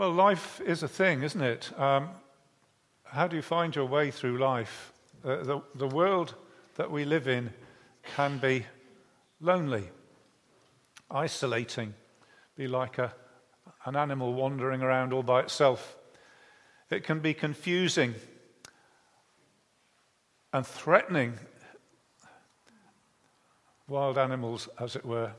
Well, 0.00 0.12
life 0.12 0.62
is 0.62 0.82
a 0.82 0.88
thing, 0.88 1.22
isn't 1.24 1.42
it? 1.42 1.78
Um, 1.78 2.08
how 3.04 3.26
do 3.26 3.36
you 3.36 3.42
find 3.42 3.76
your 3.76 3.84
way 3.84 4.10
through 4.10 4.38
life? 4.38 4.94
Uh, 5.22 5.42
the, 5.42 5.62
the 5.74 5.88
world 5.88 6.34
that 6.76 6.90
we 6.90 7.04
live 7.04 7.28
in 7.28 7.50
can 8.16 8.38
be 8.38 8.64
lonely, 9.42 9.90
isolating, 11.10 11.92
be 12.56 12.66
like 12.66 12.96
a, 12.96 13.12
an 13.84 13.94
animal 13.94 14.32
wandering 14.32 14.80
around 14.80 15.12
all 15.12 15.22
by 15.22 15.40
itself. 15.40 15.98
It 16.88 17.04
can 17.04 17.20
be 17.20 17.34
confusing 17.34 18.14
and 20.54 20.66
threatening 20.66 21.34
wild 23.86 24.16
animals, 24.16 24.66
as 24.80 24.96
it 24.96 25.04
were. 25.04 25.32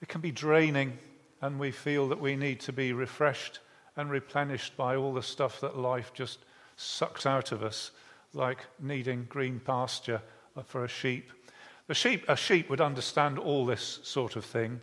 It 0.00 0.08
can 0.08 0.20
be 0.20 0.32
draining, 0.32 0.98
and 1.40 1.60
we 1.60 1.70
feel 1.70 2.08
that 2.08 2.20
we 2.20 2.34
need 2.34 2.58
to 2.62 2.72
be 2.72 2.92
refreshed 2.92 3.60
and 3.96 4.10
replenished 4.10 4.76
by 4.76 4.96
all 4.96 5.12
the 5.12 5.22
stuff 5.22 5.60
that 5.60 5.76
life 5.76 6.12
just 6.14 6.38
sucks 6.76 7.26
out 7.26 7.52
of 7.52 7.62
us, 7.62 7.90
like 8.32 8.66
needing 8.80 9.26
green 9.28 9.60
pasture 9.60 10.22
for 10.64 10.84
a 10.84 10.88
sheep. 10.88 11.30
The 11.88 11.94
sheep, 11.94 12.24
a 12.28 12.36
sheep 12.36 12.70
would 12.70 12.80
understand 12.80 13.38
all 13.38 13.66
this 13.66 14.00
sort 14.02 14.36
of 14.36 14.44
thing, 14.44 14.80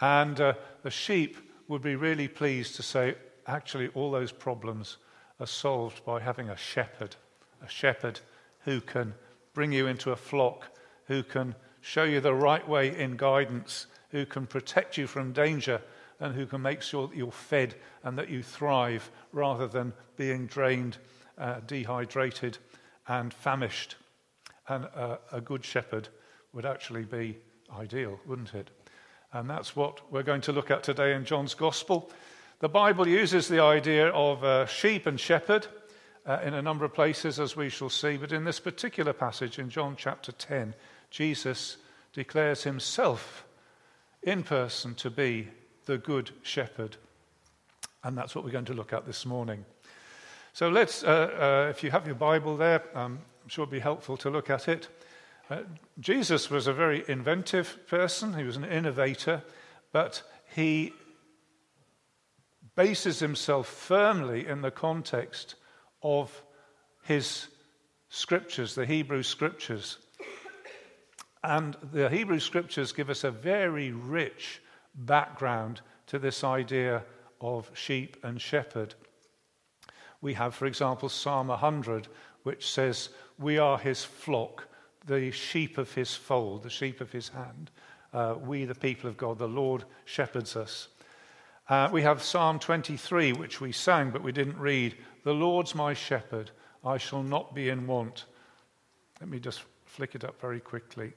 and 0.00 0.40
uh, 0.40 0.54
the 0.82 0.90
sheep 0.90 1.36
would 1.68 1.82
be 1.82 1.94
really 1.94 2.28
pleased 2.28 2.76
to 2.76 2.82
say, 2.82 3.14
actually, 3.46 3.88
all 3.88 4.10
those 4.10 4.32
problems 4.32 4.96
are 5.38 5.46
solved 5.46 6.04
by 6.04 6.20
having 6.20 6.48
a 6.48 6.56
shepherd, 6.56 7.16
a 7.62 7.68
shepherd 7.68 8.20
who 8.64 8.80
can 8.80 9.14
bring 9.54 9.72
you 9.72 9.86
into 9.86 10.12
a 10.12 10.16
flock, 10.16 10.76
who 11.06 11.22
can 11.22 11.54
show 11.80 12.04
you 12.04 12.20
the 12.20 12.34
right 12.34 12.66
way 12.68 12.96
in 12.98 13.16
guidance, 13.16 13.86
who 14.10 14.26
can 14.26 14.46
protect 14.46 14.98
you 14.98 15.06
from 15.06 15.32
danger, 15.32 15.80
and 16.20 16.34
who 16.34 16.46
can 16.46 16.62
make 16.62 16.82
sure 16.82 17.08
that 17.08 17.16
you're 17.16 17.32
fed 17.32 17.74
and 18.04 18.16
that 18.18 18.28
you 18.28 18.42
thrive 18.42 19.10
rather 19.32 19.66
than 19.66 19.92
being 20.16 20.46
drained, 20.46 20.98
uh, 21.38 21.60
dehydrated, 21.66 22.58
and 23.08 23.32
famished. 23.32 23.96
And 24.68 24.86
uh, 24.94 25.16
a 25.32 25.40
good 25.40 25.64
shepherd 25.64 26.08
would 26.52 26.66
actually 26.66 27.04
be 27.04 27.38
ideal, 27.76 28.20
wouldn't 28.26 28.54
it? 28.54 28.70
And 29.32 29.48
that's 29.48 29.74
what 29.74 30.12
we're 30.12 30.22
going 30.22 30.42
to 30.42 30.52
look 30.52 30.70
at 30.70 30.82
today 30.82 31.14
in 31.14 31.24
John's 31.24 31.54
Gospel. 31.54 32.10
The 32.58 32.68
Bible 32.68 33.08
uses 33.08 33.48
the 33.48 33.62
idea 33.62 34.08
of 34.08 34.44
uh, 34.44 34.66
sheep 34.66 35.06
and 35.06 35.18
shepherd 35.18 35.66
uh, 36.26 36.38
in 36.44 36.52
a 36.52 36.62
number 36.62 36.84
of 36.84 36.92
places, 36.92 37.40
as 37.40 37.56
we 37.56 37.68
shall 37.68 37.88
see, 37.88 38.16
but 38.16 38.32
in 38.32 38.44
this 38.44 38.60
particular 38.60 39.12
passage 39.12 39.58
in 39.58 39.70
John 39.70 39.94
chapter 39.96 40.32
10, 40.32 40.74
Jesus 41.10 41.78
declares 42.12 42.64
himself 42.64 43.46
in 44.22 44.42
person 44.42 44.94
to 44.96 45.10
be 45.10 45.48
the 45.90 45.98
good 45.98 46.30
shepherd. 46.42 46.96
And 48.04 48.16
that's 48.16 48.36
what 48.36 48.44
we're 48.44 48.52
going 48.52 48.64
to 48.66 48.74
look 48.74 48.92
at 48.92 49.06
this 49.06 49.26
morning. 49.26 49.64
So 50.52 50.68
let's, 50.68 51.02
uh, 51.02 51.66
uh, 51.66 51.68
if 51.68 51.82
you 51.82 51.90
have 51.90 52.06
your 52.06 52.14
Bible 52.14 52.56
there, 52.56 52.84
um, 52.96 53.18
I'm 53.42 53.48
sure 53.48 53.64
it'll 53.64 53.72
be 53.72 53.80
helpful 53.80 54.16
to 54.18 54.30
look 54.30 54.50
at 54.50 54.68
it. 54.68 54.86
Uh, 55.50 55.62
Jesus 55.98 56.48
was 56.48 56.68
a 56.68 56.72
very 56.72 57.02
inventive 57.08 57.76
person, 57.88 58.34
he 58.34 58.44
was 58.44 58.56
an 58.56 58.64
innovator, 58.64 59.42
but 59.90 60.22
he 60.54 60.92
bases 62.76 63.18
himself 63.18 63.66
firmly 63.66 64.46
in 64.46 64.62
the 64.62 64.70
context 64.70 65.56
of 66.04 66.40
his 67.02 67.48
scriptures, 68.10 68.76
the 68.76 68.86
Hebrew 68.86 69.24
scriptures. 69.24 69.98
And 71.42 71.76
the 71.92 72.08
Hebrew 72.08 72.38
scriptures 72.38 72.92
give 72.92 73.10
us 73.10 73.24
a 73.24 73.32
very 73.32 73.90
rich 73.90 74.60
background 74.94 75.80
to 76.06 76.18
this 76.18 76.44
idea 76.44 77.02
of 77.40 77.70
sheep 77.74 78.16
and 78.22 78.40
shepherd. 78.40 78.94
We 80.20 80.34
have, 80.34 80.54
for 80.54 80.66
example, 80.66 81.08
Psalm 81.08 81.48
100, 81.48 82.08
which 82.42 82.70
says, 82.70 83.10
We 83.38 83.58
are 83.58 83.78
his 83.78 84.04
flock, 84.04 84.68
the 85.06 85.30
sheep 85.30 85.78
of 85.78 85.94
his 85.94 86.14
fold, 86.14 86.62
the 86.62 86.70
sheep 86.70 87.00
of 87.00 87.10
his 87.10 87.28
hand. 87.28 87.70
Uh, 88.12 88.34
we, 88.40 88.64
the 88.64 88.74
people 88.74 89.08
of 89.08 89.16
God, 89.16 89.38
the 89.38 89.48
Lord 89.48 89.84
shepherds 90.04 90.56
us. 90.56 90.88
Uh, 91.68 91.88
we 91.92 92.02
have 92.02 92.22
Psalm 92.22 92.58
23, 92.58 93.32
which 93.32 93.60
we 93.60 93.70
sang 93.70 94.10
but 94.10 94.22
we 94.22 94.32
didn't 94.32 94.58
read. 94.58 94.96
The 95.22 95.32
Lord's 95.32 95.74
my 95.74 95.94
shepherd, 95.94 96.50
I 96.84 96.98
shall 96.98 97.22
not 97.22 97.54
be 97.54 97.68
in 97.68 97.86
want. 97.86 98.24
Let 99.20 99.30
me 99.30 99.38
just 99.38 99.62
flick 99.84 100.14
it 100.14 100.24
up 100.24 100.40
very 100.40 100.60
quickly. 100.60 101.12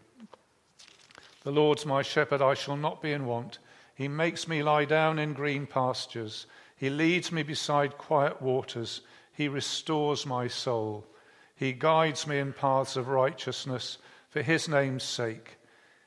The 1.44 1.52
Lord's 1.52 1.86
my 1.86 2.04
shepherd, 2.04 2.42
I 2.42 2.54
shall 2.54 2.78
not 2.78 3.02
be 3.02 3.14
in 3.14 3.26
want. 3.26 3.60
He 3.96 4.08
makes 4.08 4.48
me 4.48 4.64
lie 4.64 4.86
down 4.86 5.20
in 5.20 5.34
green 5.34 5.68
pastures. 5.68 6.48
He 6.76 6.90
leads 6.90 7.32
me 7.32 7.44
beside 7.44 7.98
quiet 7.98 8.42
waters. 8.42 9.02
He 9.32 9.48
restores 9.48 10.26
my 10.26 10.48
soul. 10.48 11.06
He 11.56 11.74
guides 11.74 12.28
me 12.28 12.40
in 12.40 12.54
paths 12.54 12.96
of 12.96 13.08
righteousness 13.08 14.00
for 14.30 14.42
his 14.42 14.68
name's 14.68 15.04
sake. 15.04 15.58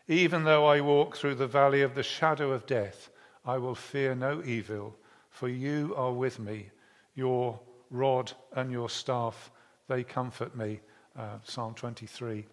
Even 0.09 0.45
though 0.45 0.67
I 0.67 0.81
walk 0.81 1.17
through 1.17 1.37
the 1.37 1.47
valley 1.47 1.83
of 1.83 1.95
the 1.95 2.03
shadow 2.03 2.53
of 2.53 2.67
death, 2.67 3.11
I 3.45 3.59
will 3.59 3.75
fear 3.75 4.15
no 4.15 4.43
evil, 4.45 4.97
for 5.31 5.49
you 5.49 5.95
are 5.97 6.13
with 6.13 6.39
me. 6.39 6.71
Your 7.15 7.59
rod 7.91 8.33
and 8.55 8.71
your 8.71 8.89
staff, 8.89 9.51
they 9.89 10.03
comfort 10.03 10.57
me. 10.57 10.81
Uh, 11.17 11.39
Psalm 11.45 11.75
23. 11.75 12.45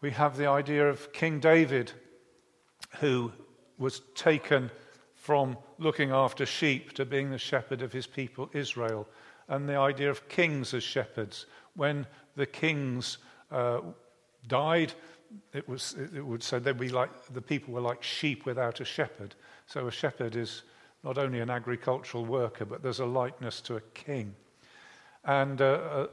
We 0.00 0.10
have 0.12 0.36
the 0.36 0.46
idea 0.46 0.88
of 0.88 1.12
King 1.12 1.40
David, 1.40 1.92
who 3.00 3.32
was 3.78 4.00
taken 4.14 4.70
from 5.14 5.56
looking 5.78 6.10
after 6.10 6.46
sheep 6.46 6.92
to 6.92 7.04
being 7.04 7.30
the 7.30 7.38
shepherd 7.38 7.82
of 7.82 7.92
his 7.92 8.06
people 8.06 8.48
Israel, 8.52 9.08
and 9.48 9.68
the 9.68 9.76
idea 9.76 10.10
of 10.10 10.28
kings 10.28 10.72
as 10.74 10.82
shepherds. 10.82 11.46
When 11.74 12.06
the 12.36 12.46
kings 12.46 13.18
uh, 13.50 13.80
died, 14.46 14.92
it, 15.52 15.68
was, 15.68 15.96
it 16.14 16.24
would 16.24 16.42
say 16.42 16.58
they'd 16.58 16.78
be 16.78 16.88
like 16.88 17.10
the 17.32 17.42
people 17.42 17.74
were 17.74 17.80
like 17.80 18.02
sheep 18.02 18.46
without 18.46 18.80
a 18.80 18.84
shepherd. 18.84 19.34
So 19.66 19.86
a 19.86 19.90
shepherd 19.90 20.36
is 20.36 20.62
not 21.02 21.18
only 21.18 21.40
an 21.40 21.50
agricultural 21.50 22.24
worker, 22.24 22.64
but 22.64 22.82
there's 22.82 23.00
a 23.00 23.06
likeness 23.06 23.60
to 23.62 23.76
a 23.76 23.80
king. 23.94 24.34
And 25.24 25.60
uh, 25.60 25.64
uh 25.64 26.06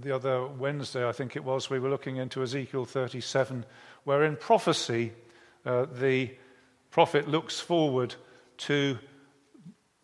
the 0.00 0.12
other 0.12 0.46
Wednesday, 0.46 1.08
I 1.08 1.12
think 1.12 1.36
it 1.36 1.44
was, 1.44 1.70
we 1.70 1.78
were 1.78 1.88
looking 1.88 2.16
into 2.16 2.42
Ezekiel 2.42 2.84
37, 2.84 3.64
where 4.04 4.24
in 4.24 4.36
prophecy, 4.36 5.12
uh, 5.64 5.86
the 5.86 6.30
prophet 6.94 7.26
looks 7.26 7.58
forward 7.58 8.14
to 8.56 8.96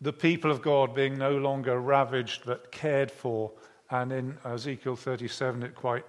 the 0.01 0.11
people 0.11 0.51
of 0.51 0.61
God 0.61 0.93
being 0.93 1.17
no 1.17 1.37
longer 1.37 1.79
ravaged 1.79 2.41
but 2.45 2.69
cared 2.69 3.09
for. 3.09 3.49
And 3.89 4.11
in 4.11 4.37
Ezekiel 4.43 4.97
37, 4.97 5.63
it 5.63 5.73
quite 5.73 6.03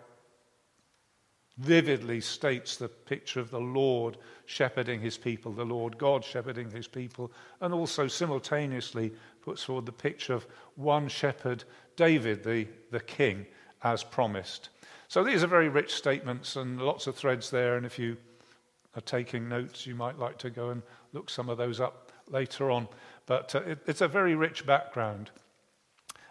vividly 1.59 2.21
states 2.21 2.77
the 2.77 2.89
picture 2.89 3.39
of 3.39 3.53
the 3.53 3.61
Lord 3.61 4.17
shepherding 4.47 5.01
his 5.01 5.17
people, 5.17 5.53
the 5.53 5.65
Lord 5.65 5.99
God 5.99 6.25
shepherding 6.25 6.69
his 6.69 6.89
people, 6.89 7.31
and 7.61 7.73
also 7.73 8.09
simultaneously 8.09 9.13
puts 9.41 9.63
forward 9.63 9.87
the 9.87 9.93
picture 9.93 10.35
of 10.35 10.49
one 10.75 11.07
shepherd, 11.07 11.63
David, 11.95 12.43
the, 12.43 12.67
the 12.91 12.99
king, 12.99 13.47
as 13.85 14.03
promised. 14.03 14.71
So 15.07 15.23
these 15.23 15.45
are 15.45 15.47
very 15.47 15.69
rich 15.69 15.95
statements 15.95 16.57
and 16.57 16.83
lots 16.83 17.07
of 17.07 17.15
threads 17.15 17.51
there. 17.51 17.77
And 17.77 17.87
if 17.87 18.01
you 18.01 18.17
are 18.95 19.01
taking 19.01 19.49
notes, 19.49 19.87
you 19.87 19.95
might 19.95 20.19
like 20.19 20.39
to 20.39 20.51
go 20.51 20.71
and 20.71 20.83
look 21.13 21.31
some 21.31 21.49
of 21.49 21.59
those 21.59 21.81
up 21.81 22.13
later 22.29 22.71
on. 22.71 22.89
But 23.27 23.55
uh, 23.55 23.63
it, 23.63 23.79
it's 23.87 24.01
a 24.01 24.09
very 24.09 24.35
rich 24.35 24.67
background. 24.67 25.31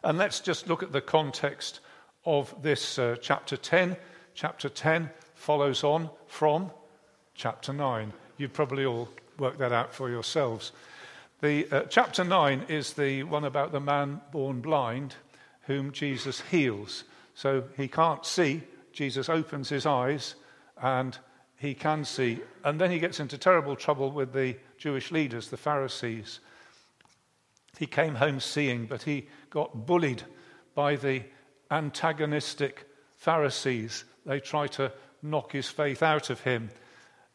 And 0.03 0.17
let's 0.17 0.39
just 0.39 0.67
look 0.67 0.83
at 0.83 0.91
the 0.91 1.01
context 1.01 1.79
of 2.25 2.53
this 2.61 3.00
uh, 3.00 3.16
chapter 3.21 3.57
10. 3.57 3.97
Chapter 4.33 4.69
10 4.69 5.09
follows 5.35 5.83
on 5.83 6.09
from 6.27 6.71
chapter 7.35 7.73
9. 7.73 8.13
You've 8.38 8.53
probably 8.53 8.85
all 8.85 9.09
worked 9.38 9.59
that 9.59 9.71
out 9.71 9.94
for 9.94 10.09
yourselves. 10.09 10.71
The 11.41 11.67
uh, 11.71 11.81
chapter 11.89 12.23
9 12.23 12.66
is 12.67 12.94
the 12.94 13.23
one 13.23 13.44
about 13.44 13.71
the 13.71 13.79
man 13.79 14.21
born 14.31 14.62
blind 14.62 15.15
whom 15.62 15.91
Jesus 15.91 16.41
heals. 16.41 17.03
So 17.33 17.63
he 17.77 17.88
can't 17.88 18.25
see. 18.25 18.63
Jesus 18.94 19.30
opens 19.30 19.69
his 19.69 19.86
eyes 19.86 20.36
and 20.81 21.18
he 21.62 21.75
can 21.75 22.04
see. 22.04 22.40
And 22.63 22.81
then 22.81 22.90
he 22.90 22.98
gets 22.98 23.19
into 23.19 23.38
terrible 23.38 23.75
trouble 23.75 24.12
with 24.12 24.34
the 24.34 24.58
Jewish 24.80 25.12
leaders, 25.12 25.50
the 25.50 25.58
Pharisees. 25.58 26.40
He 27.78 27.86
came 27.86 28.16
home 28.16 28.40
seeing, 28.40 28.88
but 28.88 29.04
he 29.04 29.28
got 29.52 29.86
bullied 29.86 30.24
by 30.74 30.96
the 30.96 31.22
antagonistic 31.69 32.88
Pharisees. 33.16 34.06
They 34.25 34.40
try 34.40 34.66
to 34.68 34.92
knock 35.22 35.52
his 35.52 35.69
faith 35.69 36.02
out 36.02 36.31
of 36.31 36.42
him. 36.42 36.72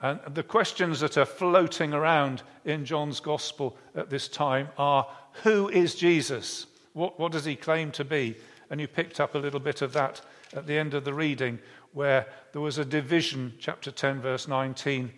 And 0.00 0.18
the 0.34 0.42
questions 0.42 0.98
that 1.00 1.16
are 1.16 1.24
floating 1.24 1.94
around 1.94 2.42
in 2.64 2.84
John's 2.84 3.20
gospel 3.20 3.78
at 3.94 4.10
this 4.10 4.26
time 4.26 4.68
are 4.76 5.06
who 5.44 5.68
is 5.68 5.94
Jesus? 5.94 6.66
What, 6.94 7.18
what 7.20 7.30
does 7.30 7.44
he 7.44 7.54
claim 7.54 7.92
to 7.92 8.04
be? 8.04 8.34
And 8.70 8.80
you 8.80 8.88
picked 8.88 9.20
up 9.20 9.36
a 9.36 9.38
little 9.38 9.60
bit 9.60 9.82
of 9.82 9.92
that 9.92 10.20
at 10.52 10.66
the 10.66 10.76
end 10.76 10.94
of 10.94 11.04
the 11.04 11.14
reading, 11.14 11.60
where 11.96 12.26
there 12.52 12.60
was 12.60 12.76
a 12.76 12.84
division, 12.84 13.54
chapter 13.58 13.90
10, 13.90 14.20
verse 14.20 14.46
19. 14.46 15.10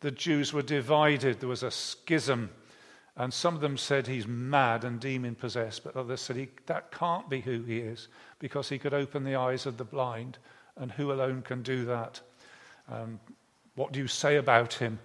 The 0.00 0.10
Jews 0.10 0.50
were 0.50 0.62
divided, 0.62 1.40
there 1.40 1.48
was 1.48 1.62
a 1.62 1.70
schism. 1.70 2.48
And 3.18 3.34
some 3.34 3.54
of 3.54 3.60
them 3.60 3.76
said 3.76 4.06
he's 4.06 4.26
mad 4.26 4.84
and 4.84 4.98
demon 4.98 5.34
possessed, 5.34 5.84
but 5.84 5.94
others 5.94 6.22
said 6.22 6.36
he, 6.36 6.48
that 6.64 6.90
can't 6.90 7.28
be 7.28 7.42
who 7.42 7.62
he 7.64 7.80
is 7.80 8.08
because 8.38 8.70
he 8.70 8.78
could 8.78 8.94
open 8.94 9.24
the 9.24 9.34
eyes 9.34 9.66
of 9.66 9.76
the 9.76 9.84
blind, 9.84 10.38
and 10.78 10.90
who 10.90 11.12
alone 11.12 11.42
can 11.42 11.62
do 11.62 11.84
that? 11.84 12.22
Um, 12.90 13.20
what 13.74 13.92
do 13.92 13.98
you 13.98 14.08
say 14.08 14.36
about 14.36 14.72
him? 14.72 15.00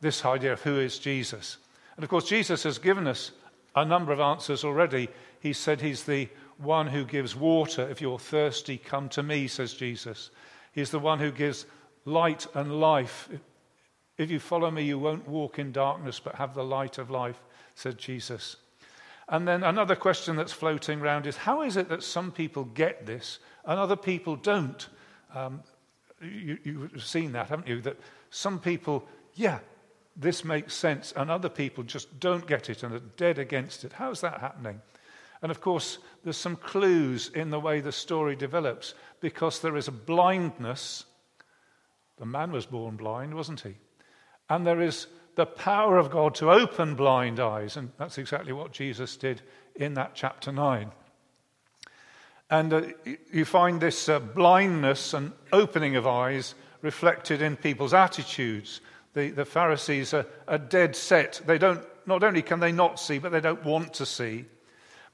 This 0.00 0.24
idea 0.24 0.54
of 0.54 0.62
who 0.62 0.80
is 0.80 0.98
Jesus. 0.98 1.58
And 1.96 2.04
of 2.04 2.08
course, 2.08 2.26
Jesus 2.26 2.62
has 2.62 2.78
given 2.78 3.06
us 3.06 3.32
a 3.76 3.84
number 3.84 4.12
of 4.12 4.20
answers 4.20 4.64
already. 4.64 5.10
He 5.40 5.52
said 5.52 5.82
he's 5.82 6.04
the 6.04 6.30
one 6.56 6.86
who 6.86 7.04
gives 7.04 7.36
water. 7.36 7.86
If 7.90 8.00
you're 8.00 8.18
thirsty, 8.18 8.78
come 8.78 9.10
to 9.10 9.22
me, 9.22 9.46
says 9.46 9.74
Jesus. 9.74 10.30
He's 10.72 10.90
the 10.90 10.98
one 10.98 11.18
who 11.18 11.30
gives 11.30 11.66
light 12.04 12.46
and 12.54 12.80
life. 12.80 13.28
If 14.16 14.30
you 14.30 14.38
follow 14.38 14.70
me, 14.70 14.82
you 14.82 14.98
won't 14.98 15.28
walk 15.28 15.58
in 15.58 15.72
darkness, 15.72 16.20
but 16.20 16.34
have 16.36 16.54
the 16.54 16.64
light 16.64 16.98
of 16.98 17.10
life, 17.10 17.40
said 17.74 17.98
Jesus. 17.98 18.56
And 19.28 19.46
then 19.46 19.62
another 19.62 19.96
question 19.96 20.36
that's 20.36 20.52
floating 20.52 21.00
around 21.00 21.26
is 21.26 21.36
how 21.36 21.62
is 21.62 21.76
it 21.76 21.88
that 21.88 22.02
some 22.02 22.32
people 22.32 22.64
get 22.64 23.06
this 23.06 23.38
and 23.64 23.78
other 23.78 23.96
people 23.96 24.36
don't? 24.36 24.88
Um, 25.34 25.62
you, 26.20 26.58
you've 26.64 27.04
seen 27.04 27.32
that, 27.32 27.48
haven't 27.48 27.68
you? 27.68 27.80
That 27.80 27.96
some 28.30 28.58
people, 28.58 29.06
yeah, 29.34 29.60
this 30.16 30.44
makes 30.44 30.74
sense, 30.74 31.12
and 31.16 31.30
other 31.30 31.48
people 31.48 31.84
just 31.84 32.20
don't 32.20 32.46
get 32.46 32.68
it 32.68 32.82
and 32.82 32.92
are 32.92 33.02
dead 33.16 33.38
against 33.38 33.84
it. 33.84 33.92
How's 33.92 34.20
that 34.20 34.40
happening? 34.40 34.80
And 35.42 35.50
of 35.50 35.60
course, 35.60 35.98
there's 36.22 36.36
some 36.36 36.56
clues 36.56 37.30
in 37.34 37.50
the 37.50 37.60
way 37.60 37.80
the 37.80 37.92
story 37.92 38.36
develops 38.36 38.94
because 39.20 39.60
there 39.60 39.76
is 39.76 39.88
a 39.88 39.92
blindness. 39.92 41.04
The 42.18 42.26
man 42.26 42.52
was 42.52 42.66
born 42.66 42.96
blind, 42.96 43.34
wasn't 43.34 43.60
he? 43.60 43.76
And 44.48 44.66
there 44.66 44.82
is 44.82 45.06
the 45.36 45.46
power 45.46 45.96
of 45.96 46.10
God 46.10 46.34
to 46.36 46.50
open 46.50 46.94
blind 46.94 47.40
eyes. 47.40 47.76
And 47.76 47.90
that's 47.98 48.18
exactly 48.18 48.52
what 48.52 48.72
Jesus 48.72 49.16
did 49.16 49.40
in 49.76 49.94
that 49.94 50.14
chapter 50.14 50.52
9. 50.52 50.90
And 52.50 52.72
uh, 52.72 52.82
you 53.32 53.44
find 53.44 53.80
this 53.80 54.08
uh, 54.08 54.18
blindness 54.18 55.14
and 55.14 55.32
opening 55.52 55.96
of 55.96 56.06
eyes 56.06 56.54
reflected 56.82 57.40
in 57.42 57.56
people's 57.56 57.94
attitudes. 57.94 58.80
The, 59.14 59.30
the 59.30 59.44
Pharisees 59.44 60.12
are, 60.12 60.26
are 60.48 60.58
dead 60.58 60.96
set. 60.96 61.40
They 61.46 61.58
don't, 61.58 61.84
not 62.06 62.24
only 62.24 62.42
can 62.42 62.60
they 62.60 62.72
not 62.72 62.98
see, 62.98 63.18
but 63.18 63.30
they 63.30 63.40
don't 63.40 63.64
want 63.64 63.94
to 63.94 64.06
see. 64.06 64.46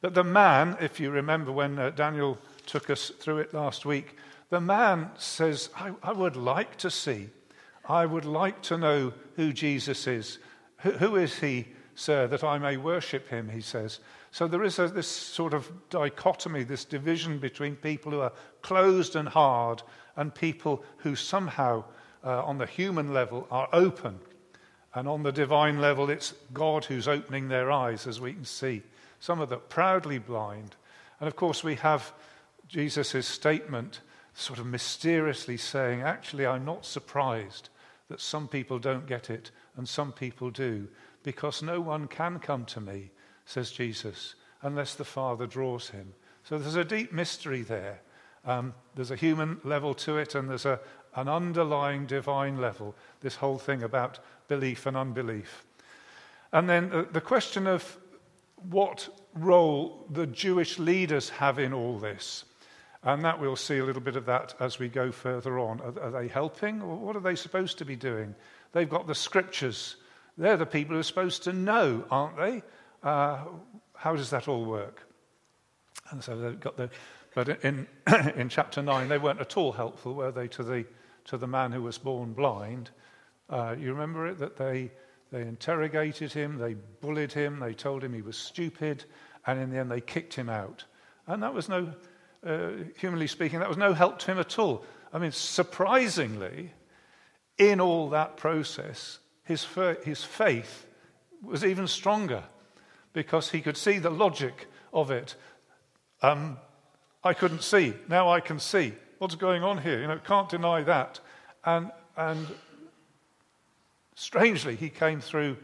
But 0.01 0.15
the 0.15 0.25
man, 0.25 0.77
if 0.81 1.01
you 1.01 1.11
remember 1.11 1.53
when 1.53 1.79
uh, 1.79 1.91
Daniel 1.91 2.39
took 2.67 2.91
us 2.91 3.11
through 3.11 3.39
it 3.39 3.55
last 3.55 3.87
week, 3.87 4.17
the 4.51 4.61
man 4.61 5.11
says, 5.17 5.71
I, 5.77 5.93
I, 6.03 6.13
would 6.13 6.37
like 6.37 6.77
to 6.79 6.91
see. 6.91 7.31
I 7.89 8.07
would 8.07 8.25
like 8.25 8.63
to 8.63 8.79
know 8.79 9.13
who 9.37 9.53
Jesus 9.53 10.07
is. 10.07 10.39
who, 10.79 10.93
who 10.93 11.17
is 11.17 11.39
he, 11.39 11.67
sir, 11.95 12.27
that 12.29 12.45
I 12.45 12.59
may 12.59 12.77
worship 12.77 13.29
him, 13.29 13.49
he 13.49 13.61
says. 13.61 14.01
So 14.31 14.47
there 14.47 14.63
is 14.63 14.79
a, 14.79 14.89
this 14.89 15.09
sort 15.09 15.55
of 15.55 15.71
dichotomy, 15.89 16.63
this 16.63 16.85
division 16.85 17.39
between 17.39 17.75
people 17.75 18.13
who 18.13 18.21
are 18.21 18.33
closed 18.61 19.17
and 19.17 19.29
hard 19.29 19.83
and 20.17 20.35
people 20.35 20.85
who 20.99 21.17
somehow, 21.17 21.85
uh, 22.23 22.45
on 22.45 22.59
the 22.59 22.67
human 22.67 23.15
level, 23.15 23.47
are 23.51 23.69
open. 23.73 24.19
And 24.95 25.09
on 25.09 25.23
the 25.23 25.33
divine 25.33 25.81
level, 25.81 26.11
it's 26.11 26.35
God 26.53 26.85
who's 26.85 27.09
opening 27.09 27.49
their 27.49 27.71
eyes, 27.71 28.07
as 28.07 28.21
we 28.21 28.35
can 28.35 28.45
see. 28.45 28.83
Some 29.21 29.41
of 29.41 29.49
them 29.49 29.61
proudly 29.69 30.19
blind. 30.19 30.77
And 31.21 31.29
of 31.29 31.37
course, 31.37 31.65
we 31.65 31.77
have 31.77 32.13
Jesus' 32.69 33.27
statement 33.27 34.01
sort 34.35 34.59
of 34.59 34.67
mysteriously 34.67 35.57
saying, 35.57 36.03
Actually, 36.03 36.47
I'm 36.47 36.65
not 36.65 36.85
surprised 36.85 37.71
that 38.09 38.21
some 38.21 38.49
people 38.49 38.79
don't 38.79 39.07
get 39.07 39.31
it 39.31 39.51
and 39.77 39.89
some 39.89 40.13
people 40.13 40.51
do, 40.51 40.89
because 41.23 41.63
no 41.63 41.81
one 41.81 42.07
can 42.07 42.39
come 42.39 42.65
to 42.67 42.81
me, 42.81 43.11
says 43.45 43.71
Jesus, 43.71 44.35
unless 44.63 44.95
the 44.95 45.05
Father 45.05 45.47
draws 45.47 45.91
him. 45.91 46.15
So 46.45 46.59
there's 46.59 46.77
a 46.77 46.85
deep 46.85 47.13
mystery 47.13 47.63
there. 47.63 48.01
Um, 48.45 48.75
there's 48.95 49.11
a 49.11 49.17
human 49.17 49.61
level 49.65 49.93
to 49.95 50.19
it, 50.19 50.35
and 50.35 50.49
there's 50.49 50.67
a, 50.67 50.79
an 51.17 51.29
underlying 51.29 52.07
divine 52.07 52.59
level, 52.61 52.95
this 53.21 53.37
whole 53.37 53.59
thing 53.59 53.83
about 53.83 54.21
belief 54.49 54.87
and 54.87 54.97
unbelief. 54.97 55.65
And 56.53 56.69
then 56.69 56.91
the, 56.91 57.03
the 57.11 57.21
question 57.21 57.67
of 57.67 57.99
what 58.57 59.09
role 59.35 60.07
the 60.11 60.27
Jewish 60.27 60.79
leaders 60.79 61.29
have 61.29 61.59
in 61.59 61.73
all 61.73 61.99
this. 61.99 62.45
And 63.03 63.25
that 63.25 63.41
we'll 63.41 63.57
see 63.57 63.79
a 63.79 63.85
little 63.85 64.03
bit 64.03 64.17
of 64.17 64.27
that 64.27 64.55
as 64.59 64.79
we 64.79 64.89
go 64.89 65.13
further 65.13 65.59
on. 65.59 65.81
Are, 65.81 66.03
are 66.03 66.11
they 66.11 66.29
helping? 66.29 66.83
Or 66.83 66.97
what 66.97 67.15
are 67.15 67.21
they 67.21 67.37
supposed 67.37 67.79
to 67.79 67.85
be 67.85 67.95
doing? 67.95 68.35
They've 68.73 68.89
got 68.89 69.07
the 69.07 69.15
scriptures. 69.15 69.97
They're 70.37 70.57
the 70.57 70.67
people 70.67 70.95
who 70.95 71.01
are 71.01 71.05
supposed 71.05 71.45
to 71.45 71.53
know, 71.53 72.05
aren't 72.11 72.37
they? 72.37 72.63
Uh, 73.03 73.45
how 73.95 74.17
does 74.17 74.31
that 74.31 74.49
all 74.49 74.65
work? 74.65 75.07
And 76.11 76.23
so 76.23 76.37
they've 76.37 76.59
got 76.59 76.77
the. 76.77 76.91
But 77.35 77.65
in, 77.65 77.87
in 78.37 78.49
chapter 78.49 78.83
9, 78.83 79.09
they 79.09 79.19
weren't 79.19 79.41
at 79.41 79.57
all 79.57 79.73
helpful, 79.73 80.15
were 80.15 80.33
they, 80.33 80.49
to 80.49 80.63
the, 80.63 80.87
to 81.27 81.37
the 81.37 81.47
man 81.47 81.71
who 81.71 81.83
was 81.83 81.99
born 81.99 82.33
blind? 82.33 82.91
Uh, 83.49 83.77
you 83.79 83.93
remember 83.93 84.27
it? 84.27 84.39
That 84.39 84.57
they 84.57 84.91
they 85.33 85.43
interrogated 85.43 86.33
him, 86.33 86.59
they 86.59 86.75
bullied 86.75 87.33
him, 87.33 87.59
they 87.61 87.75
told 87.75 88.03
him 88.03 88.13
he 88.13 88.23
was 88.23 88.37
stupid, 88.37 89.05
and 89.47 89.61
in 89.61 89.71
the 89.71 89.79
end 89.79 89.91
they 89.91 90.01
kicked 90.01 90.35
him 90.35 90.49
out. 90.49 90.85
And 91.27 91.43
that 91.43 91.53
was 91.53 91.69
no, 91.69 91.93
uh, 92.47 92.71
humanly 92.99 93.27
speaking, 93.27 93.59
that 93.59 93.69
was 93.69 93.79
no 93.79 93.93
help 93.93 94.19
to 94.21 94.33
him 94.33 94.39
at 94.39 94.59
all. 94.59 94.85
I 95.13 95.19
mean, 95.19 95.33
surprisingly, 95.33 96.73
in 97.59 97.81
all 97.81 98.11
that 98.11 98.37
process, 98.37 99.19
his, 99.45 99.67
his 100.05 100.23
faith 100.23 100.87
was 101.43 101.65
even 101.65 101.87
stronger 101.87 102.45
because 103.13 103.51
he 103.51 103.61
could 103.61 103.77
see 103.77 103.99
the 103.99 104.11
logic 104.11 104.67
of 104.93 105.11
it. 105.11 105.35
Um, 106.23 106.59
I 107.25 107.35
couldn't 107.35 107.63
see. 107.63 107.95
Now 108.09 108.29
I 108.31 108.41
can 108.41 108.59
see. 108.59 108.93
What's 109.19 109.35
going 109.35 109.63
on 109.63 109.79
here? 109.79 110.01
You 110.01 110.07
know, 110.07 110.19
can't 110.19 110.49
deny 110.49 110.83
that. 110.83 111.21
And, 111.65 111.91
and 112.17 112.47
Strangely, 114.17 114.77
he 114.77 114.89
came 114.89 115.21
through 115.21 115.59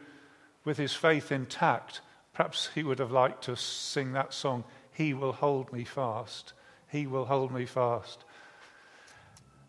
with 0.64 0.76
his 0.76 0.92
faith 0.92 1.32
intact. 1.32 2.02
Perhaps 2.34 2.68
he 2.74 2.82
would 2.82 2.98
have 2.98 3.10
liked 3.10 3.44
to 3.44 3.56
sing 3.56 4.12
that 4.12 4.34
song, 4.34 4.64
He 4.92 5.14
Will 5.14 5.32
Hold 5.32 5.72
Me 5.72 5.84
Fast. 5.84 6.52
He 6.90 7.06
Will 7.06 7.24
Hold 7.24 7.50
Me 7.50 7.64
Fast. 7.64 8.24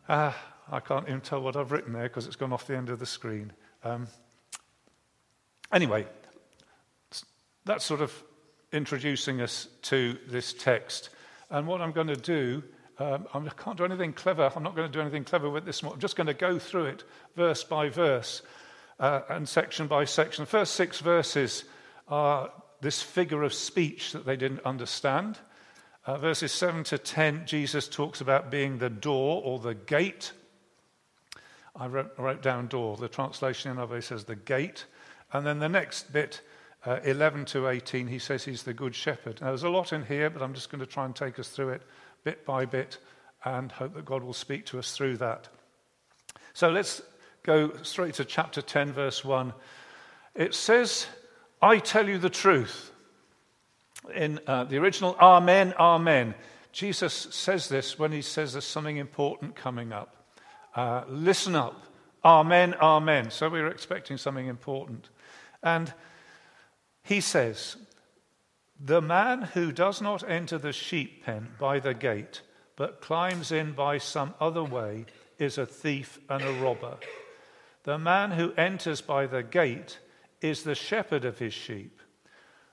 Uh, 0.08 0.34
I 0.70 0.82
can't 0.82 1.08
even 1.08 1.22
tell 1.22 1.42
what 1.42 1.56
I've 1.56 1.72
written 1.72 1.94
there 1.94 2.04
because 2.04 2.28
it's 2.28 2.36
gone 2.36 2.52
off 2.52 2.68
the 2.68 2.76
end 2.76 2.90
of 2.90 3.00
the 3.00 3.06
screen. 3.06 3.54
Um, 3.86 4.08
anyway, 5.72 6.06
that's 7.64 7.86
sort 7.86 8.02
of 8.02 8.14
introducing 8.74 9.40
us 9.40 9.70
to 9.84 10.18
this 10.28 10.52
text. 10.54 11.10
And 11.50 11.68
what 11.68 11.80
I'm 11.80 11.94
going 11.94 12.08
to 12.08 12.18
do, 12.18 12.62
um, 13.00 13.28
I 13.34 13.40
can't 13.56 13.78
do 13.78 13.86
anything 13.86 14.12
clever. 14.12 14.52
I'm 14.54 14.64
not 14.64 14.76
going 14.76 14.92
to 14.92 14.94
do 14.94 15.00
anything 15.00 15.24
clever 15.24 15.50
with 15.50 15.64
this. 15.64 15.82
I'm 15.84 16.00
just 16.00 16.18
going 16.18 16.28
to 16.28 16.34
go 16.34 16.60
through 16.60 16.88
it 16.88 17.06
verse 17.38 17.64
by 17.64 17.88
verse 17.88 18.42
uh, 19.00 19.22
and 19.30 19.48
section 19.48 19.88
by 19.88 20.06
section. 20.06 20.44
The 20.44 20.50
first 20.50 20.74
six 20.74 21.00
verses 21.00 21.64
are 22.08 22.52
this 22.82 23.02
figure 23.02 23.44
of 23.44 23.54
speech 23.54 24.12
that 24.12 24.26
they 24.26 24.36
didn't 24.36 24.62
understand. 24.66 25.40
Uh, 26.06 26.18
verses 26.18 26.52
7 26.52 26.84
to 26.84 26.98
10, 26.98 27.46
Jesus 27.46 27.88
talks 27.88 28.20
about 28.20 28.52
being 28.52 28.78
the 28.78 28.90
door 28.90 29.42
or 29.44 29.58
the 29.60 29.74
gate. 29.74 30.34
I 31.76 31.88
wrote, 31.88 32.12
wrote 32.18 32.42
down 32.42 32.68
door. 32.68 32.98
The 32.98 33.08
translation 33.08 33.72
in 33.72 33.78
NIV 33.78 34.04
says 34.04 34.26
the 34.26 34.36
gate. 34.36 34.86
And 35.32 35.46
then 35.46 35.60
the 35.60 35.70
next 35.70 36.12
bit, 36.12 36.42
uh, 36.86 37.00
11 37.04 37.46
to 37.46 37.70
18, 37.70 38.08
he 38.08 38.20
says 38.20 38.44
he's 38.44 38.64
the 38.64 38.74
good 38.74 38.94
shepherd. 38.94 39.40
Now, 39.40 39.48
there's 39.48 39.64
a 39.64 39.70
lot 39.70 39.94
in 39.94 40.06
here, 40.06 40.30
but 40.30 40.42
I'm 40.42 40.54
just 40.54 40.70
going 40.70 40.82
to 40.82 40.86
try 40.86 41.06
and 41.06 41.16
take 41.16 41.40
us 41.40 41.48
through 41.48 41.70
it 41.70 41.84
bit 42.24 42.46
by 42.46 42.66
bit 42.66 42.98
and 43.46 43.72
hope 43.72 43.94
that 43.96 44.06
God 44.06 44.24
will 44.24 44.34
speak 44.34 44.66
to 44.68 44.80
us 44.80 44.96
through 44.96 45.18
that. 45.18 45.48
So 46.54 46.70
let's 46.70 47.02
go 47.44 47.72
straight 47.84 48.16
to 48.16 48.26
chapter 48.26 48.62
10, 48.62 48.94
verse 48.94 49.24
1. 49.24 49.54
It 50.36 50.54
says, 50.54 51.08
I 51.62 51.78
tell 51.80 52.08
you 52.08 52.18
the 52.18 52.30
truth. 52.30 52.92
In 54.16 54.40
uh, 54.48 54.66
the 54.66 54.78
original, 54.78 55.16
Amen, 55.20 55.74
Amen. 55.80 56.36
Jesus 56.72 57.14
says 57.14 57.70
this 57.70 58.00
when 58.00 58.12
he 58.12 58.22
says 58.22 58.54
there's 58.54 58.66
something 58.66 58.98
important 58.98 59.56
coming 59.56 59.94
up. 59.94 60.16
Uh, 60.76 61.04
listen 61.08 61.56
up. 61.56 61.84
Amen, 62.26 62.74
Amen. 62.76 63.30
So 63.30 63.50
we 63.50 63.60
are 63.60 63.68
expecting 63.68 64.18
something 64.18 64.48
important. 64.48 65.10
And 65.62 65.94
he 67.04 67.22
says, 67.22 67.76
The 68.80 69.02
man 69.02 69.42
who 69.42 69.72
does 69.72 70.02
not 70.02 70.28
enter 70.28 70.58
the 70.58 70.74
sheep 70.74 71.26
pen 71.26 71.50
by 71.60 71.80
the 71.80 71.94
gate, 71.94 72.42
but 72.76 73.02
climbs 73.02 73.52
in 73.52 73.74
by 73.74 73.98
some 73.98 74.34
other 74.40 74.64
way, 74.64 75.06
is 75.38 75.58
a 75.58 75.66
thief 75.66 76.20
and 76.30 76.42
a 76.42 76.54
robber. 76.54 76.98
The 77.84 77.98
man 77.98 78.32
who 78.32 78.54
enters 78.54 79.02
by 79.02 79.28
the 79.28 79.44
gate 79.44 80.00
is 80.42 80.64
the 80.64 80.76
shepherd 80.76 81.26
of 81.26 81.40
his 81.40 81.54
sheep. 81.54 82.02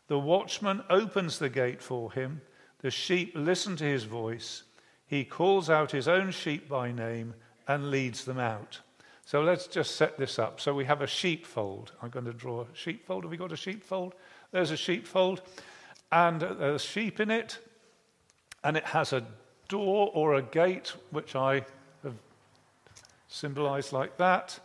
The 0.09 0.19
watchman 0.19 0.83
opens 0.89 1.39
the 1.39 1.49
gate 1.49 1.83
for 1.83 2.13
him. 2.13 2.41
The 2.81 2.91
sheep 2.91 3.33
listen 3.35 3.77
to 3.77 3.85
his 3.85 4.05
voice. 4.05 4.65
He 5.07 5.25
calls 5.25 5.69
out 5.69 5.91
his 5.91 6.09
own 6.09 6.31
sheep 6.31 6.69
by 6.69 6.93
name 6.93 7.35
and 7.67 7.91
leads 7.91 8.25
them 8.25 8.39
out. 8.39 8.81
So 9.25 9.43
let's 9.43 9.67
just 9.67 9.97
set 9.97 10.19
this 10.19 10.39
up. 10.39 10.61
So 10.61 10.75
we 10.75 10.85
have 10.85 11.03
a 11.03 11.07
sheepfold. 11.07 11.93
I'm 12.03 12.11
going 12.11 12.25
to 12.25 12.33
draw 12.33 12.63
a 12.63 12.67
sheepfold. 12.75 13.25
Have 13.25 13.31
we 13.31 13.37
got 13.37 13.53
a 13.53 13.57
sheepfold? 13.57 14.15
There's 14.51 14.73
a 14.73 14.77
sheepfold. 14.77 15.43
And 16.11 16.41
there's 16.41 16.83
sheep 16.83 17.21
in 17.21 17.31
it. 17.31 17.59
And 18.65 18.77
it 18.77 18.85
has 18.85 19.13
a 19.13 19.25
door 19.69 20.11
or 20.15 20.35
a 20.35 20.43
gate, 20.43 20.93
which 21.11 21.37
I 21.37 21.65
have 22.03 22.15
symbolized 23.29 23.93
like 23.93 24.17
that. 24.17 24.59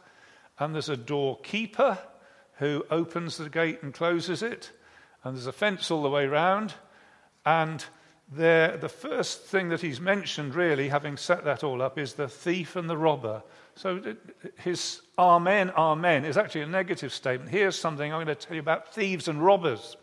And 0.60 0.74
there's 0.74 0.90
a 0.90 0.98
doorkeeper 0.98 1.98
who 2.58 2.86
opens 2.90 3.38
the 3.38 3.50
gate 3.50 3.84
and 3.84 3.94
closes 3.94 4.42
it. 4.42 4.72
And 5.24 5.36
there's 5.36 5.48
a 5.48 5.52
fence 5.52 5.92
all 5.92 6.04
the 6.04 6.10
way 6.10 6.28
round. 6.28 6.74
And 7.46 7.84
there, 8.32 8.78
the 8.78 8.90
first 8.90 9.44
thing 9.44 9.70
that 9.70 9.82
he's 9.82 10.00
mentioned, 10.00 10.56
really, 10.56 10.90
having 10.90 11.18
set 11.18 11.44
that 11.46 11.64
all 11.64 11.82
up, 11.82 11.98
is 11.98 12.14
the 12.14 12.28
thief 12.28 12.76
and 12.76 12.90
the 12.90 12.98
robber. 12.98 13.44
So 13.76 14.02
his 14.58 15.02
Amen, 15.18 15.72
Amen 15.72 16.26
is 16.26 16.38
actually 16.38 16.62
a 16.62 16.68
negative 16.68 17.14
statement. 17.14 17.52
Here's 17.52 17.78
something 17.78 18.12
I'm 18.12 18.24
going 18.24 18.28
to 18.28 18.36
tell 18.36 18.56
you 18.56 18.62
about 18.62 18.94
thieves 18.94 19.28
and 19.28 19.44
robbers. 19.44 19.98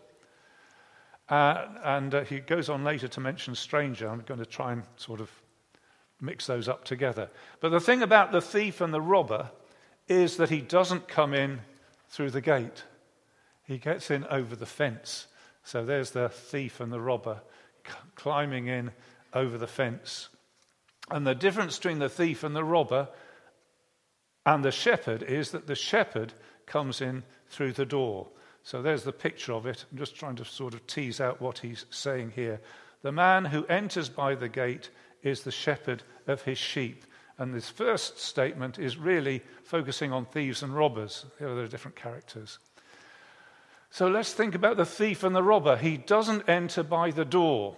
Uh, 1.29 1.67
and 1.85 2.15
uh, 2.15 2.25
he 2.25 2.41
goes 2.41 2.69
on 2.69 2.85
later 2.85 3.09
to 3.09 3.21
mention 3.21 3.55
stranger. 3.55 4.09
I'm 4.09 4.21
going 4.21 4.41
to 4.41 4.47
try 4.47 4.73
and 4.73 4.83
sort 4.97 5.21
of 5.21 5.31
mix 6.21 6.47
those 6.47 6.69
up 6.69 6.85
together. 6.85 7.31
But 7.61 7.71
the 7.71 7.81
thing 7.81 8.03
about 8.03 8.33
the 8.33 8.41
thief 8.41 8.81
and 8.81 8.93
the 8.93 9.01
robber 9.01 9.51
is 10.09 10.37
that 10.37 10.51
he 10.51 10.61
doesn't 10.61 11.09
come 11.09 11.35
in 11.35 11.61
through 12.09 12.31
the 12.31 12.41
gate, 12.41 12.85
he 13.65 13.79
gets 13.79 14.11
in 14.11 14.25
over 14.27 14.55
the 14.55 14.67
fence. 14.67 15.27
So 15.65 15.85
there's 15.85 16.11
the 16.11 16.29
thief 16.29 16.81
and 16.81 16.93
the 16.93 17.01
robber 17.01 17.41
climbing 18.17 18.67
in 18.67 18.91
over 19.33 19.57
the 19.57 19.67
fence. 19.67 20.29
And 21.11 21.27
the 21.27 21.35
difference 21.35 21.77
between 21.77 21.99
the 21.99 22.09
thief 22.09 22.43
and 22.45 22.55
the 22.55 22.65
robber 22.65 23.09
and 24.45 24.65
the 24.65 24.73
shepherd 24.73 25.23
is 25.23 25.53
that 25.53 25.67
the 25.67 25.75
shepherd 25.75 26.33
comes 26.67 27.01
in 27.01 27.23
through 27.49 27.73
the 27.73 27.87
door. 27.87 28.29
So 28.63 28.83
there's 28.83 29.05
the 29.05 29.13
picture 29.13 29.53
of 29.53 29.67
it. 29.67 29.85
I'm 29.91 29.99
just 29.99 30.17
trying 30.17 30.37
to 30.37 30.45
sort 30.45 30.75
of 30.75 30.87
tease 30.87 31.21
out 31.21 31.41
what 31.41 31.59
he's 31.59 31.87
saying 31.91 32.33
here. 32.35 32.61
The 33.03 33.13
man 33.13 33.45
who 33.45 33.67
enters 33.67 34.09
by 34.09 34.35
the 34.35 34.49
gate 34.49 34.91
is 35.23 35.43
the 35.43 35.51
shepherd 35.51 36.03
of 36.27 36.43
his 36.43 36.59
sheep. 36.59 37.05
And 37.43 37.53
this 37.53 37.69
first 37.69 38.21
statement 38.21 38.79
is 38.79 38.97
really 38.97 39.43
focusing 39.65 40.13
on 40.13 40.27
thieves 40.27 40.63
and 40.63 40.73
robbers. 40.73 41.27
There 41.41 41.49
are 41.49 41.61
the 41.61 41.67
different 41.67 41.97
characters. 41.97 42.61
So 43.91 44.07
let's 44.07 44.33
think 44.33 44.55
about 44.55 44.77
the 44.77 44.87
thief 44.87 45.25
and 45.25 45.35
the 45.35 45.43
robber. 45.43 45.77
He 45.77 45.97
doesn't 45.97 46.49
enter 46.49 46.85
by 46.85 47.11
the 47.11 47.25
door. 47.25 47.75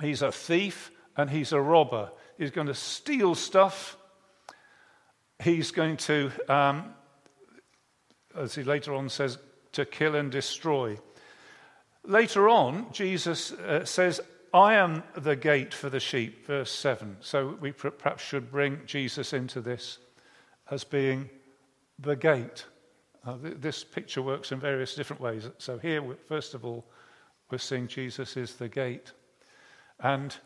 He's 0.00 0.22
a 0.22 0.32
thief 0.32 0.90
and 1.16 1.30
he's 1.30 1.52
a 1.52 1.60
robber. 1.60 2.10
He's 2.36 2.50
going 2.50 2.66
to 2.66 2.74
steal 2.74 3.36
stuff. 3.36 3.96
He's 5.40 5.70
going 5.70 5.96
to, 5.98 6.32
um, 6.48 6.92
as 8.36 8.56
he 8.56 8.64
later 8.64 8.92
on 8.92 9.08
says, 9.08 9.38
to 9.70 9.84
kill 9.84 10.16
and 10.16 10.32
destroy. 10.32 10.98
Later 12.02 12.48
on, 12.48 12.90
Jesus 12.90 13.52
uh, 13.52 13.84
says, 13.84 14.20
I 14.52 14.74
am 14.74 15.04
the 15.14 15.36
gate 15.36 15.72
for 15.72 15.88
the 15.88 16.00
sheep, 16.00 16.46
verse 16.46 16.72
7. 16.72 17.18
So 17.20 17.56
we 17.60 17.70
perhaps 17.70 18.24
should 18.24 18.50
bring 18.50 18.80
Jesus 18.84 19.32
into 19.32 19.60
this 19.60 19.98
as 20.70 20.82
being 20.82 21.30
the 22.00 22.16
gate. 22.16 22.64
Uh, 23.24 23.36
th- 23.38 23.56
this 23.60 23.84
picture 23.84 24.22
works 24.22 24.50
in 24.50 24.58
various 24.58 24.96
different 24.96 25.22
ways. 25.22 25.48
So 25.58 25.78
here, 25.78 26.02
first 26.26 26.54
of 26.54 26.64
all, 26.64 26.84
we're 27.50 27.58
seeing 27.58 27.86
Jesus 27.86 28.36
is 28.36 28.54
the 28.54 28.68
gate. 28.68 29.12
And 30.00 30.36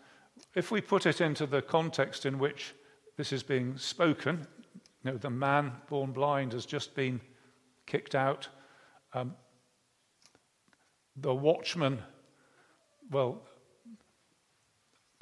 if 0.54 0.70
we 0.70 0.82
put 0.82 1.06
it 1.06 1.22
into 1.22 1.46
the 1.46 1.62
context 1.62 2.26
in 2.26 2.38
which 2.38 2.74
this 3.16 3.32
is 3.32 3.42
being 3.42 3.78
spoken, 3.78 4.46
you 5.02 5.12
know, 5.12 5.16
the 5.16 5.30
man 5.30 5.72
born 5.88 6.12
blind 6.12 6.52
has 6.52 6.66
just 6.66 6.94
been 6.94 7.20
kicked 7.86 8.14
out 8.14 8.48
um, 9.14 9.34
the 11.16 11.34
watchman, 11.34 12.02
well, 13.10 13.42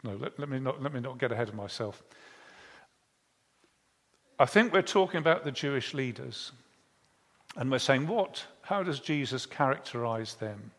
no, 0.03 0.17
let, 0.17 0.39
let, 0.39 0.49
me 0.49 0.59
not, 0.59 0.83
let 0.83 0.93
me 0.93 1.01
not 1.01 1.19
get 1.19 1.33
ahead 1.33 1.49
of 1.49 1.55
myself. 1.55 2.03
I 4.39 4.47
think 4.47 4.73
we're 4.73 4.83
talking 4.83 5.19
about 5.19 5.45
the 5.45 5.53
Jewish 5.53 5.95
leaders. 5.95 6.53
And 7.57 7.71
we're 7.71 7.79
saying, 7.79 8.07
what? 8.07 8.45
How 8.63 8.83
does 8.83 8.99
Jesus 8.99 9.47
characterize 9.47 10.35
them? 10.35 10.71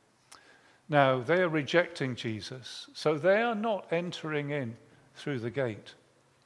Now, 0.89 1.22
they 1.22 1.42
are 1.42 1.50
rejecting 1.50 2.15
Jesus, 2.15 2.88
so 2.94 3.18
they 3.18 3.42
are 3.42 3.56
not 3.56 3.88
entering 3.92 4.50
in 4.50 4.75
through 5.15 5.39
the 5.39 5.50
gate. 5.50 5.94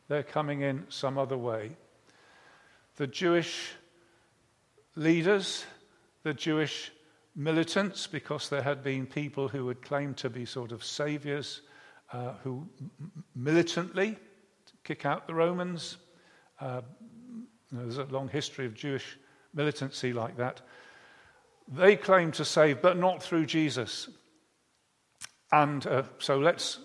They're 0.10 0.24
coming 0.24 0.62
in 0.62 0.86
some 0.90 1.18
other 1.18 1.38
way. 1.38 1.72
The 2.98 3.08
Jewish 3.08 3.72
leaders 4.96 5.66
the 6.28 6.34
Jewish 6.34 6.92
militants 7.38 8.06
because 8.06 8.50
there 8.50 8.62
had 8.62 8.84
been 8.84 9.06
people 9.06 9.48
who 9.48 9.66
had 9.70 9.82
claimed 9.82 10.18
to 10.18 10.30
be 10.30 10.44
sort 10.44 10.74
of 10.74 10.84
saviors 10.84 11.62
uh, 12.12 12.34
who 12.44 12.68
militantly 13.36 14.18
kick 14.84 15.06
out 15.06 15.28
the 15.28 15.34
Romans. 15.34 15.98
Uh, 16.60 16.82
there's 17.72 17.98
a 17.98 18.06
long 18.06 18.30
history 18.30 18.66
of 18.66 18.74
Jewish 18.74 19.18
militancy 19.54 20.14
like 20.14 20.38
that. 20.38 20.62
They 21.68 21.96
claim 21.98 22.32
to 22.34 22.46
save, 22.46 22.82
but 22.82 22.98
not 22.98 23.22
through 23.22 23.46
Jesus. 23.46 24.10
And 25.52 25.86
uh, 25.86 26.04
so 26.20 26.40
let's 26.40 26.80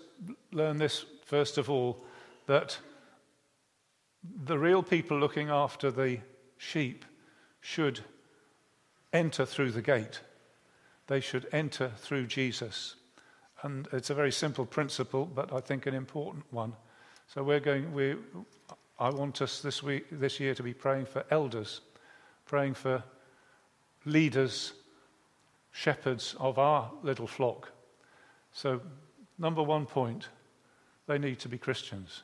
learn 0.51 0.77
this 0.77 1.05
first 1.25 1.57
of 1.57 1.69
all 1.69 2.03
that 2.47 2.77
the 4.45 4.57
real 4.57 4.83
people 4.83 5.19
looking 5.19 5.49
after 5.49 5.91
the 5.91 6.19
sheep 6.57 7.05
should 7.61 8.01
enter 9.11 9.45
through 9.45 9.71
the 9.71 9.81
gate. 9.81 10.21
They 11.07 11.19
should 11.19 11.47
enter 11.51 11.91
through 11.97 12.27
Jesus. 12.27 12.95
And 13.63 13.87
it's 13.93 14.09
a 14.09 14.13
very 14.13 14.31
simple 14.31 14.65
principle, 14.65 15.25
but 15.25 15.51
I 15.53 15.61
think 15.61 15.85
an 15.85 15.93
important 15.93 16.43
one. 16.51 16.73
So 17.27 17.43
we're 17.43 17.61
going, 17.61 17.93
we, 17.93 18.15
I 18.99 19.09
want 19.09 19.41
us 19.41 19.61
this, 19.61 19.81
week, 19.81 20.05
this 20.11 20.39
year 20.39 20.53
to 20.53 20.63
be 20.63 20.73
praying 20.73 21.05
for 21.05 21.23
elders, 21.31 21.81
praying 22.45 22.73
for 22.73 23.03
leaders, 24.05 24.73
shepherds 25.71 26.35
of 26.39 26.59
our 26.59 26.91
little 27.01 27.25
flock. 27.25 27.71
So, 28.51 28.81
number 29.39 29.63
one 29.63 29.85
point, 29.85 30.27
they 31.07 31.17
need 31.17 31.39
to 31.39 31.49
be 31.49 31.57
Christians. 31.57 32.23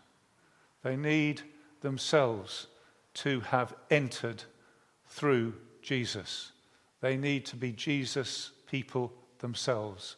They 0.84 0.96
need 0.96 1.42
themselves 1.82 2.68
to 3.16 3.40
have 3.42 3.74
entered 3.90 4.44
through 5.08 5.54
Jesus. 5.82 6.52
They 7.02 7.18
need 7.18 7.46
to 7.48 7.56
be 7.56 7.72
Jesus 7.72 8.52
people 8.68 9.12
themselves. 9.40 10.18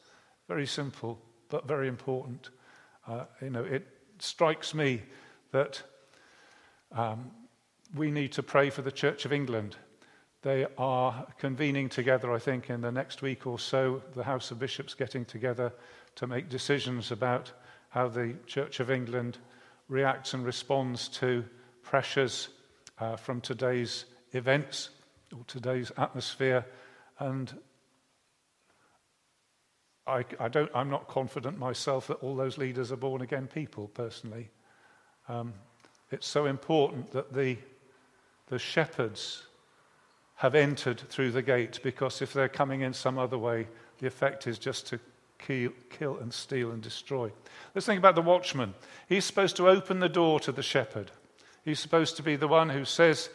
Very 0.52 0.68
simple, 0.68 1.18
but 1.48 1.66
very 1.66 1.88
important. 1.88 2.50
Uh, 3.08 3.24
you 3.42 3.50
know, 3.50 3.64
it 3.64 3.88
strikes 4.20 4.74
me 4.74 5.02
that 5.54 5.82
um, 6.92 7.32
we 7.96 8.12
need 8.12 8.34
to 8.34 8.44
pray 8.44 8.70
for 8.70 8.82
the 8.82 8.92
Church 8.92 9.24
of 9.24 9.32
England. 9.32 9.78
They 10.42 10.68
are 10.78 11.26
convening 11.40 11.88
together, 11.88 12.34
I 12.34 12.40
think, 12.40 12.70
in 12.70 12.82
the 12.82 12.92
next 12.92 13.22
week 13.22 13.48
or 13.48 13.60
so, 13.60 14.04
the 14.14 14.26
House 14.26 14.52
of 14.52 14.60
Bishops 14.60 14.94
getting 14.94 15.24
together 15.24 15.72
to 16.16 16.28
make 16.28 16.50
decisions 16.50 17.12
about 17.12 17.54
how 17.88 18.10
the 18.10 18.36
Church 18.46 18.82
of 18.82 18.92
England 18.92 19.38
reacts 19.88 20.34
and 20.34 20.46
responds 20.46 21.08
to 21.20 21.46
pressures 21.82 22.50
uh, 23.00 23.16
from 23.16 23.40
today's 23.40 24.04
events 24.34 24.90
or 25.32 25.46
today's 25.48 25.94
atmosphere. 25.98 26.66
And 27.20 27.58
I, 30.08 30.26
I 30.40 30.48
don't, 30.48 30.72
I'm 30.74 30.90
not 30.90 31.08
confident 31.08 31.60
myself 31.60 32.08
that 32.08 32.16
all 32.16 32.36
those 32.36 32.58
leaders 32.58 32.92
are 32.92 32.98
born 32.98 33.22
again 33.22 33.48
people, 33.48 33.90
personally. 33.90 34.50
Um, 35.30 35.54
it's 36.10 36.28
so 36.28 36.46
important 36.46 37.12
that 37.12 37.34
the, 37.34 37.58
the 38.48 38.60
shepherds 38.60 39.44
have 40.36 40.56
entered 40.56 41.00
through 41.00 41.32
the 41.32 41.42
gate 41.42 41.80
because 41.84 42.22
if 42.22 42.34
they're 42.34 42.50
coming 42.50 42.82
in 42.82 42.94
some 42.94 43.20
other 43.20 43.38
way, 43.38 43.68
the 44.00 44.08
effect 44.08 44.48
is 44.48 44.58
just 44.58 44.88
to 44.88 45.00
kill, 45.38 45.72
kill 45.90 46.18
and 46.18 46.34
steal 46.34 46.72
and 46.72 46.82
destroy. 46.82 47.32
Let's 47.76 47.86
think 47.86 48.00
about 48.00 48.16
the 48.16 48.22
watchman. 48.22 48.74
He's 49.08 49.26
supposed 49.26 49.56
to 49.58 49.70
open 49.70 50.00
the 50.00 50.10
door 50.10 50.40
to 50.42 50.52
the 50.52 50.64
shepherd. 50.64 51.12
He's 51.64 51.80
supposed 51.80 52.18
to 52.18 52.24
be 52.24 52.36
the 52.36 52.48
one 52.48 52.70
who 52.70 52.86
says, 52.86 53.30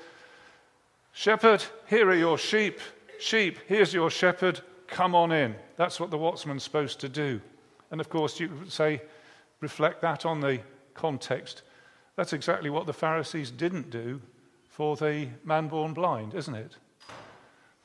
Shepherd, 1.13 1.65
here 1.87 2.09
are 2.09 2.17
your 2.17 2.37
sheep. 2.37 2.81
Sheep, 3.19 3.59
here's 3.69 3.95
your 3.95 4.11
shepherd. 4.11 4.61
Come 4.89 5.15
on 5.15 5.33
in. 5.33 5.57
That's 5.77 5.99
what 5.99 6.11
the 6.11 6.19
watchman's 6.19 6.63
supposed 6.63 7.01
to 7.01 7.09
do. 7.09 7.41
And 7.91 8.01
of 8.01 8.09
course, 8.09 8.41
you 8.41 8.49
could 8.49 8.73
say, 8.73 9.03
reflect 9.61 10.03
that 10.03 10.27
on 10.27 10.41
the 10.41 10.61
context. 10.95 11.63
That's 12.17 12.33
exactly 12.33 12.71
what 12.71 12.87
the 12.87 12.93
Pharisees 12.93 13.51
didn't 13.51 13.91
do 13.91 14.21
for 14.69 14.97
the 14.97 15.29
man 15.45 15.69
born 15.69 15.95
blind, 15.95 16.35
isn't 16.35 16.55
it? 16.55 16.77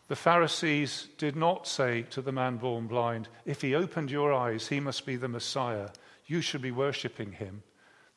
The 0.08 0.16
Pharisees 0.16 1.08
did 1.18 1.36
not 1.36 1.68
say 1.68 2.02
to 2.10 2.22
the 2.22 2.34
man 2.34 2.58
born 2.58 2.88
blind, 2.88 3.30
If 3.46 3.62
he 3.62 3.76
opened 3.76 4.12
your 4.12 4.34
eyes, 4.34 4.68
he 4.68 4.80
must 4.80 5.06
be 5.06 5.16
the 5.16 5.30
Messiah. 5.30 5.90
You 6.26 6.42
should 6.42 6.62
be 6.62 6.72
worshipping 6.72 7.34
him. 7.34 7.64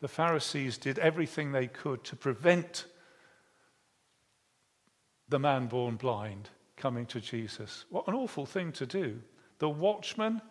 The 0.00 0.08
Pharisees 0.08 0.76
did 0.76 0.98
everything 0.98 1.52
they 1.52 1.68
could 1.68 2.02
to 2.04 2.16
prevent 2.16 2.86
the 5.28 5.38
man 5.38 5.66
born 5.66 5.96
blind 5.96 6.50
coming 6.84 7.06
to 7.06 7.18
Jesus. 7.18 7.86
What 7.88 8.06
an 8.08 8.14
awful 8.14 8.44
thing 8.44 8.70
to 8.72 8.84
do. 8.84 9.18
The 9.58 9.70
watchman 9.70 10.42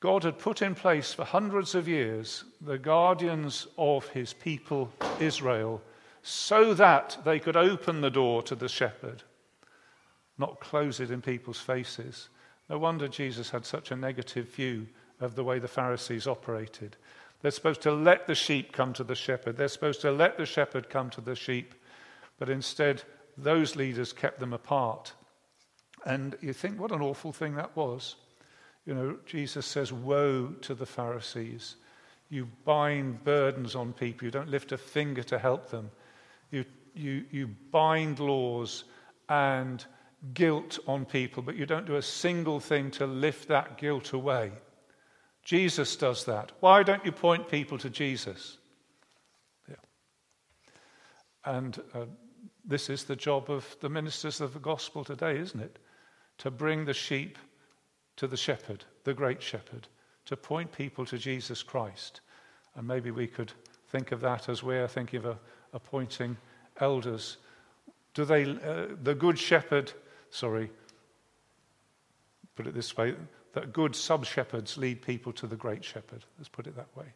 God 0.00 0.24
had 0.24 0.40
put 0.40 0.60
in 0.60 0.74
place 0.74 1.12
for 1.12 1.24
hundreds 1.24 1.76
of 1.76 1.86
years, 1.86 2.42
the 2.60 2.78
guardians 2.78 3.68
of 3.78 4.08
his 4.08 4.32
people, 4.32 4.90
Israel, 5.20 5.80
so 6.20 6.74
that 6.74 7.18
they 7.24 7.38
could 7.38 7.56
open 7.56 8.00
the 8.00 8.10
door 8.10 8.42
to 8.42 8.56
the 8.56 8.68
shepherd, 8.68 9.22
not 10.36 10.58
close 10.58 10.98
it 10.98 11.12
in 11.12 11.22
people's 11.22 11.60
faces. 11.60 12.28
No 12.68 12.78
wonder 12.78 13.06
Jesus 13.06 13.48
had 13.48 13.64
such 13.64 13.92
a 13.92 13.96
negative 13.96 14.52
view 14.52 14.88
of 15.20 15.36
the 15.36 15.44
way 15.44 15.60
the 15.60 15.68
Pharisees 15.68 16.26
operated. 16.26 16.96
They're 17.40 17.52
supposed 17.52 17.82
to 17.82 17.92
let 17.92 18.26
the 18.26 18.34
sheep 18.34 18.72
come 18.72 18.92
to 18.94 19.04
the 19.04 19.14
shepherd, 19.14 19.56
they're 19.56 19.68
supposed 19.68 20.00
to 20.00 20.10
let 20.10 20.38
the 20.38 20.44
shepherd 20.44 20.90
come 20.90 21.08
to 21.10 21.20
the 21.20 21.36
sheep, 21.36 21.72
but 22.36 22.48
instead, 22.48 23.04
those 23.38 23.76
leaders 23.76 24.12
kept 24.12 24.40
them 24.40 24.52
apart. 24.52 25.12
And 26.06 26.36
you 26.40 26.52
think, 26.52 26.78
what 26.80 26.92
an 26.92 27.02
awful 27.02 27.32
thing 27.32 27.56
that 27.56 27.76
was. 27.76 28.14
You 28.86 28.94
know, 28.94 29.16
Jesus 29.26 29.66
says, 29.66 29.92
Woe 29.92 30.54
to 30.62 30.74
the 30.74 30.86
Pharisees. 30.86 31.74
You 32.30 32.48
bind 32.64 33.24
burdens 33.24 33.74
on 33.74 33.92
people, 33.92 34.24
you 34.24 34.30
don't 34.30 34.48
lift 34.48 34.72
a 34.72 34.78
finger 34.78 35.24
to 35.24 35.38
help 35.38 35.68
them. 35.70 35.90
You, 36.50 36.64
you, 36.94 37.24
you 37.32 37.48
bind 37.70 38.20
laws 38.20 38.84
and 39.28 39.84
guilt 40.32 40.78
on 40.86 41.04
people, 41.04 41.42
but 41.42 41.56
you 41.56 41.66
don't 41.66 41.86
do 41.86 41.96
a 41.96 42.02
single 42.02 42.60
thing 42.60 42.92
to 42.92 43.06
lift 43.06 43.48
that 43.48 43.76
guilt 43.76 44.12
away. 44.12 44.52
Jesus 45.44 45.96
does 45.96 46.24
that. 46.24 46.52
Why 46.60 46.84
don't 46.84 47.04
you 47.04 47.12
point 47.12 47.48
people 47.48 47.78
to 47.78 47.90
Jesus? 47.90 48.58
Yeah. 49.68 49.74
And 51.44 51.80
uh, 51.94 52.06
this 52.64 52.90
is 52.90 53.04
the 53.04 53.16
job 53.16 53.50
of 53.50 53.76
the 53.80 53.88
ministers 53.88 54.40
of 54.40 54.52
the 54.52 54.60
gospel 54.60 55.04
today, 55.04 55.38
isn't 55.38 55.60
it? 55.60 55.78
To 56.38 56.50
bring 56.50 56.84
the 56.84 56.94
sheep 56.94 57.38
to 58.16 58.26
the 58.26 58.36
shepherd, 58.36 58.84
the 59.04 59.14
great 59.14 59.42
shepherd, 59.42 59.88
to 60.26 60.36
point 60.36 60.72
people 60.72 61.04
to 61.06 61.18
Jesus 61.18 61.62
Christ. 61.62 62.20
And 62.74 62.86
maybe 62.86 63.10
we 63.10 63.26
could 63.26 63.52
think 63.88 64.12
of 64.12 64.20
that 64.20 64.48
as 64.48 64.62
we're 64.62 64.88
thinking 64.88 65.24
of 65.24 65.38
appointing 65.72 66.36
elders. 66.80 67.38
Do 68.14 68.24
they, 68.24 68.44
uh, 68.44 68.86
the 69.02 69.14
good 69.14 69.38
shepherd, 69.38 69.92
sorry, 70.30 70.70
put 72.54 72.66
it 72.66 72.74
this 72.74 72.96
way, 72.96 73.14
that 73.52 73.72
good 73.72 73.94
sub 73.94 74.26
shepherds 74.26 74.76
lead 74.76 75.00
people 75.00 75.32
to 75.32 75.46
the 75.46 75.56
great 75.56 75.84
shepherd. 75.84 76.24
Let's 76.38 76.48
put 76.48 76.66
it 76.66 76.76
that 76.76 76.94
way. 76.94 77.06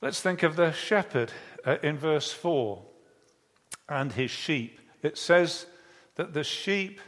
Let's 0.00 0.20
think 0.20 0.42
of 0.42 0.56
the 0.56 0.72
shepherd 0.72 1.32
uh, 1.64 1.78
in 1.82 1.96
verse 1.98 2.30
4 2.30 2.82
and 3.88 4.12
his 4.12 4.30
sheep. 4.30 4.80
It 5.02 5.18
says 5.18 5.66
that 6.16 6.34
the 6.34 6.44
sheep 6.44 7.00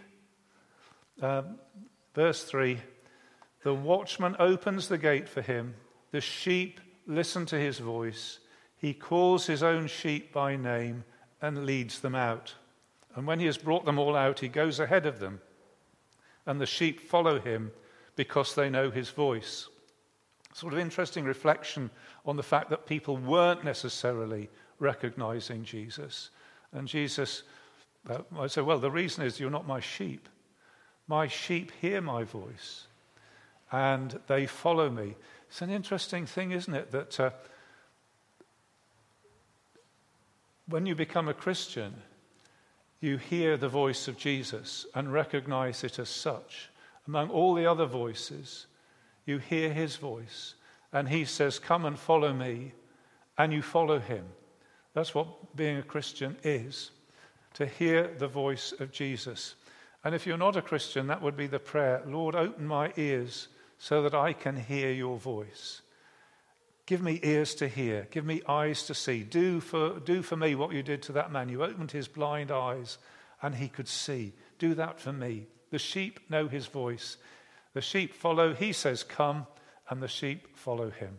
um, 1.22 1.58
verse 2.14 2.44
3 2.44 2.78
The 3.62 3.74
watchman 3.74 4.36
opens 4.38 4.88
the 4.88 4.98
gate 4.98 5.28
for 5.28 5.42
him, 5.42 5.74
the 6.10 6.20
sheep 6.20 6.80
listen 7.06 7.46
to 7.46 7.58
his 7.58 7.78
voice. 7.78 8.38
He 8.76 8.94
calls 8.94 9.46
his 9.46 9.62
own 9.62 9.88
sheep 9.88 10.32
by 10.32 10.56
name 10.56 11.04
and 11.42 11.66
leads 11.66 12.00
them 12.00 12.14
out. 12.14 12.54
And 13.14 13.26
when 13.26 13.38
he 13.38 13.46
has 13.46 13.58
brought 13.58 13.84
them 13.84 13.98
all 13.98 14.16
out, 14.16 14.40
he 14.40 14.48
goes 14.48 14.80
ahead 14.80 15.04
of 15.04 15.18
them. 15.18 15.40
And 16.46 16.60
the 16.60 16.66
sheep 16.66 17.00
follow 17.00 17.38
him 17.40 17.72
because 18.16 18.54
they 18.54 18.70
know 18.70 18.90
his 18.90 19.10
voice. 19.10 19.68
Sort 20.54 20.72
of 20.72 20.78
interesting 20.78 21.24
reflection 21.24 21.90
on 22.24 22.36
the 22.36 22.42
fact 22.42 22.70
that 22.70 22.86
people 22.86 23.16
weren't 23.18 23.64
necessarily 23.64 24.48
recognizing 24.78 25.62
Jesus. 25.62 26.30
And 26.72 26.88
Jesus, 26.88 27.42
uh, 28.08 28.18
I 28.38 28.46
say, 28.46 28.62
well, 28.62 28.78
the 28.78 28.90
reason 28.90 29.24
is 29.24 29.38
you're 29.38 29.50
not 29.50 29.66
my 29.66 29.80
sheep. 29.80 30.28
My 31.06 31.26
sheep 31.26 31.72
hear 31.80 32.00
my 32.00 32.24
voice 32.24 32.86
and 33.72 34.18
they 34.26 34.46
follow 34.46 34.90
me. 34.90 35.14
It's 35.48 35.62
an 35.62 35.70
interesting 35.70 36.26
thing, 36.26 36.52
isn't 36.52 36.74
it? 36.74 36.90
That 36.90 37.20
uh, 37.20 37.30
when 40.66 40.86
you 40.86 40.94
become 40.94 41.28
a 41.28 41.34
Christian, 41.34 41.94
you 43.00 43.16
hear 43.16 43.56
the 43.56 43.68
voice 43.68 44.08
of 44.08 44.16
Jesus 44.16 44.86
and 44.94 45.12
recognize 45.12 45.84
it 45.84 45.98
as 45.98 46.08
such. 46.08 46.70
Among 47.06 47.30
all 47.30 47.54
the 47.54 47.66
other 47.66 47.86
voices, 47.86 48.66
you 49.24 49.38
hear 49.38 49.72
his 49.72 49.96
voice, 49.96 50.54
and 50.92 51.08
he 51.08 51.24
says, 51.24 51.58
Come 51.58 51.84
and 51.84 51.98
follow 51.98 52.32
me, 52.32 52.72
and 53.38 53.52
you 53.52 53.62
follow 53.62 53.98
him. 53.98 54.24
That's 54.92 55.14
what 55.14 55.56
being 55.56 55.78
a 55.78 55.82
Christian 55.82 56.36
is 56.42 56.90
to 57.54 57.66
hear 57.66 58.08
the 58.18 58.28
voice 58.28 58.72
of 58.78 58.92
Jesus. 58.92 59.54
And 60.04 60.14
if 60.14 60.26
you're 60.26 60.38
not 60.38 60.56
a 60.56 60.62
Christian, 60.62 61.08
that 61.08 61.22
would 61.22 61.36
be 61.36 61.46
the 61.46 61.58
prayer 61.58 62.02
Lord, 62.06 62.34
open 62.34 62.66
my 62.66 62.92
ears 62.96 63.48
so 63.78 64.02
that 64.02 64.14
I 64.14 64.32
can 64.32 64.56
hear 64.56 64.92
your 64.92 65.18
voice. 65.18 65.82
Give 66.86 67.02
me 67.02 67.20
ears 67.22 67.54
to 67.56 67.68
hear. 67.68 68.08
Give 68.10 68.24
me 68.24 68.42
eyes 68.48 68.82
to 68.84 68.94
see. 68.94 69.22
Do 69.22 69.60
for, 69.60 70.00
do 70.00 70.22
for 70.22 70.36
me 70.36 70.54
what 70.54 70.72
you 70.72 70.82
did 70.82 71.02
to 71.02 71.12
that 71.12 71.30
man. 71.30 71.48
You 71.48 71.62
opened 71.62 71.92
his 71.92 72.08
blind 72.08 72.50
eyes 72.50 72.98
and 73.42 73.54
he 73.54 73.68
could 73.68 73.88
see. 73.88 74.32
Do 74.58 74.74
that 74.74 74.98
for 74.98 75.12
me. 75.12 75.46
The 75.70 75.78
sheep 75.78 76.18
know 76.28 76.48
his 76.48 76.66
voice. 76.66 77.16
The 77.74 77.80
sheep 77.80 78.12
follow. 78.12 78.54
He 78.54 78.72
says, 78.72 79.04
Come, 79.04 79.46
and 79.88 80.02
the 80.02 80.08
sheep 80.08 80.56
follow 80.56 80.90
him. 80.90 81.18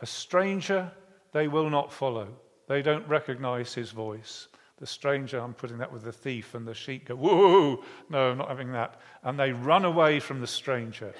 A 0.00 0.06
stranger 0.06 0.90
they 1.32 1.46
will 1.46 1.70
not 1.70 1.92
follow. 1.92 2.28
They 2.66 2.82
don't 2.82 3.06
recognize 3.08 3.74
his 3.74 3.92
voice. 3.92 4.48
The 4.80 4.86
stranger, 4.86 5.38
I'm 5.38 5.52
putting 5.52 5.78
that 5.78 5.92
with 5.92 6.04
the 6.04 6.12
thief, 6.12 6.54
and 6.54 6.66
the 6.66 6.74
sheep 6.74 7.08
go, 7.08 7.14
Whoa, 7.14 7.84
no, 8.08 8.30
I'm 8.30 8.38
not 8.38 8.48
having 8.48 8.72
that. 8.72 8.98
And 9.22 9.38
they 9.38 9.52
run 9.52 9.84
away 9.84 10.20
from 10.20 10.40
the 10.40 10.46
stranger. 10.46 11.12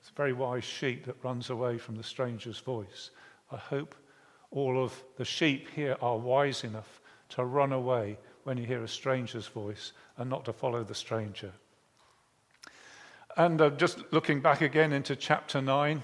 It's 0.00 0.10
a 0.10 0.14
very 0.14 0.32
wise 0.32 0.64
sheep 0.64 1.04
that 1.04 1.22
runs 1.22 1.50
away 1.50 1.76
from 1.76 1.96
the 1.96 2.02
stranger's 2.02 2.58
voice. 2.58 3.10
I 3.52 3.56
hope 3.56 3.94
all 4.50 4.82
of 4.82 4.94
the 5.16 5.24
sheep 5.24 5.68
here 5.74 5.96
are 6.00 6.16
wise 6.16 6.64
enough 6.64 7.00
to 7.30 7.44
run 7.44 7.72
away 7.72 8.18
when 8.44 8.56
you 8.56 8.64
hear 8.64 8.82
a 8.82 8.88
stranger's 8.88 9.48
voice 9.48 9.92
and 10.16 10.30
not 10.30 10.44
to 10.46 10.52
follow 10.52 10.84
the 10.84 10.94
stranger. 10.94 11.52
And 13.36 13.60
uh, 13.60 13.70
just 13.70 13.98
looking 14.12 14.40
back 14.40 14.60
again 14.60 14.92
into 14.92 15.16
chapter 15.16 15.60
9, 15.60 16.02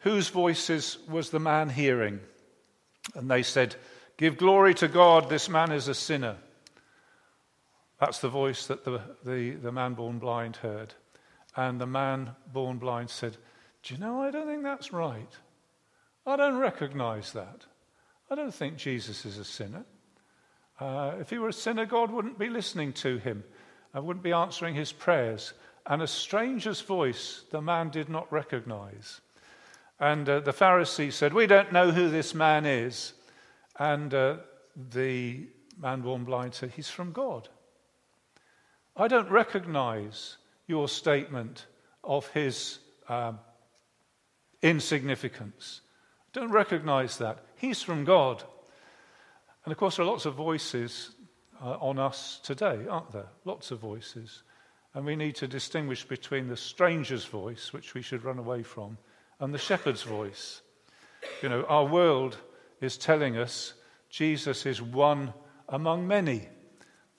whose 0.00 0.28
voices 0.28 0.98
was 1.08 1.30
the 1.30 1.40
man 1.40 1.68
hearing? 1.68 2.20
And 3.14 3.30
they 3.30 3.42
said, 3.42 3.76
Give 4.18 4.36
glory 4.36 4.74
to 4.74 4.88
God, 4.88 5.30
this 5.30 5.48
man 5.48 5.70
is 5.70 5.86
a 5.86 5.94
sinner. 5.94 6.36
That's 8.00 8.18
the 8.18 8.28
voice 8.28 8.66
that 8.66 8.84
the, 8.84 9.00
the, 9.24 9.52
the 9.52 9.72
man 9.72 9.94
born 9.94 10.18
blind 10.18 10.56
heard. 10.56 10.92
And 11.56 11.80
the 11.80 11.86
man 11.86 12.30
born 12.52 12.78
blind 12.78 13.10
said, 13.10 13.36
Do 13.82 13.94
you 13.94 14.00
know, 14.00 14.22
I 14.22 14.32
don't 14.32 14.46
think 14.46 14.64
that's 14.64 14.92
right. 14.92 15.32
I 16.26 16.36
don't 16.36 16.58
recognize 16.58 17.32
that. 17.32 17.64
I 18.28 18.34
don't 18.34 18.52
think 18.52 18.76
Jesus 18.76 19.24
is 19.24 19.38
a 19.38 19.44
sinner. 19.44 19.84
Uh, 20.80 21.12
if 21.20 21.30
he 21.30 21.38
were 21.38 21.48
a 21.48 21.52
sinner, 21.52 21.86
God 21.86 22.10
wouldn't 22.10 22.38
be 22.38 22.48
listening 22.48 22.92
to 22.94 23.18
him 23.18 23.44
and 23.94 24.04
wouldn't 24.04 24.24
be 24.24 24.32
answering 24.32 24.74
his 24.74 24.92
prayers. 24.92 25.54
And 25.86 26.02
a 26.02 26.06
stranger's 26.08 26.80
voice 26.80 27.44
the 27.52 27.62
man 27.62 27.90
did 27.90 28.08
not 28.08 28.30
recognize. 28.32 29.20
And 30.00 30.28
uh, 30.28 30.40
the 30.40 30.52
Pharisee 30.52 31.12
said, 31.12 31.32
We 31.32 31.46
don't 31.46 31.72
know 31.72 31.92
who 31.92 32.10
this 32.10 32.34
man 32.34 32.66
is. 32.66 33.12
And 33.78 34.12
uh, 34.12 34.36
the 34.90 35.48
man 35.80 36.00
born 36.00 36.24
blind 36.24 36.54
said, 36.54 36.70
He's 36.70 36.90
from 36.90 37.12
God. 37.12 37.48
I 38.96 39.06
don't 39.06 39.30
recognize 39.30 40.38
your 40.66 40.88
statement 40.88 41.66
of 42.02 42.26
his 42.28 42.80
um, 43.08 43.38
insignificance. 44.60 45.82
I 46.34 46.40
don't 46.40 46.50
recognize 46.50 47.18
that. 47.18 47.38
He's 47.56 47.80
from 47.80 48.04
God. 48.04 48.42
And 49.64 49.72
of 49.72 49.78
course, 49.78 49.96
there 49.96 50.04
are 50.04 50.08
lots 50.08 50.26
of 50.26 50.34
voices 50.34 51.12
uh, 51.62 51.76
on 51.80 51.98
us 51.98 52.40
today, 52.42 52.86
aren't 52.88 53.12
there? 53.12 53.28
Lots 53.44 53.70
of 53.70 53.78
voices. 53.78 54.42
And 54.94 55.04
we 55.04 55.14
need 55.14 55.36
to 55.36 55.46
distinguish 55.46 56.04
between 56.04 56.48
the 56.48 56.56
stranger's 56.56 57.24
voice, 57.24 57.72
which 57.72 57.94
we 57.94 58.02
should 58.02 58.24
run 58.24 58.38
away 58.38 58.64
from, 58.64 58.98
and 59.38 59.54
the 59.54 59.58
shepherd's 59.58 60.02
voice. 60.02 60.62
You 61.42 61.48
know, 61.50 61.62
our 61.64 61.84
world 61.84 62.36
is 62.80 62.96
telling 62.96 63.36
us 63.36 63.74
Jesus 64.10 64.66
is 64.66 64.80
one 64.80 65.32
among 65.68 66.06
many. 66.06 66.48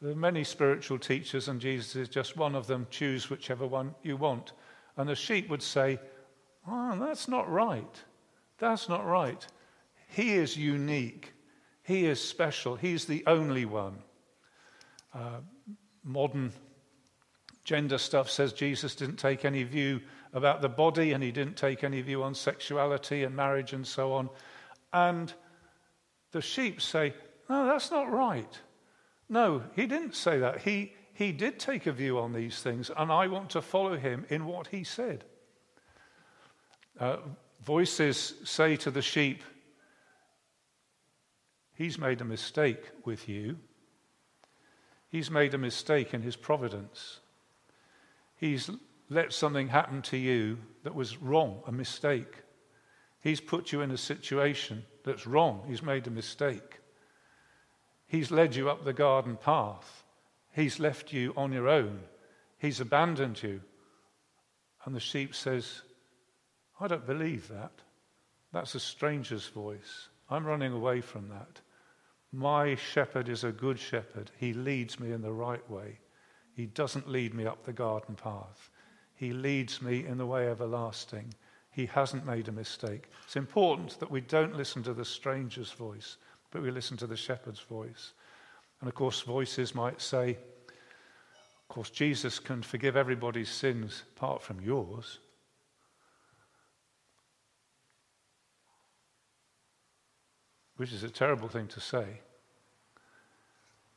There 0.01 0.11
are 0.11 0.15
many 0.15 0.43
spiritual 0.43 0.97
teachers, 0.97 1.47
and 1.47 1.59
Jesus 1.59 1.95
is 1.95 2.09
just 2.09 2.37
one 2.37 2.55
of 2.55 2.67
them. 2.67 2.87
Choose 2.89 3.29
whichever 3.29 3.67
one 3.67 3.93
you 4.01 4.15
want. 4.15 4.53
And 4.95 5.09
the 5.09 5.15
sheep 5.15 5.49
would 5.49 5.63
say, 5.63 5.99
Oh, 6.67 6.97
that's 6.99 7.27
not 7.27 7.49
right. 7.49 8.03
That's 8.57 8.89
not 8.89 9.05
right. 9.05 9.45
He 10.09 10.33
is 10.33 10.57
unique. 10.57 11.33
He 11.83 12.05
is 12.05 12.21
special. 12.21 12.75
He's 12.75 13.05
the 13.05 13.23
only 13.25 13.65
one. 13.65 13.99
Uh, 15.13 15.39
modern 16.03 16.51
gender 17.63 17.97
stuff 17.97 18.29
says 18.29 18.53
Jesus 18.53 18.95
didn't 18.95 19.17
take 19.17 19.45
any 19.45 19.63
view 19.63 20.01
about 20.33 20.61
the 20.61 20.69
body 20.69 21.13
and 21.13 21.23
he 21.23 21.31
didn't 21.31 21.55
take 21.55 21.83
any 21.83 22.01
view 22.01 22.23
on 22.23 22.35
sexuality 22.35 23.23
and 23.23 23.35
marriage 23.35 23.73
and 23.73 23.85
so 23.85 24.13
on. 24.13 24.29
And 24.93 25.33
the 26.31 26.41
sheep 26.41 26.81
say, 26.81 27.13
no, 27.49 27.65
that's 27.65 27.91
not 27.91 28.11
right. 28.11 28.59
No, 29.27 29.63
he 29.75 29.85
didn't 29.87 30.15
say 30.15 30.39
that. 30.39 30.61
He, 30.61 30.93
he 31.13 31.31
did 31.31 31.59
take 31.59 31.87
a 31.87 31.91
view 31.91 32.19
on 32.19 32.33
these 32.33 32.61
things, 32.61 32.91
and 32.95 33.11
I 33.11 33.27
want 33.27 33.49
to 33.51 33.61
follow 33.61 33.97
him 33.97 34.25
in 34.29 34.45
what 34.45 34.67
he 34.67 34.83
said. 34.83 35.25
Uh, 36.99 37.17
voices 37.63 38.35
say 38.43 38.75
to 38.77 38.91
the 38.91 39.01
sheep, 39.01 39.43
He's 41.73 41.97
made 41.97 42.19
a 42.19 42.25
mistake 42.25 42.89
with 43.05 43.29
you. 43.29 43.57
He's 45.07 45.31
made 45.31 45.53
a 45.53 45.57
mistake 45.57 46.13
in 46.13 46.21
his 46.21 46.35
providence. 46.35 47.21
He's 48.35 48.69
let 49.09 49.31
something 49.31 49.69
happen 49.69 50.01
to 50.03 50.17
you 50.17 50.57
that 50.83 50.93
was 50.93 51.17
wrong, 51.17 51.61
a 51.67 51.71
mistake. 51.71 52.43
He's 53.21 53.39
put 53.39 53.71
you 53.71 53.81
in 53.81 53.91
a 53.91 53.97
situation 53.97 54.83
that's 55.09 55.27
wrong. 55.27 55.63
He's 55.67 55.81
made 55.81 56.05
a 56.05 56.11
mistake. 56.11 56.79
He's 58.07 58.31
led 58.31 58.55
you 58.55 58.69
up 58.69 58.85
the 58.85 58.93
garden 58.93 59.37
path. 59.37 60.03
He's 60.53 60.79
left 60.79 61.11
you 61.11 61.33
on 61.35 61.51
your 61.51 61.67
own. 61.67 62.01
He's 62.59 62.79
abandoned 62.79 63.41
you. 63.41 63.61
And 64.85 64.95
the 64.95 64.99
sheep 64.99 65.33
says, 65.33 65.81
I 66.79 66.87
don't 66.87 67.07
believe 67.07 67.47
that. 67.47 67.71
That's 68.53 68.75
a 68.75 68.79
stranger's 68.79 69.47
voice. 69.47 70.09
I'm 70.29 70.45
running 70.45 70.73
away 70.73 71.01
from 71.01 71.29
that. 71.29 71.59
My 72.31 72.75
shepherd 72.75 73.29
is 73.29 73.43
a 73.43 73.51
good 73.51 73.79
shepherd. 73.79 74.29
He 74.37 74.53
leads 74.53 74.99
me 74.99 75.11
in 75.11 75.21
the 75.21 75.33
right 75.33 75.67
way. 75.69 75.97
He 76.53 76.67
doesn't 76.67 77.09
lead 77.09 77.33
me 77.33 77.45
up 77.45 77.63
the 77.63 77.73
garden 77.73 78.15
path. 78.15 78.69
He 79.15 79.33
leads 79.33 79.81
me 79.81 80.05
in 80.05 80.17
the 80.17 80.25
way 80.25 80.47
everlasting. 80.49 81.33
He 81.71 81.85
hasn't 81.85 82.25
made 82.25 82.47
a 82.47 82.51
mistake. 82.51 83.09
It's 83.25 83.35
important 83.35 83.99
that 83.99 84.11
we 84.11 84.21
don't 84.21 84.55
listen 84.55 84.83
to 84.83 84.93
the 84.93 85.05
stranger's 85.05 85.71
voice, 85.71 86.17
but 86.51 86.61
we 86.61 86.71
listen 86.71 86.97
to 86.97 87.07
the 87.07 87.15
shepherd's 87.15 87.59
voice. 87.59 88.13
And 88.81 88.87
of 88.87 88.95
course, 88.95 89.21
voices 89.21 89.75
might 89.75 90.01
say, 90.01 90.31
of 90.31 91.67
course, 91.75 91.89
Jesus 91.89 92.39
can 92.39 92.63
forgive 92.63 92.97
everybody's 92.97 93.49
sins 93.49 94.03
apart 94.15 94.41
from 94.41 94.59
yours. 94.61 95.19
which 100.79 100.93
is 100.93 101.03
a 101.03 101.09
terrible 101.09 101.49
thing 101.49 101.67
to 101.67 101.81
say. 101.81 102.05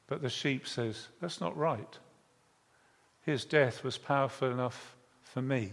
But 0.08 0.20
the 0.20 0.28
sheep 0.28 0.66
says, 0.66 1.06
That's 1.20 1.40
not 1.40 1.56
right. 1.56 1.96
His 3.20 3.44
death 3.44 3.84
was 3.84 3.98
powerful 3.98 4.50
enough 4.50 4.96
for 5.22 5.40
me. 5.40 5.70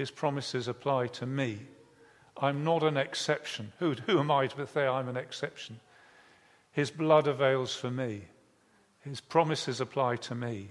His 0.00 0.10
promises 0.10 0.66
apply 0.66 1.08
to 1.08 1.26
me. 1.26 1.58
I'm 2.34 2.64
not 2.64 2.82
an 2.82 2.96
exception. 2.96 3.74
Who, 3.80 3.92
who 3.92 4.18
am 4.18 4.30
I 4.30 4.46
to 4.46 4.66
say 4.66 4.86
I'm 4.86 5.08
an 5.08 5.18
exception? 5.18 5.78
His 6.72 6.90
blood 6.90 7.26
avails 7.26 7.76
for 7.76 7.90
me. 7.90 8.22
His 9.00 9.20
promises 9.20 9.78
apply 9.78 10.16
to 10.16 10.34
me. 10.34 10.70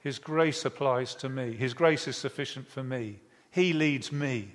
His 0.00 0.18
grace 0.18 0.64
applies 0.64 1.14
to 1.16 1.28
me. 1.28 1.52
His 1.52 1.72
grace 1.72 2.08
is 2.08 2.16
sufficient 2.16 2.66
for 2.66 2.82
me. 2.82 3.20
He 3.52 3.72
leads 3.72 4.10
me. 4.10 4.50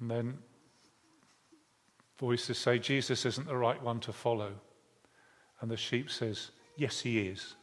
And 0.00 0.10
then 0.10 0.38
voices 2.18 2.56
say 2.56 2.78
Jesus 2.78 3.26
isn't 3.26 3.46
the 3.46 3.58
right 3.58 3.82
one 3.82 4.00
to 4.00 4.12
follow. 4.14 4.52
And 5.60 5.70
the 5.70 5.76
sheep 5.76 6.10
says, 6.10 6.50
Yes, 6.78 7.00
he 7.00 7.28
is. 7.28 7.56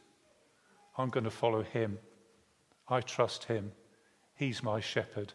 I'm 0.96 1.08
going 1.08 1.24
to 1.24 1.30
follow 1.32 1.64
him. 1.64 1.98
I 2.88 3.00
trust 3.00 3.44
him. 3.44 3.72
He's 4.34 4.62
my 4.62 4.80
shepherd. 4.80 5.32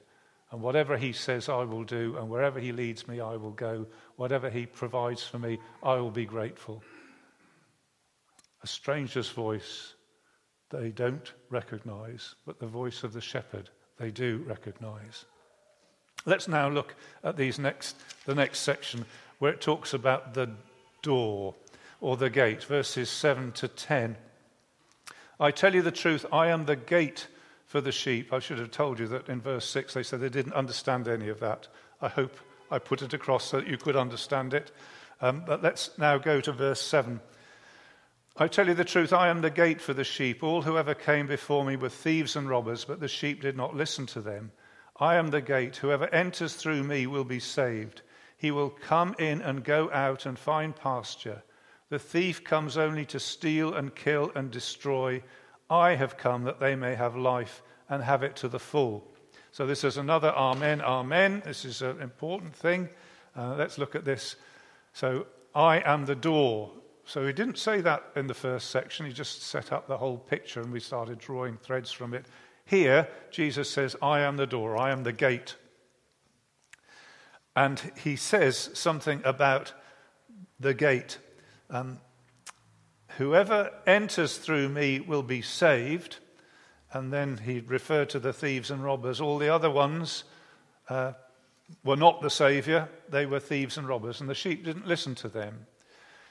And 0.52 0.62
whatever 0.62 0.98
he 0.98 1.12
says, 1.12 1.50
I 1.50 1.64
will 1.64 1.84
do. 1.84 2.16
And 2.18 2.30
wherever 2.30 2.60
he 2.60 2.72
leads 2.72 3.08
me, 3.08 3.20
I 3.20 3.36
will 3.36 3.52
go. 3.52 3.86
Whatever 4.16 4.50
he 4.50 4.66
provides 4.66 5.24
for 5.24 5.40
me, 5.40 5.60
I 5.84 5.96
will 5.96 6.12
be 6.12 6.26
grateful. 6.26 6.84
A 8.64 8.68
stranger's 8.68 9.30
voice 9.30 9.94
they 10.70 10.90
don't 10.90 11.34
recognize, 11.50 12.36
but 12.46 12.60
the 12.60 12.68
voice 12.68 13.04
of 13.04 13.14
the 13.14 13.22
shepherd 13.22 13.70
they 13.98 14.12
do 14.12 14.44
recognize. 14.46 15.26
Let's 16.26 16.48
now 16.48 16.68
look 16.68 16.96
at 17.24 17.38
these 17.38 17.58
next, 17.58 17.96
the 18.26 18.36
next 18.36 18.60
section 18.60 19.06
where 19.40 19.54
it 19.54 19.62
talks 19.62 19.94
about 19.94 20.34
the 20.34 20.50
door 21.02 21.56
or 22.02 22.18
the 22.18 22.30
gate, 22.30 22.64
verses 22.64 23.10
7 23.10 23.54
to 23.54 23.68
10. 23.68 24.18
I 25.40 25.52
tell 25.52 25.74
you 25.74 25.82
the 25.82 25.92
truth, 25.92 26.26
I 26.32 26.48
am 26.48 26.66
the 26.66 26.76
gate 26.76 27.28
for 27.68 27.82
the 27.82 27.92
sheep. 27.92 28.34
I 28.34 28.40
should 28.40 28.58
have 28.60 28.72
told 28.72 29.00
you 29.00 29.08
that 29.08 29.30
in 29.30 29.42
verse 29.42 29.66
6 29.70 29.94
they 29.94 30.04
said 30.04 30.22
they 30.22 30.30
didn't 30.30 30.54
understand 30.54 31.08
any 31.08 31.30
of 31.30 31.40
that. 31.42 31.68
I 32.02 32.08
hope 32.08 32.36
I 32.72 32.80
put 32.80 33.02
it 33.02 33.14
across 33.14 33.46
so 33.46 33.60
that 33.60 33.68
you 33.68 33.78
could 33.78 33.96
understand 33.96 34.54
it. 34.54 34.72
Um, 35.22 35.44
but 35.46 35.62
let's 35.62 35.96
now 35.98 36.18
go 36.18 36.42
to 36.42 36.52
verse 36.52 36.82
7. 36.82 37.20
I 38.38 38.48
tell 38.48 38.68
you 38.68 38.74
the 38.74 38.86
truth, 38.86 39.14
I 39.14 39.30
am 39.30 39.42
the 39.42 39.50
gate 39.50 39.82
for 39.82 39.94
the 39.94 40.04
sheep. 40.04 40.44
All 40.44 40.62
who 40.62 40.78
ever 40.78 40.94
came 40.94 41.28
before 41.28 41.66
me 41.66 41.76
were 41.76 41.90
thieves 41.90 42.36
and 42.36 42.48
robbers, 42.48 42.86
but 42.86 43.00
the 43.00 43.08
sheep 43.08 43.42
did 43.42 43.58
not 43.58 43.76
listen 43.76 44.06
to 44.08 44.22
them. 44.22 44.52
I 45.00 45.16
am 45.16 45.32
the 45.32 45.42
gate. 45.42 45.78
Whoever 45.78 46.08
enters 46.14 46.54
through 46.54 46.84
me 46.84 47.08
will 47.08 47.24
be 47.24 47.40
saved. 47.40 48.02
He 48.38 48.52
will 48.52 48.70
come 48.70 49.16
in 49.18 49.42
and 49.42 49.64
go 49.64 49.92
out 49.92 50.26
and 50.26 50.38
find 50.38 50.76
pasture. 50.76 51.44
The 51.90 52.00
thief 52.00 52.44
comes 52.44 52.78
only 52.78 53.06
to 53.08 53.20
steal 53.20 53.74
and 53.74 53.96
kill 53.96 54.32
and 54.36 54.52
destroy. 54.52 55.24
I 55.70 55.96
have 55.96 56.18
come 56.18 56.44
that 56.44 56.60
they 56.60 56.76
may 56.76 56.96
have 56.96 57.16
life 57.16 57.62
and 57.90 58.04
have 58.04 58.24
it 58.24 58.36
to 58.38 58.48
the 58.48 58.60
full. 58.60 59.04
So, 59.52 59.66
this 59.66 59.84
is 59.84 59.98
another 59.98 60.30
Amen, 60.30 60.82
Amen. 60.82 61.42
This 61.46 61.66
is 61.66 61.82
an 61.82 62.02
important 62.02 62.56
thing. 62.56 62.90
Uh, 63.36 63.56
let's 63.56 63.78
look 63.78 63.96
at 63.96 64.06
this. 64.06 64.36
So, 64.94 65.28
I 65.56 65.80
am 65.80 66.06
the 66.06 66.16
door. 66.16 66.72
So, 67.06 67.26
he 67.26 67.34
didn't 67.34 67.58
say 67.58 67.82
that 67.82 68.04
in 68.16 68.28
the 68.28 68.34
first 68.34 68.70
section. 68.70 69.06
He 69.06 69.14
just 69.14 69.44
set 69.44 69.72
up 69.72 69.88
the 69.88 69.98
whole 69.98 70.18
picture 70.18 70.62
and 70.62 70.72
we 70.72 70.80
started 70.80 71.20
drawing 71.20 71.58
threads 71.58 71.92
from 71.92 72.14
it. 72.14 72.26
Here, 72.66 73.08
Jesus 73.32 73.70
says, 73.70 73.96
I 74.02 74.20
am 74.20 74.36
the 74.36 74.46
door, 74.46 74.78
I 74.78 74.92
am 74.92 75.04
the 75.04 75.14
gate. 75.14 75.56
And 77.56 77.92
he 78.04 78.16
says 78.16 78.70
something 78.74 79.22
about 79.24 79.74
the 80.60 80.74
gate. 80.74 81.18
Um, 81.70 82.00
Whoever 83.18 83.72
enters 83.88 84.38
through 84.38 84.70
me 84.70 85.00
will 85.00 85.24
be 85.24 85.42
saved. 85.42 86.18
And 86.94 87.12
then 87.12 87.38
he 87.38 87.60
referred 87.60 88.10
to 88.12 88.20
the 88.20 88.32
thieves 88.32 88.72
and 88.72 88.84
robbers. 88.84 89.20
All 89.20 89.40
the 89.40 89.54
other 89.54 89.72
ones 89.72 90.24
uh, 90.88 91.14
were 91.84 91.98
not 91.98 92.22
the 92.22 92.30
Saviour, 92.30 92.88
they 93.10 93.26
were 93.26 93.40
thieves 93.40 93.78
and 93.78 93.88
robbers, 93.88 94.22
and 94.22 94.30
the 94.30 94.36
sheep 94.36 94.64
didn't 94.64 94.88
listen 94.88 95.16
to 95.16 95.28
them. 95.28 95.66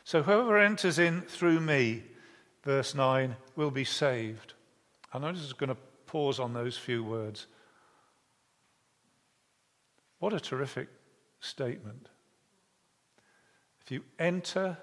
So 0.05 0.23
whoever 0.23 0.59
enters 0.59 0.99
in 0.99 1.23
through 1.23 1.61
me, 1.61 2.05
verse 2.63 2.95
9, 2.95 3.37
will 3.57 3.73
be 3.73 3.85
saved. 3.85 4.55
And 5.13 5.27
I'm 5.27 5.35
just 5.35 5.59
going 5.59 5.69
to 5.69 5.77
pause 6.07 6.39
on 6.39 6.55
those 6.55 6.79
few 6.79 7.03
words. 7.05 7.47
What 10.21 10.33
a 10.33 10.41
terrific 10.41 10.89
statement. 11.41 12.09
If 13.83 13.91
you 13.91 14.03
enter 14.19 14.79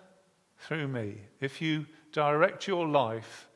through 0.64 0.88
me, 0.88 1.18
if 1.40 1.62
you 1.62 1.86
direct 2.12 2.68
your 2.68 2.88
life 2.88 3.48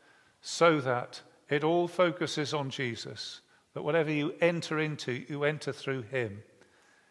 so 0.41 0.79
that 0.81 1.21
it 1.49 1.63
all 1.63 1.87
focuses 1.87 2.53
on 2.53 2.69
Jesus, 2.69 3.41
that 3.73 3.83
whatever 3.83 4.11
you 4.11 4.33
enter 4.41 4.79
into, 4.79 5.23
you 5.29 5.43
enter 5.43 5.71
through 5.71 6.01
him, 6.03 6.43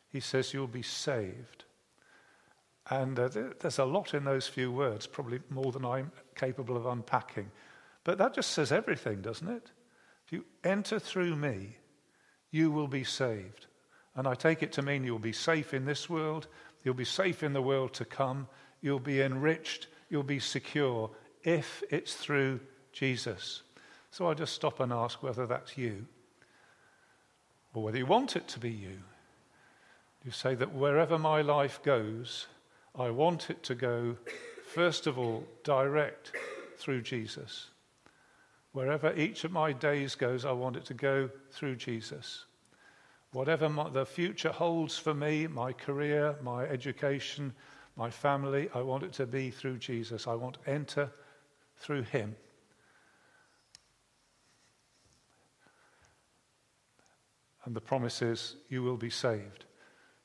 he 0.08 0.20
says 0.20 0.52
you'll 0.52 0.66
be 0.66 0.82
saved. 0.82 1.64
And 2.88 3.18
uh, 3.18 3.28
there's 3.60 3.78
a 3.78 3.84
lot 3.84 4.14
in 4.14 4.24
those 4.24 4.46
few 4.46 4.70
words, 4.70 5.06
probably 5.06 5.40
more 5.50 5.72
than 5.72 5.84
I'm 5.84 6.12
capable 6.34 6.76
of 6.76 6.86
unpacking. 6.86 7.50
But 8.04 8.18
that 8.18 8.34
just 8.34 8.52
says 8.52 8.70
everything, 8.70 9.22
doesn't 9.22 9.48
it? 9.48 9.70
If 10.26 10.32
you 10.32 10.44
enter 10.62 10.98
through 10.98 11.36
me, 11.36 11.76
you 12.50 12.70
will 12.70 12.88
be 12.88 13.04
saved. 13.04 13.66
And 14.14 14.26
I 14.26 14.34
take 14.34 14.62
it 14.62 14.72
to 14.72 14.82
mean 14.82 15.04
you'll 15.04 15.18
be 15.18 15.32
safe 15.32 15.74
in 15.74 15.84
this 15.84 16.08
world, 16.08 16.46
you'll 16.84 16.94
be 16.94 17.04
safe 17.04 17.42
in 17.42 17.52
the 17.52 17.62
world 17.62 17.92
to 17.94 18.04
come, 18.04 18.46
you'll 18.86 19.00
be 19.00 19.20
enriched, 19.20 19.88
you'll 20.08 20.22
be 20.22 20.38
secure 20.38 21.10
if 21.42 21.82
it's 21.90 22.14
through 22.14 22.60
Jesus. 22.92 23.62
So 24.12 24.28
I'll 24.28 24.34
just 24.34 24.54
stop 24.54 24.78
and 24.78 24.92
ask 24.92 25.24
whether 25.24 25.44
that's 25.44 25.76
you 25.76 26.06
or 27.74 27.82
whether 27.82 27.98
you 27.98 28.06
want 28.06 28.36
it 28.36 28.46
to 28.46 28.60
be 28.60 28.70
you. 28.70 28.98
You 30.24 30.30
say 30.30 30.54
that 30.54 30.72
wherever 30.72 31.18
my 31.18 31.42
life 31.42 31.82
goes, 31.82 32.46
I 32.94 33.10
want 33.10 33.50
it 33.50 33.64
to 33.64 33.74
go, 33.74 34.16
first 34.64 35.08
of 35.08 35.18
all, 35.18 35.44
direct 35.64 36.30
through 36.78 37.02
Jesus. 37.02 37.70
Wherever 38.70 39.12
each 39.16 39.42
of 39.42 39.50
my 39.50 39.72
days 39.72 40.14
goes, 40.14 40.44
I 40.44 40.52
want 40.52 40.76
it 40.76 40.84
to 40.84 40.94
go 40.94 41.28
through 41.50 41.74
Jesus. 41.74 42.44
Whatever 43.32 43.68
my, 43.68 43.88
the 43.88 44.06
future 44.06 44.52
holds 44.52 44.96
for 44.96 45.12
me, 45.12 45.48
my 45.48 45.72
career, 45.72 46.36
my 46.40 46.64
education, 46.66 47.52
my 47.96 48.10
family, 48.10 48.68
I 48.74 48.82
want 48.82 49.04
it 49.04 49.12
to 49.14 49.26
be 49.26 49.50
through 49.50 49.78
Jesus. 49.78 50.26
I 50.26 50.34
want 50.34 50.58
to 50.62 50.70
enter 50.70 51.10
through 51.76 52.02
him. 52.02 52.36
And 57.64 57.74
the 57.74 57.80
promise 57.80 58.22
is, 58.22 58.56
you 58.68 58.82
will 58.82 58.96
be 58.96 59.10
saved. 59.10 59.64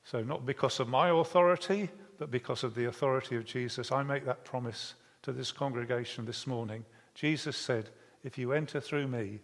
So, 0.04 0.22
not 0.22 0.46
because 0.46 0.80
of 0.80 0.88
my 0.88 1.10
authority, 1.10 1.90
but 2.18 2.30
because 2.30 2.62
of 2.62 2.74
the 2.74 2.84
authority 2.84 3.36
of 3.36 3.44
Jesus, 3.44 3.90
I 3.90 4.02
make 4.02 4.24
that 4.26 4.44
promise 4.44 4.94
to 5.22 5.32
this 5.32 5.50
congregation 5.50 6.24
this 6.24 6.46
morning. 6.46 6.84
Jesus 7.14 7.56
said, 7.56 7.90
If 8.22 8.38
you 8.38 8.52
enter 8.52 8.80
through 8.80 9.08
me, 9.08 9.40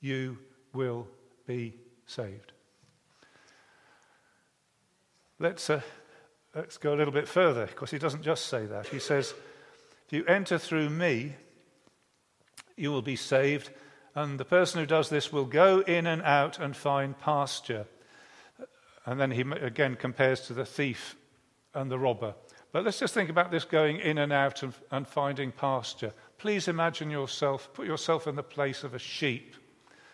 you 0.00 0.38
will 0.72 1.08
be 1.46 1.74
saved. 2.06 2.52
Let's, 5.38 5.70
uh, 5.70 5.80
let's 6.54 6.78
go 6.78 6.94
a 6.94 6.96
little 6.96 7.12
bit 7.12 7.28
further, 7.28 7.66
because 7.66 7.90
he 7.90 7.98
doesn't 7.98 8.22
just 8.22 8.46
say 8.46 8.66
that. 8.66 8.88
He 8.88 8.98
says, 8.98 9.34
If 10.06 10.12
you 10.12 10.24
enter 10.26 10.58
through 10.58 10.90
me, 10.90 11.34
you 12.76 12.90
will 12.90 13.02
be 13.02 13.16
saved, 13.16 13.70
and 14.14 14.40
the 14.40 14.44
person 14.44 14.80
who 14.80 14.86
does 14.86 15.08
this 15.08 15.32
will 15.32 15.44
go 15.44 15.80
in 15.80 16.06
and 16.06 16.22
out 16.22 16.58
and 16.58 16.76
find 16.76 17.18
pasture. 17.18 17.86
And 19.06 19.20
then 19.20 19.30
he 19.30 19.42
again 19.42 19.96
compares 19.96 20.42
to 20.42 20.54
the 20.54 20.64
thief 20.64 21.16
and 21.74 21.90
the 21.90 21.98
robber. 21.98 22.34
But 22.72 22.84
let's 22.84 22.98
just 22.98 23.14
think 23.14 23.30
about 23.30 23.50
this 23.50 23.64
going 23.64 23.98
in 23.98 24.18
and 24.18 24.32
out 24.32 24.62
and, 24.62 24.74
and 24.90 25.06
finding 25.06 25.52
pasture. 25.52 26.12
Please 26.38 26.68
imagine 26.68 27.10
yourself, 27.10 27.72
put 27.72 27.86
yourself 27.86 28.26
in 28.26 28.36
the 28.36 28.42
place 28.42 28.84
of 28.84 28.94
a 28.94 28.98
sheep. 28.98 29.56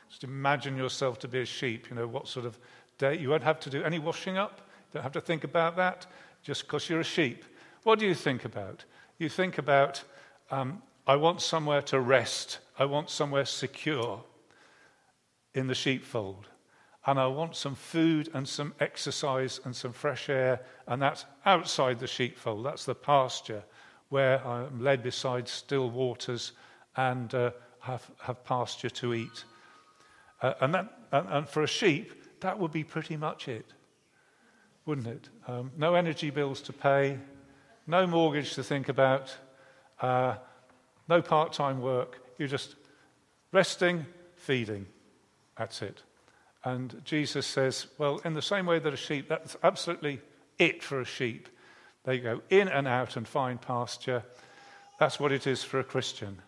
Just 0.09 0.25
imagine 0.25 0.77
yourself 0.77 1.19
to 1.21 1.29
be 1.29 1.41
a 1.41 1.45
sheep. 1.45 1.89
You 1.91 1.97
know, 1.97 2.07
what 2.07 2.29
sort 2.29 2.47
of 2.47 2.59
day. 2.99 3.19
You 3.19 3.31
won't 3.31 3.43
have 3.43 3.61
to 3.61 3.71
do 3.71 3.83
any 3.83 3.99
washing 3.99 4.39
up. 4.39 4.61
You 4.61 4.95
don't 4.95 5.03
have 5.03 5.13
to 5.13 5.21
think 5.21 5.45
about 5.45 5.77
that 5.77 6.07
just 6.47 6.63
because 6.63 6.89
you're 6.89 7.01
a 7.01 7.05
sheep. 7.05 7.45
What 7.83 7.99
do 7.99 8.07
you 8.07 8.15
think 8.15 8.45
about? 8.45 8.85
You 9.19 9.29
think 9.29 9.59
about, 9.59 10.05
um, 10.53 10.81
I 11.05 11.17
want 11.17 11.43
somewhere 11.43 11.83
to 11.83 11.99
rest. 11.99 12.61
I 12.79 12.85
want 12.85 13.11
somewhere 13.11 13.45
secure 13.45 14.23
in 15.55 15.67
the 15.67 15.75
sheepfold 15.75 16.47
and 17.05 17.19
I 17.19 17.27
want 17.27 17.57
some 17.57 17.75
food 17.75 18.29
and 18.33 18.47
some 18.47 18.75
exercise 18.79 19.61
and 19.65 19.75
some 19.75 19.93
fresh 19.93 20.29
air, 20.29 20.61
and 20.87 21.01
that's 21.01 21.25
outside 21.45 21.99
the 21.99 22.07
sheepfold. 22.07 22.65
That's 22.65 22.85
the 22.85 22.97
pasture 22.97 23.63
where 24.09 24.45
I'm 24.47 24.83
led 24.83 25.03
beside 25.03 25.49
still 25.49 25.91
waters 25.91 26.53
and 26.97 27.33
uh, 27.35 27.51
have, 27.81 28.09
have 28.21 28.45
pasture 28.45 28.91
to 28.91 29.15
eat. 29.15 29.45
Uh, 30.43 30.55
and, 30.61 30.75
that, 30.75 30.99
and, 31.13 31.29
and, 31.29 31.49
for 31.49 31.63
a 31.63 31.69
sheep, 31.69 32.41
that 32.41 32.59
would 32.59 32.73
be 32.73 32.85
pretty 32.85 33.17
much 33.17 33.49
it, 33.49 33.73
wouldn't 34.87 35.09
it? 35.09 35.29
Um, 35.47 35.73
no 35.77 35.95
energy 35.95 36.31
bills 36.31 36.63
to 36.63 36.73
pay, 36.73 37.19
no 37.87 38.07
mortgage 38.07 38.55
to 38.55 38.63
think 38.63 38.89
about, 38.89 39.37
uh, 40.01 40.37
no 41.09 41.21
part 41.21 41.53
time 41.53 41.81
work. 41.81 42.21
You're 42.39 42.49
just 42.49 42.77
resting, 43.53 44.07
feeding. 44.37 44.87
That's 45.59 45.83
it. 45.83 46.03
And 46.65 47.01
Jesus 47.05 47.47
says, 47.47 47.87
well, 47.99 48.21
in 48.25 48.35
the 48.35 48.43
same 48.43 48.67
way 48.67 48.79
that 48.79 48.93
a 48.93 48.97
sheep, 48.97 49.29
that's 49.29 49.57
absolutely 49.63 50.21
it 50.59 50.83
for 50.83 51.01
a 51.01 51.05
sheep. 51.05 51.49
They 52.05 52.19
go 52.19 52.41
in 52.51 52.69
and 52.69 52.89
out 52.89 53.17
and 53.17 53.27
find 53.27 53.61
pasture. 53.61 54.23
That's 54.99 55.21
what 55.21 55.33
it 55.33 55.47
is 55.47 55.63
for 55.63 55.81
a 55.81 55.85
Christian. 55.85 56.41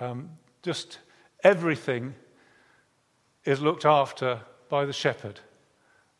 Um, 0.00 0.30
just 0.62 0.98
everything 1.44 2.14
is 3.44 3.60
looked 3.60 3.84
after 3.84 4.40
by 4.68 4.84
the 4.84 4.92
shepherd. 4.92 5.40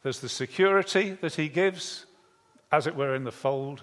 There's 0.02 0.20
the 0.20 0.28
security 0.28 1.10
that 1.20 1.34
he 1.34 1.48
gives, 1.48 2.06
as 2.70 2.86
it 2.86 2.94
were, 2.94 3.14
in 3.14 3.24
the 3.24 3.32
fold. 3.32 3.82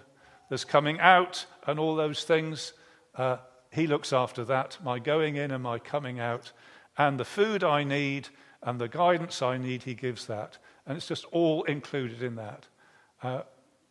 There's 0.50 0.66
coming 0.66 1.00
out 1.00 1.46
and 1.68 1.80
all 1.80 1.96
those 1.96 2.24
things. 2.24 2.74
Uh, 3.16 3.38
he 3.72 3.88
looks 3.88 4.14
after 4.14 4.46
that, 4.46 4.78
my 4.84 5.00
going 5.00 5.36
in 5.36 5.52
and 5.52 5.64
my 5.64 5.80
coming 5.80 6.20
out. 6.20 6.52
And 6.98 7.20
the 7.20 7.26
food 7.26 7.64
I 7.64 7.84
need 7.84 8.30
and 8.62 8.80
the 8.80 8.88
guidance 8.88 9.42
I 9.42 9.58
need, 9.58 9.84
he 9.84 9.94
gives 9.94 10.28
that. 10.28 10.58
And 10.86 10.96
it's 10.96 11.08
just 11.08 11.26
all 11.32 11.64
included 11.64 12.22
in 12.22 12.36
that. 12.36 12.68
Uh, 13.22 13.42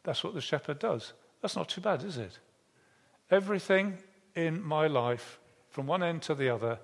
that's 0.05 0.23
what 0.23 0.35
the 0.35 0.41
shepherd 0.41 0.79
does. 0.79 1.13
That's 1.41 1.57
not 1.57 1.69
too 1.69 1.81
bad, 1.81 2.05
is 2.05 2.17
it? 2.17 2.39
Everything 3.31 3.99
in 4.35 4.63
my 4.63 4.87
life, 4.87 5.39
from 5.71 5.87
one 5.87 6.03
end 6.03 6.23
to 6.23 6.35
the 6.35 6.49
other, 6.49 6.79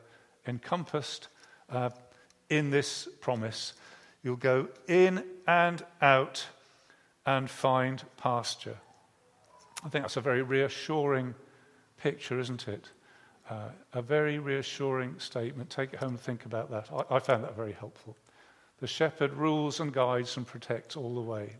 encompassed 0.46 1.28
uh, 1.70 1.90
in 2.48 2.70
this 2.70 3.08
promise. 3.20 3.74
You'll 4.22 4.36
go 4.36 4.68
in 4.86 5.24
and 5.46 5.84
out 6.02 6.46
and 7.24 7.48
find 7.48 8.02
pasture. 8.16 8.78
I 9.84 9.88
think 9.88 10.04
that's 10.04 10.16
a 10.16 10.20
very 10.20 10.42
reassuring 10.42 11.34
picture, 11.98 12.38
isn't 12.40 12.66
it? 12.68 12.86
Uh, 13.48 13.68
a 13.92 14.02
very 14.02 14.38
reassuring 14.38 15.18
statement. 15.18 15.70
Take 15.70 15.94
it 15.94 16.00
home 16.00 16.10
and 16.10 16.20
think 16.20 16.44
about 16.44 16.70
that. 16.70 16.88
I, 16.92 17.16
I 17.16 17.18
found 17.18 17.44
that 17.44 17.56
very 17.56 17.72
helpful. 17.72 18.16
The 18.80 18.86
shepherd 18.86 19.34
rules 19.34 19.80
and 19.80 19.92
guides 19.92 20.36
and 20.36 20.46
protects 20.46 20.96
all 20.96 21.14
the 21.14 21.20
way. 21.20 21.56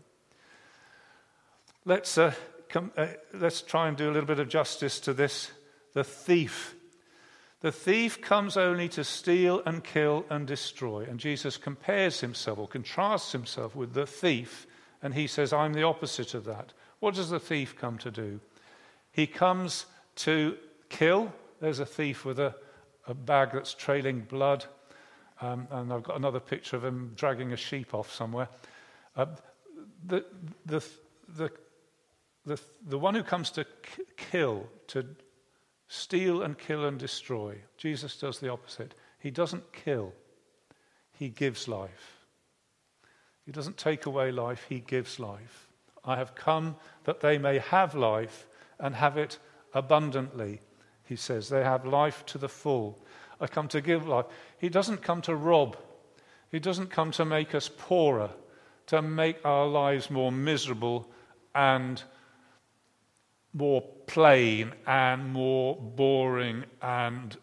Let's, 1.85 2.17
uh, 2.17 2.33
uh, 2.75 3.07
let's 3.33 3.61
try 3.61 3.87
and 3.87 3.97
do 3.97 4.09
a 4.09 4.11
little 4.11 4.27
bit 4.27 4.39
of 4.39 4.49
justice 4.49 4.99
to 5.01 5.13
this. 5.13 5.51
The 5.93 6.03
thief. 6.03 6.75
The 7.61 7.71
thief 7.71 8.21
comes 8.21 8.55
only 8.55 8.87
to 8.89 9.03
steal 9.03 9.61
and 9.65 9.83
kill 9.83 10.25
and 10.29 10.47
destroy. 10.47 11.03
And 11.03 11.19
Jesus 11.19 11.57
compares 11.57 12.21
himself 12.21 12.57
or 12.57 12.67
contrasts 12.67 13.33
himself 13.33 13.75
with 13.75 13.93
the 13.93 14.05
thief. 14.05 14.65
And 15.01 15.13
he 15.13 15.27
says, 15.27 15.51
I'm 15.51 15.73
the 15.73 15.83
opposite 15.83 16.33
of 16.33 16.45
that. 16.45 16.73
What 16.99 17.15
does 17.15 17.29
the 17.29 17.39
thief 17.39 17.75
come 17.75 17.97
to 17.99 18.11
do? 18.11 18.39
He 19.11 19.27
comes 19.27 19.85
to 20.17 20.57
kill, 20.89 21.33
there's 21.59 21.79
a 21.79 21.85
thief 21.85 22.25
with 22.25 22.39
a, 22.39 22.55
a 23.07 23.13
bag 23.13 23.51
that's 23.53 23.73
trailing 23.73 24.21
blood. 24.21 24.65
Um, 25.41 25.67
and 25.71 25.91
I've 25.91 26.03
got 26.03 26.17
another 26.17 26.39
picture 26.39 26.75
of 26.75 26.83
him 26.83 27.13
dragging 27.15 27.53
a 27.53 27.57
sheep 27.57 27.93
off 27.93 28.13
somewhere. 28.13 28.49
Uh, 29.15 29.27
the, 30.05 30.25
the, 30.65 30.83
the, 31.27 31.51
the, 32.45 32.59
the 32.85 32.99
one 32.99 33.15
who 33.15 33.23
comes 33.23 33.49
to 33.51 33.63
k- 33.63 34.03
kill, 34.17 34.67
to 34.87 35.05
steal 35.89 36.41
and 36.41 36.57
kill 36.57 36.85
and 36.85 36.97
destroy, 36.97 37.57
Jesus 37.77 38.15
does 38.15 38.39
the 38.39 38.49
opposite. 38.49 38.95
He 39.19 39.29
doesn't 39.29 39.73
kill, 39.73 40.13
he 41.11 41.27
gives 41.27 41.67
life. 41.67 42.15
He 43.45 43.51
doesn't 43.51 43.77
take 43.77 44.05
away 44.05 44.31
life, 44.31 44.65
he 44.69 44.79
gives 44.79 45.19
life. 45.19 45.67
I 46.05 46.15
have 46.15 46.35
come 46.35 46.77
that 47.03 47.19
they 47.19 47.37
may 47.37 47.57
have 47.57 47.93
life 47.95 48.47
and 48.79 48.95
have 48.95 49.17
it 49.17 49.37
abundantly 49.73 50.61
he 51.09 51.15
says. 51.15 51.49
They 51.49 51.63
have 51.63 51.85
life 51.85 52.23
to 52.27 52.37
the 52.37 52.47
full. 52.47 52.99
I 53.41 53.47
come 53.47 53.67
to 53.69 53.81
give 53.81 54.07
life. 54.07 54.27
He 54.59 54.69
doesn't 54.69 55.01
come 55.01 55.23
to 55.23 55.35
rob, 55.35 55.75
He 56.51 56.59
doesn't 56.59 56.91
come 56.91 57.11
to 57.11 57.25
make 57.25 57.55
us 57.55 57.69
poorer, 57.75 58.29
to 58.87 59.01
make 59.01 59.43
our 59.43 59.67
lives 59.67 60.11
more 60.11 60.31
miserable 60.31 61.09
and 61.55 62.01
more 63.53 63.81
plain 64.07 64.73
and 64.85 65.31
more 65.33 65.75
boring 65.75 66.65
and 66.81 67.37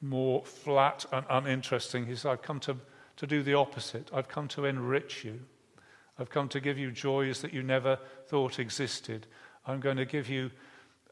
more 0.00 0.44
flat 0.44 1.06
and 1.12 1.24
uninteresting. 1.30 2.06
He 2.06 2.16
said, 2.16 2.32
I've 2.32 2.42
come 2.42 2.60
to, 2.60 2.76
to 3.16 3.26
do 3.26 3.42
the 3.42 3.54
opposite. 3.54 4.10
I've 4.12 4.28
come 4.28 4.48
to 4.48 4.64
enrich 4.64 5.24
you. 5.24 5.40
I've 6.18 6.30
come 6.30 6.48
to 6.48 6.60
give 6.60 6.78
you 6.78 6.90
joys 6.90 7.40
that 7.42 7.54
you 7.54 7.62
never 7.62 7.98
thought 8.26 8.58
existed. 8.58 9.26
I'm 9.66 9.80
going 9.80 9.96
to 9.96 10.04
give 10.04 10.28
you 10.28 10.50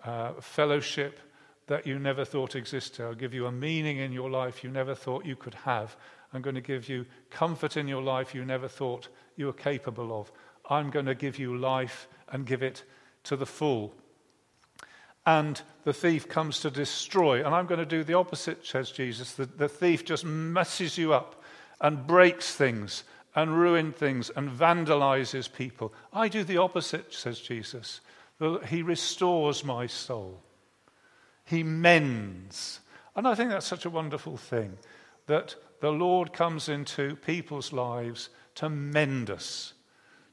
uh, 0.05 0.33
fellowship 0.41 1.21
that 1.69 1.87
you 1.87 1.99
never 1.99 2.25
thought 2.25 2.57
existed. 2.57 3.05
I'll 3.05 3.15
give 3.15 3.33
you 3.33 3.47
a 3.47 3.53
meaning 3.53 3.99
in 3.99 4.13
your 4.13 4.29
life 4.29 4.65
you 4.65 4.71
never 4.71 4.95
thought 4.95 5.25
you 5.25 5.37
could 5.37 5.55
have. 5.55 5.97
I'm 6.33 6.43
going 6.43 6.57
to 6.57 6.61
give 6.61 6.89
you 6.89 7.07
comfort 7.31 7.77
in 7.77 7.87
your 7.87 8.03
life 8.03 8.35
you 8.35 8.45
never 8.45 8.69
thought 8.69 9.09
you 9.37 9.47
were 9.47 9.53
capable 9.53 10.19
of. 10.19 10.33
I'm 10.69 10.91
going 10.91 11.07
to 11.07 11.15
give 11.15 11.39
you 11.39 11.57
life 11.57 12.09
and 12.33 12.45
give 12.45 12.63
it 12.63 12.85
to 13.25 13.37
the 13.37 13.47
full. 13.47 13.95
And 15.27 15.61
the 15.85 15.93
thief 15.93 16.29
comes 16.29 16.61
to 16.61 16.71
destroy. 16.71 17.45
And 17.45 17.55
I'm 17.55 17.67
going 17.67 17.81
to 17.81 17.87
do 17.87 18.05
the 18.05 18.15
opposite, 18.15 18.67
says 18.67 18.91
Jesus. 18.91 19.35
The, 19.35 19.47
the 19.47 19.69
thief 19.69 20.05
just 20.05 20.25
messes 20.25 20.97
you 20.97 21.13
up 21.13 21.43
and 21.81 22.07
breaks 22.07 22.55
things 22.55 23.05
and 23.35 23.57
ruins 23.57 23.95
things 23.95 24.31
and 24.35 24.51
vandalizes 24.51 25.53
people. 25.53 25.93
I 26.13 26.29
do 26.29 26.43
the 26.43 26.57
opposite, 26.57 27.15
says 27.15 27.39
Jesus. 27.39 28.01
He 28.69 28.83
restores 28.83 29.65
my 29.65 29.87
soul. 29.87 30.43
He 31.45 31.63
mends. 31.63 32.81
And 33.15 33.29
I 33.29 33.35
think 33.35 33.51
that's 33.51 33.67
such 33.67 33.85
a 33.85 33.91
wonderful 33.91 34.37
thing 34.37 34.79
that 35.27 35.55
the 35.81 35.93
Lord 35.93 36.33
comes 36.33 36.69
into 36.69 37.17
people's 37.17 37.73
lives 37.73 38.31
to 38.57 38.69
mend 38.69 39.31
us, 39.31 39.75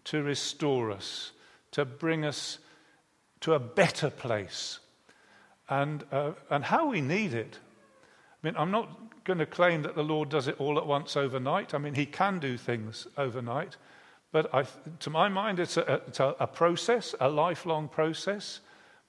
to 0.05 0.23
restore 0.23 0.91
us, 0.91 1.31
to 1.71 1.85
bring 1.85 2.25
us 2.25 2.59
to 3.41 3.53
a 3.53 3.59
better 3.59 4.09
place. 4.09 4.79
And, 5.69 6.03
uh, 6.11 6.31
and 6.49 6.63
how 6.63 6.87
we 6.87 7.01
need 7.01 7.33
it. 7.33 7.59
I 8.33 8.47
mean, 8.47 8.55
I'm 8.57 8.71
not 8.71 8.89
going 9.25 9.39
to 9.39 9.45
claim 9.45 9.81
that 9.81 9.95
the 9.95 10.03
Lord 10.03 10.29
does 10.29 10.47
it 10.47 10.59
all 10.59 10.77
at 10.77 10.87
once 10.87 11.17
overnight. 11.17 11.73
I 11.73 11.77
mean, 11.77 11.93
He 11.93 12.05
can 12.05 12.39
do 12.39 12.57
things 12.57 13.07
overnight. 13.17 13.75
But 14.31 14.53
I, 14.53 14.65
to 14.99 15.09
my 15.09 15.27
mind, 15.27 15.59
it's, 15.59 15.77
a, 15.77 16.01
it's 16.07 16.19
a, 16.19 16.35
a 16.39 16.47
process, 16.47 17.15
a 17.19 17.29
lifelong 17.29 17.89
process. 17.89 18.61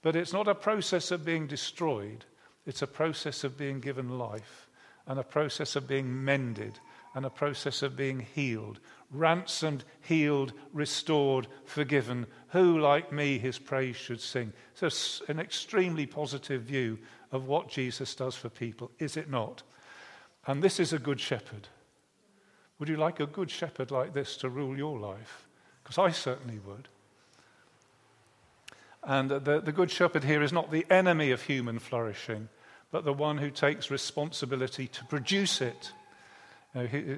But 0.03 0.17
it's 0.17 0.33
not 0.33 0.49
a 0.49 0.55
process 0.55 1.11
of 1.11 1.25
being 1.25 1.47
destroyed, 1.47 2.25
it's 2.67 2.83
a 2.83 2.87
process 2.87 3.45
of 3.45 3.57
being 3.57 3.81
given 3.81 4.19
life. 4.19 4.69
and 5.09 5.19
a 5.19 5.25
process 5.25 5.75
of 5.75 5.89
being 5.89 6.25
mended 6.25 6.79
and 7.15 7.25
a 7.25 7.31
process 7.31 7.83
of 7.83 7.97
being 7.97 8.21
healed. 8.35 8.81
Ransomed, 9.11 9.85
healed, 10.01 10.53
restored, 10.73 11.47
forgiven. 11.65 12.27
Who, 12.49 12.79
like 12.79 13.13
me, 13.13 13.39
his 13.39 13.59
praise 13.59 13.97
should 13.97 14.21
sing? 14.21 14.53
So, 14.75 14.89
an 15.29 15.41
extremely 15.41 16.07
positive 16.07 16.63
view 16.63 16.99
of 17.33 17.47
what 17.47 17.69
Jesus 17.69 18.15
does 18.15 18.35
for 18.35 18.49
people, 18.49 18.91
is 18.99 19.17
it 19.17 19.31
not? 19.31 19.63
And 20.47 20.63
this 20.63 20.81
is 20.81 20.93
a 20.93 20.99
good 20.99 21.21
shepherd. 21.21 21.69
Would 22.79 22.89
you 22.89 22.97
like 22.97 23.21
a 23.21 23.27
good 23.27 23.51
shepherd 23.51 23.91
like 23.91 24.15
this 24.15 24.37
to 24.39 24.49
rule 24.49 24.77
your 24.77 24.99
life? 24.99 25.47
Because 25.83 25.99
I 25.99 26.11
certainly 26.11 26.59
would. 26.61 26.89
And 29.03 29.31
the, 29.31 29.61
the 29.61 29.73
good 29.73 29.91
shepherd 29.91 30.25
here 30.25 30.43
is 30.43 30.53
not 30.53 30.71
the 30.71 30.87
enemy 30.91 31.31
of 31.31 31.43
human 31.43 31.79
flourishing, 31.79 32.49
but 32.91 33.05
the 33.05 33.13
one 33.13 33.39
who 33.39 33.51
takes 33.51 33.91
responsibility 33.91 34.87
to 34.89 35.05
produce 35.07 35.61
it. 35.61 35.93
Know, 36.75 36.87
he, 36.87 37.17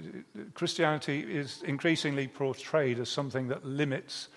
Christianity 0.55 1.21
is 1.21 1.63
increasingly 1.63 2.29
portrayed 2.29 2.99
as 2.99 3.09
something 3.09 3.49
that 3.49 3.65
limits 3.65 4.29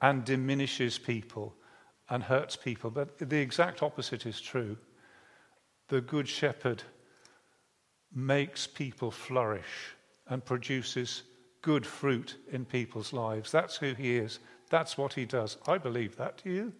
and 0.00 0.24
diminishes 0.24 0.98
people 0.98 1.54
and 2.10 2.22
hurts 2.22 2.56
people, 2.56 2.90
but 2.90 3.18
the 3.18 3.38
exact 3.38 3.82
opposite 3.82 4.26
is 4.26 4.40
true. 4.40 4.76
The 5.88 6.00
good 6.00 6.28
shepherd 6.28 6.82
makes 8.14 8.66
people 8.66 9.10
flourish 9.10 9.94
and 10.28 10.44
produces 10.44 11.22
good 11.62 11.86
fruit 11.86 12.36
in 12.52 12.64
people's 12.64 13.12
lives. 13.12 13.50
That's 13.50 13.76
who 13.76 13.94
he 13.94 14.16
is. 14.16 14.38
That's 14.70 14.96
what 14.98 15.14
he 15.14 15.24
does. 15.24 15.56
I 15.66 15.78
believe 15.78 16.16
that. 16.16 16.42
Do 16.42 16.50
you? 16.50 16.72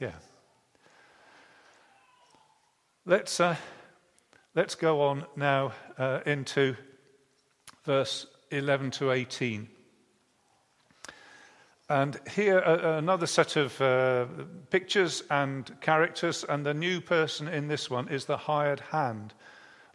Yeah. 0.00 0.12
Let's, 3.06 3.40
uh, 3.40 3.56
let's 4.54 4.74
go 4.74 5.02
on 5.02 5.26
now 5.36 5.72
uh, 5.98 6.20
into 6.26 6.76
verse 7.84 8.26
11 8.50 8.90
to 8.92 9.10
18. 9.10 9.68
And 11.88 12.18
here, 12.34 12.58
another 12.58 13.26
set 13.26 13.56
of 13.56 13.78
uh, 13.80 14.26
pictures 14.70 15.22
and 15.30 15.70
characters, 15.82 16.44
and 16.48 16.64
the 16.64 16.72
new 16.72 17.00
person 17.00 17.46
in 17.46 17.68
this 17.68 17.90
one 17.90 18.08
is 18.08 18.24
the 18.24 18.38
hired 18.38 18.80
hand. 18.80 19.34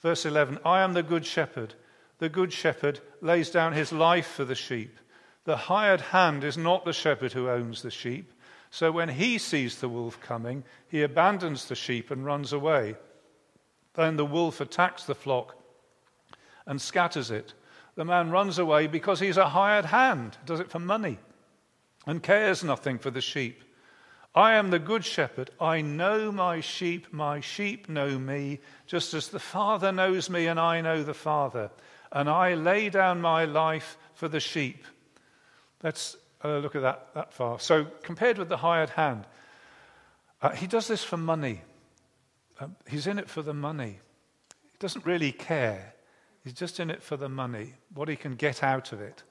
Verse 0.01 0.25
11 0.25 0.59
I 0.63 0.81
am 0.81 0.93
the 0.93 1.03
good 1.03 1.25
shepherd. 1.25 1.73
The 2.19 2.29
good 2.29 2.53
shepherd 2.53 2.99
lays 3.21 3.49
down 3.49 3.73
his 3.73 3.91
life 3.91 4.27
for 4.27 4.45
the 4.45 4.55
sheep. 4.55 4.99
The 5.45 5.57
hired 5.57 6.01
hand 6.01 6.43
is 6.43 6.57
not 6.57 6.85
the 6.85 6.93
shepherd 6.93 7.33
who 7.33 7.49
owns 7.49 7.81
the 7.81 7.91
sheep. 7.91 8.31
So 8.69 8.91
when 8.91 9.09
he 9.09 9.37
sees 9.39 9.79
the 9.79 9.89
wolf 9.89 10.19
coming, 10.21 10.63
he 10.87 11.01
abandons 11.01 11.65
the 11.65 11.75
sheep 11.75 12.11
and 12.11 12.23
runs 12.23 12.53
away. 12.53 12.97
Then 13.95 14.15
the 14.15 14.25
wolf 14.25 14.61
attacks 14.61 15.05
the 15.05 15.15
flock 15.15 15.55
and 16.67 16.79
scatters 16.79 17.31
it. 17.31 17.53
The 17.99 18.05
man 18.05 18.31
runs 18.31 18.59
away 18.59 18.87
because 18.87 19.19
he's 19.19 19.35
a 19.35 19.49
hired 19.49 19.83
hand, 19.83 20.37
does 20.45 20.61
it 20.61 20.71
for 20.71 20.79
money, 20.79 21.17
and 22.07 22.23
cares 22.23 22.63
nothing 22.63 22.97
for 22.97 23.11
the 23.11 23.19
sheep. 23.19 23.61
I 24.33 24.53
am 24.53 24.69
the 24.69 24.79
good 24.79 25.03
shepherd. 25.03 25.49
I 25.59 25.81
know 25.81 26.31
my 26.31 26.61
sheep. 26.61 27.11
My 27.11 27.41
sheep 27.41 27.89
know 27.89 28.17
me, 28.17 28.59
just 28.87 29.13
as 29.13 29.27
the 29.27 29.37
Father 29.37 29.91
knows 29.91 30.29
me, 30.29 30.47
and 30.47 30.57
I 30.57 30.79
know 30.79 31.03
the 31.03 31.13
Father. 31.13 31.71
And 32.13 32.29
I 32.29 32.53
lay 32.53 32.87
down 32.87 33.19
my 33.19 33.43
life 33.43 33.97
for 34.13 34.29
the 34.29 34.39
sheep. 34.39 34.85
Let's 35.83 36.15
uh, 36.41 36.59
look 36.59 36.77
at 36.77 36.83
that, 36.83 37.13
that 37.15 37.33
far. 37.33 37.59
So, 37.59 37.83
compared 38.01 38.37
with 38.37 38.47
the 38.47 38.55
hired 38.55 38.91
hand, 38.91 39.27
uh, 40.41 40.51
he 40.51 40.67
does 40.67 40.87
this 40.87 41.03
for 41.03 41.17
money. 41.17 41.63
Um, 42.61 42.77
he's 42.87 43.07
in 43.07 43.19
it 43.19 43.29
for 43.29 43.41
the 43.41 43.53
money. 43.53 43.99
He 44.71 44.77
doesn't 44.79 45.05
really 45.05 45.33
care. 45.33 45.95
He's 46.49 46.57
just 46.57 46.79
in 46.79 46.89
it 46.89 47.03
for 47.03 47.15
the 47.15 47.29
money, 47.29 47.75
what 47.93 48.09
he 48.09 48.15
can 48.15 48.33
get 48.33 48.63
out 48.63 48.91
of 48.91 48.99
it. 49.01 49.21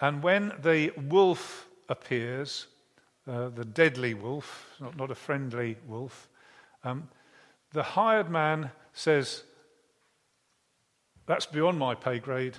And 0.00 0.22
when 0.22 0.54
the 0.62 0.90
wolf 0.96 1.68
appears, 1.90 2.66
uh, 3.28 3.50
the 3.50 3.66
deadly 3.66 4.14
wolf, 4.14 4.74
not, 4.80 4.96
not 4.96 5.10
a 5.10 5.14
friendly 5.14 5.76
wolf, 5.86 6.30
um, 6.82 7.10
the 7.74 7.82
hired 7.82 8.30
man 8.30 8.70
says, 8.94 9.42
That's 11.26 11.44
beyond 11.44 11.78
my 11.78 11.94
pay 11.94 12.18
grade. 12.18 12.56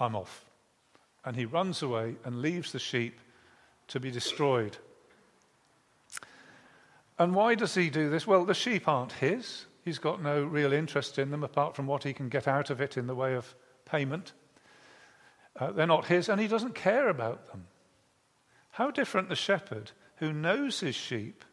I'm 0.00 0.16
off. 0.16 0.44
And 1.24 1.36
he 1.36 1.44
runs 1.44 1.82
away 1.84 2.16
and 2.24 2.42
leaves 2.42 2.72
the 2.72 2.80
sheep 2.80 3.20
to 3.86 4.00
be 4.00 4.10
destroyed. 4.10 4.76
And 7.16 7.32
why 7.32 7.54
does 7.54 7.76
he 7.76 7.90
do 7.90 8.10
this? 8.10 8.26
Well, 8.26 8.44
the 8.44 8.54
sheep 8.54 8.88
aren't 8.88 9.12
his. 9.12 9.66
He's 9.84 9.98
got 9.98 10.22
no 10.22 10.44
real 10.44 10.72
interest 10.72 11.18
in 11.18 11.30
them 11.30 11.42
apart 11.42 11.74
from 11.74 11.86
what 11.86 12.04
he 12.04 12.12
can 12.12 12.28
get 12.28 12.46
out 12.46 12.70
of 12.70 12.80
it 12.80 12.96
in 12.96 13.06
the 13.06 13.14
way 13.14 13.34
of 13.34 13.54
payment. 13.84 14.32
Uh, 15.58 15.72
they're 15.72 15.86
not 15.86 16.06
his, 16.06 16.28
and 16.28 16.40
he 16.40 16.48
doesn't 16.48 16.74
care 16.74 17.08
about 17.08 17.48
them. 17.50 17.66
How 18.70 18.90
different 18.90 19.28
the 19.28 19.36
shepherd 19.36 19.90
who 20.16 20.32
knows 20.32 20.80
his 20.80 20.94
sheep 20.94 21.44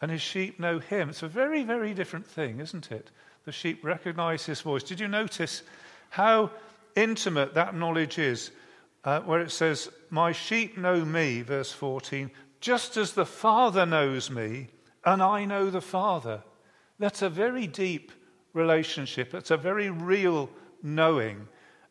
and 0.00 0.10
his 0.10 0.22
sheep 0.22 0.58
know 0.58 0.80
him. 0.80 1.10
It's 1.10 1.22
a 1.22 1.28
very, 1.28 1.62
very 1.62 1.94
different 1.94 2.26
thing, 2.26 2.58
isn't 2.58 2.90
it? 2.90 3.10
The 3.44 3.52
sheep 3.52 3.84
recognize 3.84 4.44
his 4.44 4.60
voice. 4.60 4.82
Did 4.82 4.98
you 4.98 5.08
notice 5.08 5.62
how 6.10 6.50
intimate 6.96 7.54
that 7.54 7.74
knowledge 7.74 8.18
is? 8.18 8.50
Uh, 9.04 9.20
where 9.20 9.40
it 9.40 9.50
says, 9.50 9.88
My 10.10 10.32
sheep 10.32 10.78
know 10.78 11.04
me, 11.04 11.42
verse 11.42 11.72
14, 11.72 12.30
just 12.60 12.96
as 12.96 13.12
the 13.12 13.26
Father 13.26 13.84
knows 13.84 14.30
me, 14.30 14.68
and 15.04 15.22
I 15.22 15.44
know 15.44 15.70
the 15.70 15.80
Father. 15.80 16.42
That's 17.02 17.22
a 17.22 17.28
very 17.28 17.66
deep 17.66 18.12
relationship. 18.52 19.34
It's 19.34 19.50
a 19.50 19.56
very 19.56 19.90
real 19.90 20.48
knowing. 20.84 21.48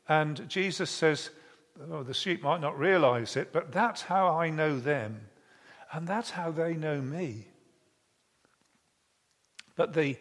And 0.08 0.47
Jesus 0.47 0.89
says, 0.89 1.32
Oh, 1.91 2.02
the 2.02 2.13
sheep 2.13 2.41
might 2.41 2.62
not 2.62 2.80
realize 2.80 3.36
it, 3.36 3.52
but 3.52 3.74
that's 3.74 4.04
how 4.04 4.30
I 4.30 4.50
know 4.50 4.80
them. 4.80 5.19
And 5.91 6.08
that's 6.08 6.30
how 6.30 6.50
they 6.50 6.76
know 6.76 7.02
me. 7.02 7.50
But 9.76 9.93
the, 9.93 10.15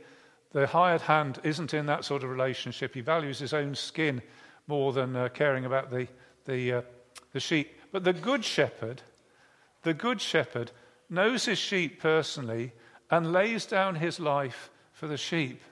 the 0.51 0.67
hired 0.67 1.03
hand 1.03 1.39
isn't 1.45 1.73
in 1.73 1.87
that 1.87 2.05
sort 2.05 2.25
of 2.25 2.31
relationship. 2.31 2.93
He 2.93 3.01
values 3.01 3.39
his 3.39 3.55
own 3.55 3.77
skin 3.77 4.21
more 4.67 4.93
than 4.93 5.15
uh, 5.15 5.29
caring 5.29 5.67
about 5.67 5.93
the, 5.93 6.09
the, 6.47 6.73
uh, 6.73 6.83
the 7.33 7.39
sheep. 7.39 7.79
But 7.93 8.03
the 8.03 8.13
good 8.13 8.45
shepherd, 8.45 9.03
the 9.85 9.95
good 9.95 10.21
shepherd 10.21 10.73
knows 11.09 11.45
his 11.45 11.59
sheep 11.59 12.03
personally 12.03 12.73
and 13.09 13.33
lays 13.33 13.67
down 13.67 13.95
his 13.95 14.19
life 14.19 14.69
for 15.01 15.09
the 15.09 15.17
sheep. 15.17 15.63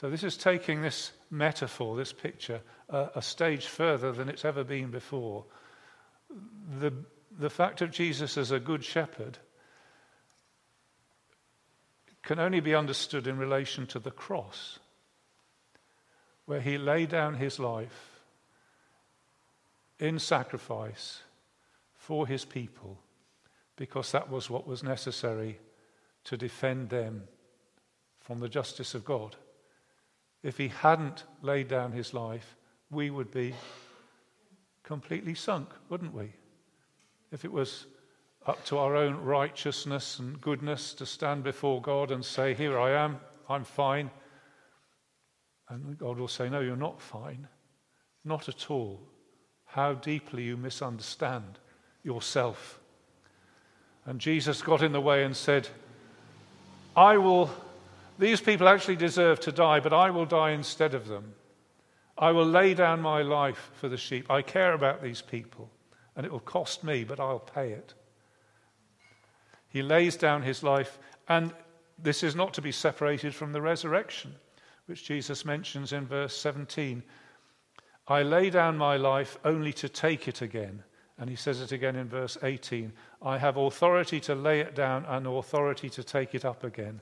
So 0.00 0.08
this 0.08 0.22
is 0.22 0.36
taking 0.36 0.82
this 0.82 1.10
metaphor, 1.32 1.96
this 1.96 2.12
picture, 2.12 2.60
uh, 2.88 3.08
a 3.16 3.20
stage 3.20 3.66
further 3.66 4.12
than 4.12 4.28
it's 4.28 4.44
ever 4.44 4.62
been 4.62 4.92
before. 4.92 5.44
The, 6.78 6.92
the 7.36 7.50
fact 7.50 7.82
of 7.82 7.90
Jesus 7.90 8.38
as 8.38 8.52
a 8.52 8.60
good 8.60 8.84
shepherd 8.84 9.38
can 12.22 12.38
only 12.38 12.60
be 12.60 12.72
understood 12.72 13.26
in 13.26 13.36
relation 13.36 13.84
to 13.88 13.98
the 13.98 14.12
cross, 14.12 14.78
where 16.46 16.60
he 16.60 16.78
laid 16.78 17.08
down 17.08 17.34
his 17.34 17.58
life 17.58 18.20
in 19.98 20.20
sacrifice 20.20 21.22
for 21.96 22.28
his 22.28 22.44
people 22.44 23.00
because 23.74 24.12
that 24.12 24.30
was 24.30 24.48
what 24.48 24.68
was 24.68 24.84
necessary 24.84 25.58
to 26.22 26.36
defend 26.36 26.90
them 26.90 27.24
from 28.22 28.38
the 28.38 28.48
justice 28.48 28.94
of 28.94 29.04
God. 29.04 29.36
If 30.42 30.58
he 30.58 30.68
hadn't 30.68 31.24
laid 31.42 31.68
down 31.68 31.92
his 31.92 32.14
life, 32.14 32.56
we 32.90 33.10
would 33.10 33.30
be 33.30 33.54
completely 34.82 35.34
sunk, 35.34 35.68
wouldn't 35.88 36.14
we? 36.14 36.32
If 37.30 37.44
it 37.44 37.52
was 37.52 37.86
up 38.46 38.64
to 38.66 38.78
our 38.78 38.96
own 38.96 39.16
righteousness 39.22 40.18
and 40.18 40.40
goodness 40.40 40.94
to 40.94 41.06
stand 41.06 41.44
before 41.44 41.80
God 41.80 42.10
and 42.10 42.24
say, 42.24 42.54
Here 42.54 42.78
I 42.78 42.90
am, 42.90 43.20
I'm 43.48 43.64
fine. 43.64 44.10
And 45.68 45.96
God 45.96 46.18
will 46.18 46.28
say, 46.28 46.48
No, 46.48 46.60
you're 46.60 46.76
not 46.76 47.00
fine. 47.00 47.46
Not 48.24 48.48
at 48.48 48.70
all. 48.70 49.00
How 49.64 49.94
deeply 49.94 50.42
you 50.42 50.56
misunderstand 50.56 51.58
yourself. 52.02 52.78
And 54.04 54.20
Jesus 54.20 54.60
got 54.60 54.82
in 54.82 54.92
the 54.92 55.00
way 55.00 55.24
and 55.24 55.36
said, 55.36 55.68
I 56.96 57.16
will 57.16 57.50
these 58.18 58.40
people 58.40 58.68
actually 58.68 58.96
deserve 58.96 59.40
to 59.40 59.52
die, 59.52 59.80
but 59.80 59.92
I 59.92 60.10
will 60.10 60.26
die 60.26 60.50
instead 60.50 60.94
of 60.94 61.08
them. 61.08 61.34
I 62.18 62.32
will 62.32 62.46
lay 62.46 62.74
down 62.74 63.00
my 63.00 63.22
life 63.22 63.70
for 63.74 63.88
the 63.88 63.96
sheep. 63.96 64.30
I 64.30 64.42
care 64.42 64.74
about 64.74 65.02
these 65.02 65.22
people, 65.22 65.70
and 66.14 66.26
it 66.26 66.32
will 66.32 66.40
cost 66.40 66.84
me, 66.84 67.04
but 67.04 67.20
I'll 67.20 67.38
pay 67.38 67.72
it. 67.72 67.94
He 69.68 69.82
lays 69.82 70.16
down 70.16 70.42
his 70.42 70.62
life, 70.62 70.98
and 71.28 71.52
this 71.98 72.22
is 72.22 72.36
not 72.36 72.52
to 72.54 72.62
be 72.62 72.72
separated 72.72 73.34
from 73.34 73.52
the 73.52 73.62
resurrection, 73.62 74.34
which 74.86 75.04
Jesus 75.04 75.44
mentions 75.44 75.92
in 75.92 76.06
verse 76.06 76.36
17. 76.36 77.02
I 78.08 78.22
lay 78.22 78.50
down 78.50 78.76
my 78.76 78.96
life 78.96 79.38
only 79.44 79.72
to 79.74 79.88
take 79.88 80.28
it 80.28 80.42
again. 80.42 80.82
And 81.18 81.30
he 81.30 81.36
says 81.36 81.60
it 81.60 81.72
again 81.72 81.94
in 81.94 82.08
verse 82.08 82.36
18 82.42 82.92
I 83.22 83.38
have 83.38 83.56
authority 83.56 84.18
to 84.20 84.34
lay 84.34 84.60
it 84.60 84.74
down 84.74 85.04
and 85.06 85.26
authority 85.26 85.88
to 85.90 86.02
take 86.02 86.34
it 86.34 86.44
up 86.44 86.64
again. 86.64 87.00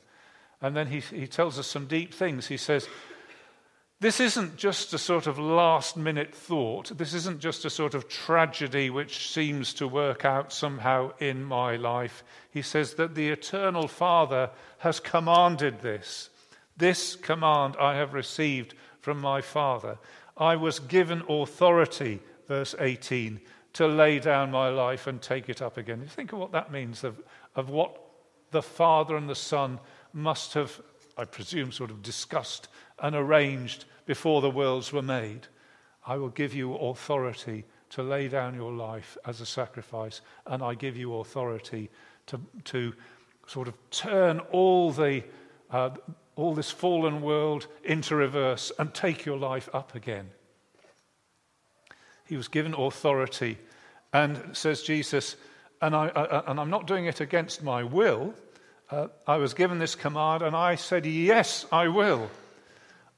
And 0.62 0.76
then 0.76 0.88
he, 0.88 1.00
he 1.00 1.26
tells 1.26 1.58
us 1.58 1.66
some 1.66 1.86
deep 1.86 2.12
things. 2.12 2.46
He 2.46 2.56
says, 2.56 2.88
this 4.00 4.18
isn't 4.18 4.56
just 4.56 4.94
a 4.94 4.98
sort 4.98 5.26
of 5.26 5.38
last 5.38 5.94
minute 5.94 6.34
thought. 6.34 6.96
This 6.96 7.12
isn't 7.12 7.40
just 7.40 7.66
a 7.66 7.70
sort 7.70 7.94
of 7.94 8.08
tragedy 8.08 8.88
which 8.88 9.30
seems 9.30 9.74
to 9.74 9.86
work 9.86 10.24
out 10.24 10.54
somehow 10.54 11.12
in 11.18 11.44
my 11.44 11.76
life. 11.76 12.24
He 12.50 12.62
says 12.62 12.94
that 12.94 13.14
the 13.14 13.28
eternal 13.28 13.88
Father 13.88 14.50
has 14.78 15.00
commanded 15.00 15.80
this. 15.80 16.30
This 16.78 17.14
command 17.14 17.76
I 17.78 17.96
have 17.96 18.14
received 18.14 18.74
from 19.00 19.20
my 19.20 19.42
Father. 19.42 19.98
I 20.34 20.56
was 20.56 20.78
given 20.78 21.22
authority, 21.28 22.20
verse 22.48 22.74
18, 22.78 23.38
to 23.74 23.86
lay 23.86 24.18
down 24.18 24.50
my 24.50 24.70
life 24.70 25.06
and 25.06 25.20
take 25.20 25.50
it 25.50 25.61
up 25.61 25.76
again. 25.76 26.00
You 26.00 26.08
think 26.08 26.32
of 26.32 26.38
what 26.38 26.52
that 26.52 26.72
means, 26.72 27.04
of, 27.04 27.20
of 27.54 27.68
what 27.68 28.00
the 28.50 28.62
Father 28.62 29.14
and 29.14 29.28
the 29.28 29.34
Son 29.34 29.78
must 30.12 30.54
have, 30.54 30.80
I 31.16 31.24
presume, 31.24 31.72
sort 31.72 31.90
of 31.90 32.02
discussed 32.02 32.68
and 32.98 33.14
arranged 33.14 33.84
before 34.06 34.40
the 34.40 34.50
worlds 34.50 34.92
were 34.92 35.02
made. 35.02 35.46
I 36.06 36.16
will 36.16 36.28
give 36.28 36.54
you 36.54 36.74
authority 36.74 37.64
to 37.90 38.02
lay 38.02 38.28
down 38.28 38.54
your 38.54 38.72
life 38.72 39.18
as 39.26 39.40
a 39.40 39.46
sacrifice, 39.46 40.20
and 40.46 40.62
I 40.62 40.74
give 40.74 40.96
you 40.96 41.16
authority 41.16 41.90
to, 42.26 42.40
to 42.64 42.94
sort 43.46 43.68
of 43.68 43.74
turn 43.90 44.38
all, 44.50 44.92
the, 44.92 45.24
uh, 45.70 45.90
all 46.36 46.54
this 46.54 46.70
fallen 46.70 47.20
world 47.20 47.66
into 47.84 48.14
reverse 48.14 48.70
and 48.78 48.94
take 48.94 49.26
your 49.26 49.38
life 49.38 49.68
up 49.72 49.94
again. 49.94 50.30
He 52.26 52.36
was 52.36 52.46
given 52.46 52.74
authority, 52.74 53.58
and 54.12 54.40
says 54.52 54.82
Jesus, 54.82 55.36
and, 55.82 55.96
I, 55.96 56.08
I, 56.14 56.50
and 56.50 56.61
I'm 56.61 56.70
not 56.70 56.86
doing 56.86 57.06
it 57.06 57.20
against 57.20 57.62
my 57.62 57.82
will. 57.82 58.34
Uh, 58.91 59.09
I 59.26 59.36
was 59.36 59.55
given 59.55 59.78
this 59.78 59.95
command, 59.95 60.43
and 60.43 60.57
I 60.57 60.74
said, 60.74 61.07
Yes, 61.07 61.66
I 61.70 61.88
will. 61.88 62.30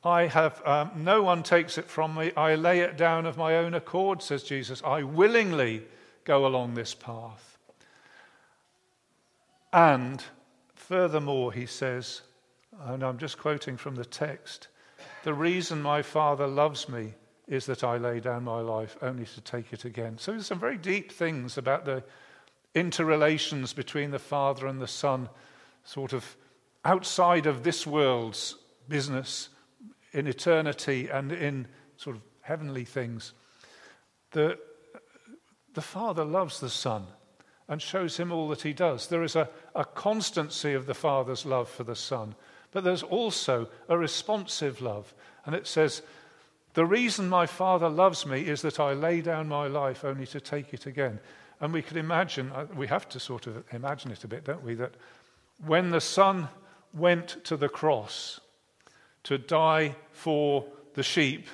I 0.05 0.27
have, 0.27 0.61
um, 0.66 0.91
no 0.97 1.23
one 1.23 1.43
takes 1.43 1.79
it 1.79 1.87
from 1.87 2.14
me. 2.16 2.33
I 2.37 2.57
lay 2.57 2.81
it 2.81 2.97
down 2.97 3.25
of 3.25 3.37
my 3.37 3.57
own 3.57 3.73
accord, 3.75 4.20
says 4.20 4.43
Jesus. 4.43 4.83
I 4.85 5.05
willingly 5.05 5.85
go 6.25 6.45
along 6.45 6.75
this 6.75 6.93
path. 6.93 7.57
And 9.73 10.23
furthermore, 10.75 11.53
he 11.53 11.66
says, 11.66 12.23
and 12.85 13.05
I'm 13.05 13.18
just 13.18 13.39
quoting 13.39 13.77
from 13.77 13.95
the 13.95 14.05
text 14.05 14.68
the 15.23 15.35
reason 15.35 15.83
my 15.83 16.03
Father 16.03 16.47
loves 16.47 16.89
me 16.89 17.14
is 17.47 17.66
that 17.66 17.85
I 17.85 17.97
lay 17.97 18.20
down 18.20 18.45
my 18.45 18.61
life 18.61 18.97
only 19.03 19.25
to 19.25 19.41
take 19.41 19.73
it 19.73 19.85
again. 19.85 20.18
So 20.18 20.33
there's 20.33 20.47
some 20.47 20.59
very 20.59 20.77
deep 20.77 21.12
things 21.12 21.59
about 21.59 21.85
the 21.85 22.03
interrelations 22.75 23.73
between 23.73 24.11
the 24.11 24.18
Father 24.18 24.66
and 24.66 24.81
the 24.81 24.89
Son, 24.89 25.29
sort 25.85 26.12
of 26.12 26.37
outside 26.85 27.47
of 27.47 27.62
this 27.62 27.87
world's 27.87 28.57
business 28.89 29.49
in 30.12 30.26
eternity 30.26 31.09
and 31.09 31.33
in 31.33 31.66
sort 31.97 32.16
of 32.16 32.22
heavenly 32.43 32.85
things. 32.85 33.33
The, 34.33 34.59
the 35.74 35.83
Father 35.83 36.24
loves 36.24 36.61
the 36.61 36.70
Son 36.70 37.07
and 37.68 37.80
shows 37.80 38.16
him 38.16 38.33
all 38.33 38.49
that 38.49 38.62
he 38.62 38.72
does. 38.72 39.07
There 39.07 39.22
is 39.22 39.37
a, 39.37 39.49
a 39.74 39.85
constancy 39.85 40.74
of 40.74 40.87
the 40.87 40.95
Father's 40.95 41.47
love 41.47 41.68
for 41.68 41.85
the 41.85 41.97
Son, 41.97 42.35
but 42.72 42.85
there's 42.85 43.03
also 43.03 43.68
a 43.89 43.97
responsive 43.97 44.80
love. 44.80 45.14
And 45.47 45.55
it 45.55 45.66
says, 45.66 46.03
The 46.74 46.87
reason 46.87 47.28
my 47.28 47.47
Father 47.47 47.89
loves 47.89 48.26
me 48.26 48.43
is 48.43 48.62
that 48.62 48.80
I 48.80 48.93
lay 48.93 49.20
down 49.20 49.49
my 49.49 49.68
life 49.68 50.05
only 50.05 50.26
to 50.26 50.41
take 50.41 50.74
it 50.74 50.87
again. 50.87 51.20
And 51.61 51.72
we 51.72 51.83
can 51.83 51.97
imagine, 51.97 52.51
uh, 52.53 52.66
we 52.74 52.89
have 52.89 53.09
to 53.11 53.20
sort 53.20 53.47
of 53.47 53.62
imagine 53.72 54.11
it 54.11 54.24
a 54.24 54.28
bit, 54.28 54.45
don't 54.45 54.64
we, 54.64 54.74
that 54.74 54.95
when 55.64 55.90
the 55.90 56.00
Son 56.00 56.48
went 56.92 57.44
to 57.44 57.56
the 57.56 57.68
cross, 57.68 58.40
to 59.24 59.38
die 59.38 59.94
for 60.12 60.66
the 60.94 61.02
sheep, 61.02 61.46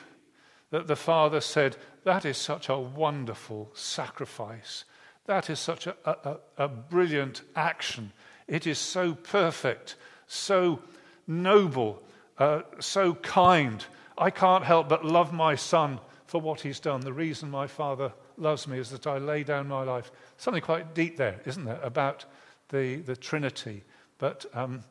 that 0.71 0.87
the 0.87 0.97
Father 0.97 1.41
said, 1.41 1.77
That 2.05 2.25
is 2.25 2.37
such 2.37 2.69
a 2.69 2.79
wonderful 2.79 3.71
sacrifice. 3.75 4.85
That 5.27 5.51
is 5.51 5.59
such 5.59 5.87
a, 5.87 5.95
a, 6.05 6.37
a 6.57 6.69
brilliant 6.69 7.43
action. 7.55 8.13
It 8.47 8.67
is 8.67 8.79
so 8.79 9.15
perfect, 9.15 9.97
so 10.27 10.81
noble, 11.27 12.03
uh, 12.39 12.63
so 12.81 13.15
kind. 13.15 13.85
I 14.17 14.31
can't 14.31 14.65
help 14.65 14.89
but 14.89 15.05
love 15.05 15.33
my 15.33 15.55
son 15.55 16.01
for 16.27 16.41
what 16.41 16.63
he's 16.63 16.81
done. 16.81 17.01
The 17.01 17.13
reason 17.13 17.51
my 17.51 17.67
father 17.67 18.13
loves 18.39 18.67
me 18.67 18.79
is 18.79 18.91
that 18.91 19.07
I 19.07 19.19
lay 19.19 19.45
down 19.45 19.69
my 19.69 19.83
life. 19.83 20.11
Something 20.39 20.63
quite 20.63 20.95
deep 20.95 21.17
there, 21.19 21.41
isn't 21.45 21.65
there, 21.65 21.81
about 21.83 22.25
the, 22.71 22.97
the 22.97 23.17
Trinity. 23.17 23.85
But 24.19 24.47
um, 24.53 24.83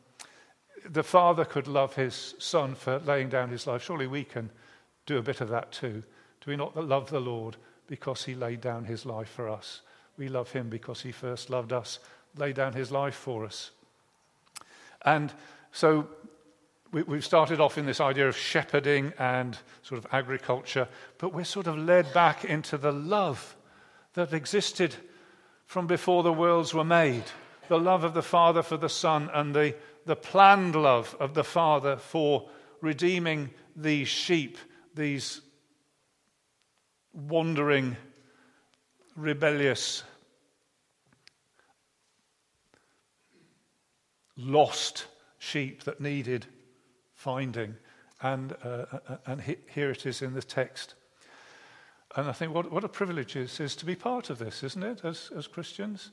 the 0.89 1.03
Father 1.03 1.45
could 1.45 1.67
love 1.67 1.95
his 1.95 2.35
Son 2.39 2.75
for 2.75 2.99
laying 2.99 3.29
down 3.29 3.49
his 3.49 3.67
life. 3.67 3.83
Surely 3.83 4.07
we 4.07 4.23
can 4.23 4.49
do 5.05 5.17
a 5.17 5.21
bit 5.21 5.41
of 5.41 5.49
that 5.49 5.71
too. 5.71 6.03
Do 6.41 6.51
we 6.51 6.55
not 6.55 6.75
love 6.75 7.09
the 7.09 7.19
Lord 7.19 7.57
because 7.87 8.23
he 8.23 8.35
laid 8.35 8.61
down 8.61 8.85
his 8.85 9.05
life 9.05 9.29
for 9.29 9.49
us? 9.49 9.81
We 10.17 10.29
love 10.29 10.51
him 10.51 10.69
because 10.69 11.01
he 11.01 11.11
first 11.11 11.49
loved 11.49 11.73
us, 11.73 11.99
laid 12.35 12.55
down 12.55 12.73
his 12.73 12.91
life 12.91 13.15
for 13.15 13.45
us. 13.45 13.71
And 15.03 15.31
so 15.71 16.07
we, 16.91 17.03
have 17.03 17.25
started 17.25 17.59
off 17.59 17.77
in 17.77 17.85
this 17.85 18.01
idea 18.01 18.27
of 18.27 18.35
shepherding 18.35 19.13
and 19.19 19.57
sort 19.83 20.03
of 20.03 20.07
agriculture, 20.13 20.87
but 21.17 21.33
we're 21.33 21.43
sort 21.43 21.67
of 21.67 21.77
led 21.77 22.11
back 22.13 22.45
into 22.45 22.77
the 22.77 22.91
love 22.91 23.55
that 24.13 24.33
existed 24.33 24.95
from 25.65 25.85
before 25.85 26.23
the 26.23 26.33
worlds 26.33 26.73
were 26.73 26.85
made 26.85 27.25
the 27.67 27.79
love 27.79 28.03
of 28.03 28.13
the 28.13 28.21
Father 28.21 28.63
for 28.63 28.77
the 28.77 28.89
Son 28.89 29.29
and 29.33 29.55
the 29.55 29.75
the 30.07 30.15
planned 30.15 30.75
love 30.75 31.15
of 31.19 31.33
the 31.33 31.43
Father 31.43 31.97
for 31.97 32.49
redeeming 32.81 33.49
these 33.75 34.07
sheep, 34.07 34.57
these 34.95 35.41
wandering, 37.13 37.97
rebellious, 39.15 40.03
lost 44.37 45.07
sheep 45.39 45.83
that 45.83 45.99
needed 45.99 46.45
finding. 47.13 47.75
And, 48.21 48.55
uh, 48.63 48.85
uh 49.07 49.17
and 49.25 49.57
here 49.67 49.91
it 49.91 50.05
is 50.05 50.21
in 50.21 50.33
the 50.33 50.41
text. 50.41 50.95
And 52.15 52.29
I 52.29 52.31
think 52.31 52.53
what, 52.53 52.71
what 52.71 52.85
a 52.85 52.89
privilege 52.89 53.35
it 53.35 53.41
is, 53.41 53.59
is 53.59 53.75
to 53.75 53.85
be 53.85 53.95
part 53.95 54.29
of 54.29 54.39
this, 54.39 54.63
isn't 54.63 54.83
it, 54.83 55.01
as, 55.03 55.31
as 55.35 55.47
Christians? 55.47 56.11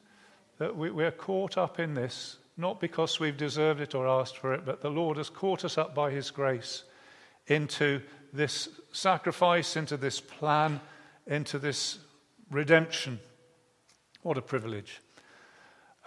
That 0.59 0.77
we, 0.77 0.91
we're 0.91 1.11
caught 1.11 1.59
up 1.59 1.79
in 1.79 1.95
this 1.95 2.37
not 2.57 2.81
because 2.81 3.19
we've 3.19 3.37
deserved 3.37 3.81
it 3.81 3.95
or 3.95 4.07
asked 4.07 4.37
for 4.37 4.55
it, 4.55 4.65
but 4.65 4.81
the 4.81 4.91
Lord 4.91 5.17
has 5.17 5.29
caught 5.29 5.65
us 5.65 5.77
up 5.77 5.95
by 5.95 6.11
His 6.11 6.31
grace 6.31 6.85
into 7.47 8.01
this 8.33 8.69
sacrifice, 8.93 9.77
into 9.77 9.97
this 9.97 10.21
plan, 10.21 10.81
into 11.27 11.59
this 11.59 11.99
redemption. 12.51 13.19
What 14.23 14.39
a 14.39 14.43
privilege. 14.43 15.01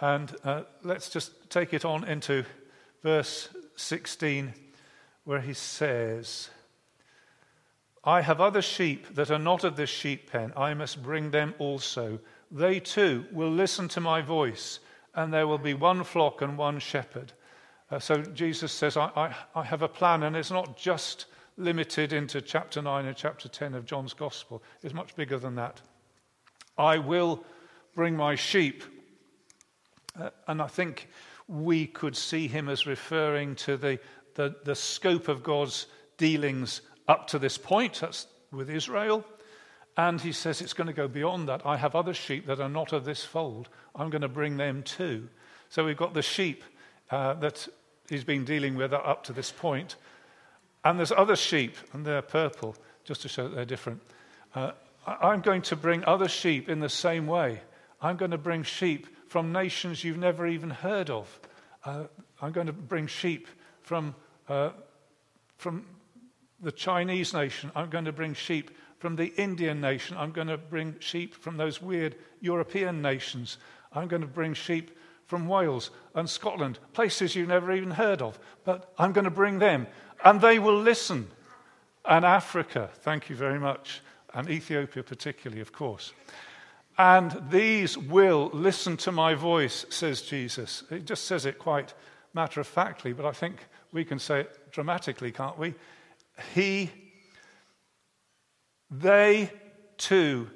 And 0.00 0.34
uh, 0.44 0.62
let's 0.82 1.10
just 1.10 1.50
take 1.50 1.74
it 1.74 1.84
on 1.84 2.04
into 2.04 2.44
verse 3.02 3.48
16, 3.76 4.52
where 5.24 5.40
he 5.40 5.54
says, 5.54 6.50
I 8.04 8.22
have 8.22 8.40
other 8.40 8.62
sheep 8.62 9.14
that 9.14 9.30
are 9.30 9.38
not 9.38 9.64
of 9.64 9.76
this 9.76 9.90
sheep 9.90 10.30
pen. 10.30 10.52
I 10.56 10.74
must 10.74 11.02
bring 11.02 11.30
them 11.30 11.54
also. 11.58 12.20
They 12.50 12.80
too 12.80 13.26
will 13.32 13.50
listen 13.50 13.88
to 13.88 14.00
my 14.00 14.22
voice 14.22 14.80
and 15.14 15.32
there 15.32 15.46
will 15.46 15.58
be 15.58 15.74
one 15.74 16.04
flock 16.04 16.42
and 16.42 16.56
one 16.56 16.78
shepherd. 16.78 17.32
Uh, 17.90 17.98
so 17.98 18.22
Jesus 18.22 18.72
says, 18.72 18.96
I, 18.96 19.10
I, 19.16 19.34
I 19.54 19.64
have 19.64 19.82
a 19.82 19.88
plan, 19.88 20.22
and 20.22 20.36
it's 20.36 20.50
not 20.50 20.76
just 20.76 21.26
limited 21.56 22.12
into 22.12 22.40
chapter 22.40 22.80
9 22.80 23.06
and 23.06 23.16
chapter 23.16 23.48
10 23.48 23.74
of 23.74 23.84
John's 23.84 24.12
Gospel, 24.12 24.62
it's 24.82 24.94
much 24.94 25.16
bigger 25.16 25.38
than 25.38 25.56
that. 25.56 25.80
I 26.76 26.98
will 26.98 27.44
bring 27.94 28.16
my 28.16 28.36
sheep. 28.36 28.84
Uh, 30.18 30.30
and 30.46 30.62
I 30.62 30.68
think 30.68 31.08
we 31.48 31.86
could 31.86 32.16
see 32.16 32.46
him 32.46 32.68
as 32.68 32.86
referring 32.86 33.56
to 33.56 33.76
the, 33.76 33.98
the, 34.34 34.54
the 34.64 34.74
scope 34.74 35.28
of 35.28 35.42
God's 35.42 35.86
dealings 36.16 36.82
up 37.08 37.26
to 37.28 37.38
this 37.38 37.58
point. 37.58 38.00
That's 38.00 38.26
with 38.52 38.70
Israel. 38.70 39.24
And 39.98 40.20
he 40.20 40.30
says 40.30 40.62
it's 40.62 40.74
going 40.74 40.86
to 40.86 40.92
go 40.92 41.08
beyond 41.08 41.48
that. 41.48 41.66
I 41.66 41.76
have 41.76 41.96
other 41.96 42.14
sheep 42.14 42.46
that 42.46 42.60
are 42.60 42.68
not 42.68 42.92
of 42.92 43.04
this 43.04 43.24
fold. 43.24 43.68
I'm 43.96 44.10
going 44.10 44.22
to 44.22 44.28
bring 44.28 44.56
them 44.56 44.84
too. 44.84 45.28
So 45.70 45.84
we've 45.84 45.96
got 45.96 46.14
the 46.14 46.22
sheep 46.22 46.62
uh, 47.10 47.34
that 47.34 47.66
he's 48.08 48.22
been 48.22 48.44
dealing 48.44 48.76
with 48.76 48.92
up 48.92 49.24
to 49.24 49.32
this 49.32 49.50
point. 49.50 49.96
And 50.84 51.00
there's 51.00 51.10
other 51.10 51.34
sheep, 51.34 51.74
and 51.92 52.06
they're 52.06 52.22
purple, 52.22 52.76
just 53.02 53.22
to 53.22 53.28
show 53.28 53.48
that 53.48 53.56
they're 53.56 53.64
different. 53.64 54.00
Uh, 54.54 54.70
I'm 55.04 55.40
going 55.40 55.62
to 55.62 55.74
bring 55.74 56.04
other 56.04 56.28
sheep 56.28 56.68
in 56.68 56.78
the 56.78 56.88
same 56.88 57.26
way. 57.26 57.60
I'm 58.00 58.16
going 58.16 58.30
to 58.30 58.38
bring 58.38 58.62
sheep 58.62 59.08
from 59.26 59.50
nations 59.50 60.04
you've 60.04 60.16
never 60.16 60.46
even 60.46 60.70
heard 60.70 61.10
of. 61.10 61.40
Uh, 61.84 62.04
I'm 62.40 62.52
going 62.52 62.68
to 62.68 62.72
bring 62.72 63.08
sheep 63.08 63.48
from, 63.82 64.14
uh, 64.48 64.70
from 65.56 65.86
the 66.60 66.70
Chinese 66.70 67.34
nation. 67.34 67.72
I'm 67.74 67.90
going 67.90 68.04
to 68.04 68.12
bring 68.12 68.34
sheep 68.34 68.70
from 68.98 69.16
the 69.16 69.32
Indian 69.36 69.80
nation. 69.80 70.16
I'm 70.16 70.32
going 70.32 70.48
to 70.48 70.58
bring 70.58 70.96
sheep 70.98 71.34
from 71.34 71.56
those 71.56 71.80
weird 71.80 72.16
European 72.40 73.00
nations. 73.00 73.58
I'm 73.92 74.08
going 74.08 74.22
to 74.22 74.28
bring 74.28 74.54
sheep 74.54 74.96
from 75.26 75.46
Wales 75.46 75.90
and 76.14 76.28
Scotland, 76.28 76.78
places 76.94 77.36
you've 77.36 77.48
never 77.48 77.72
even 77.72 77.90
heard 77.90 78.22
of. 78.22 78.38
But 78.64 78.92
I'm 78.98 79.12
going 79.12 79.24
to 79.24 79.30
bring 79.30 79.58
them, 79.58 79.86
and 80.24 80.40
they 80.40 80.58
will 80.58 80.80
listen. 80.80 81.28
And 82.04 82.24
Africa, 82.24 82.90
thank 83.02 83.28
you 83.28 83.36
very 83.36 83.58
much, 83.58 84.00
and 84.34 84.48
Ethiopia 84.48 85.02
particularly, 85.02 85.60
of 85.60 85.72
course. 85.72 86.12
And 86.96 87.40
these 87.50 87.96
will 87.96 88.50
listen 88.52 88.96
to 88.98 89.12
my 89.12 89.34
voice, 89.34 89.86
says 89.90 90.22
Jesus. 90.22 90.82
He 90.88 90.98
just 90.98 91.24
says 91.24 91.46
it 91.46 91.58
quite 91.58 91.94
matter 92.34 92.60
of 92.60 92.66
factly, 92.66 93.12
but 93.12 93.24
I 93.24 93.32
think 93.32 93.66
we 93.92 94.04
can 94.04 94.18
say 94.18 94.40
it 94.40 94.72
dramatically, 94.72 95.30
can't 95.30 95.58
we? 95.58 95.74
He, 96.54 96.90
they 98.90 99.50
too, 99.96 100.48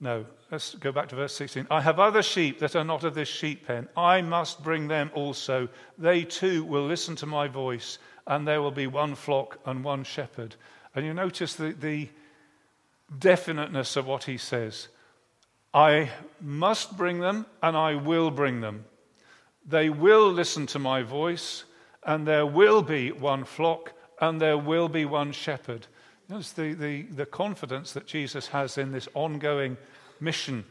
no, 0.00 0.26
let's 0.50 0.74
go 0.74 0.92
back 0.92 1.08
to 1.08 1.16
verse 1.16 1.34
16. 1.34 1.66
I 1.70 1.80
have 1.80 1.98
other 1.98 2.22
sheep 2.22 2.58
that 2.60 2.76
are 2.76 2.84
not 2.84 3.04
of 3.04 3.14
this 3.14 3.28
sheep 3.28 3.66
pen. 3.66 3.88
I 3.96 4.22
must 4.22 4.62
bring 4.62 4.88
them 4.88 5.10
also. 5.14 5.68
They 5.98 6.24
too 6.24 6.64
will 6.64 6.86
listen 6.86 7.16
to 7.16 7.26
my 7.26 7.48
voice, 7.48 7.98
and 8.26 8.46
there 8.46 8.60
will 8.60 8.70
be 8.70 8.86
one 8.86 9.14
flock 9.14 9.58
and 9.66 9.84
one 9.84 10.04
shepherd. 10.04 10.56
And 10.94 11.04
you 11.04 11.14
notice 11.14 11.54
the, 11.54 11.72
the 11.72 12.08
definiteness 13.18 13.96
of 13.96 14.06
what 14.06 14.24
he 14.24 14.38
says. 14.38 14.88
I 15.72 16.10
must 16.40 16.96
bring 16.96 17.20
them 17.20 17.44
and 17.62 17.76
I 17.76 17.94
will 17.96 18.30
bring 18.30 18.62
them. 18.62 18.86
They 19.68 19.90
will 19.90 20.32
listen 20.32 20.66
to 20.68 20.78
my 20.78 21.02
voice, 21.02 21.64
and 22.02 22.26
there 22.26 22.46
will 22.46 22.82
be 22.82 23.12
one 23.12 23.44
flock 23.44 23.92
and 24.20 24.40
there 24.40 24.56
will 24.56 24.88
be 24.88 25.04
one 25.04 25.32
shepherd. 25.32 25.86
Notice 26.28 26.52
the, 26.52 26.74
the, 26.74 27.02
the 27.02 27.26
confidence 27.26 27.92
that 27.92 28.06
Jesus 28.06 28.48
has 28.48 28.78
in 28.78 28.90
this 28.90 29.08
ongoing 29.14 29.76
mission, 30.20 30.64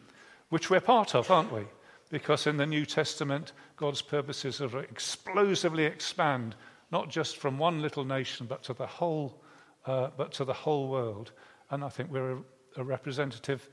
which 0.50 0.70
we're 0.70 0.82
part 0.82 1.16
of, 1.16 1.32
aren't 1.32 1.54
we? 1.54 1.64
Because 2.10 2.46
in 2.46 2.58
the 2.58 2.66
New 2.66 2.86
Testament, 2.86 3.54
God's 3.78 4.02
purposes 4.02 4.62
are 4.62 4.80
explosively 4.80 5.86
expand, 5.86 6.56
not 6.92 7.10
just 7.10 7.38
from 7.38 7.58
one 7.58 7.82
little 7.82 8.04
nation, 8.04 8.48
but 8.48 8.64
to 8.64 8.74
the 8.74 8.86
whole, 8.86 9.42
uh, 9.86 10.10
but 10.18 10.34
to 10.34 10.46
the 10.46 10.54
whole 10.54 10.90
world. 10.90 11.32
And 11.72 11.84
I 11.84 11.90
think 11.90 12.12
we're 12.12 12.34
a, 12.34 12.44
a 12.78 12.84
representative 12.84 13.70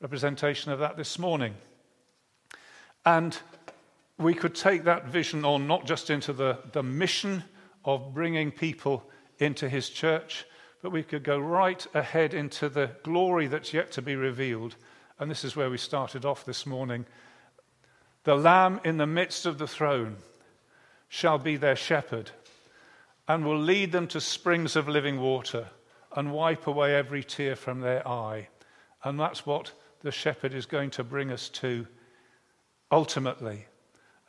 representation 0.00 0.70
of 0.70 0.78
that 0.78 0.96
this 0.96 1.18
morning. 1.18 1.54
And 3.04 3.36
we 4.18 4.32
could 4.32 4.54
take 4.54 4.84
that 4.84 5.06
vision 5.06 5.44
on 5.44 5.66
not 5.66 5.86
just 5.86 6.08
into 6.08 6.32
the, 6.32 6.58
the 6.72 6.82
mission 6.82 7.42
of 7.84 8.14
bringing 8.14 8.50
people 8.50 9.10
into 9.38 9.68
his 9.68 9.90
church, 9.90 10.46
but 10.86 10.92
we 10.92 11.02
could 11.02 11.24
go 11.24 11.36
right 11.36 11.84
ahead 11.94 12.32
into 12.32 12.68
the 12.68 12.88
glory 13.02 13.48
that's 13.48 13.74
yet 13.74 13.90
to 13.90 14.00
be 14.00 14.14
revealed. 14.14 14.76
And 15.18 15.28
this 15.28 15.42
is 15.42 15.56
where 15.56 15.68
we 15.68 15.78
started 15.78 16.24
off 16.24 16.44
this 16.44 16.64
morning. 16.64 17.06
The 18.22 18.36
Lamb 18.36 18.78
in 18.84 18.96
the 18.96 19.04
midst 19.04 19.46
of 19.46 19.58
the 19.58 19.66
throne 19.66 20.14
shall 21.08 21.38
be 21.38 21.56
their 21.56 21.74
shepherd 21.74 22.30
and 23.26 23.44
will 23.44 23.58
lead 23.58 23.90
them 23.90 24.06
to 24.06 24.20
springs 24.20 24.76
of 24.76 24.86
living 24.86 25.20
water 25.20 25.66
and 26.14 26.32
wipe 26.32 26.68
away 26.68 26.94
every 26.94 27.24
tear 27.24 27.56
from 27.56 27.80
their 27.80 28.06
eye. 28.06 28.46
And 29.02 29.18
that's 29.18 29.44
what 29.44 29.72
the 30.02 30.12
shepherd 30.12 30.54
is 30.54 30.66
going 30.66 30.90
to 30.90 31.02
bring 31.02 31.32
us 31.32 31.48
to 31.48 31.84
ultimately, 32.92 33.66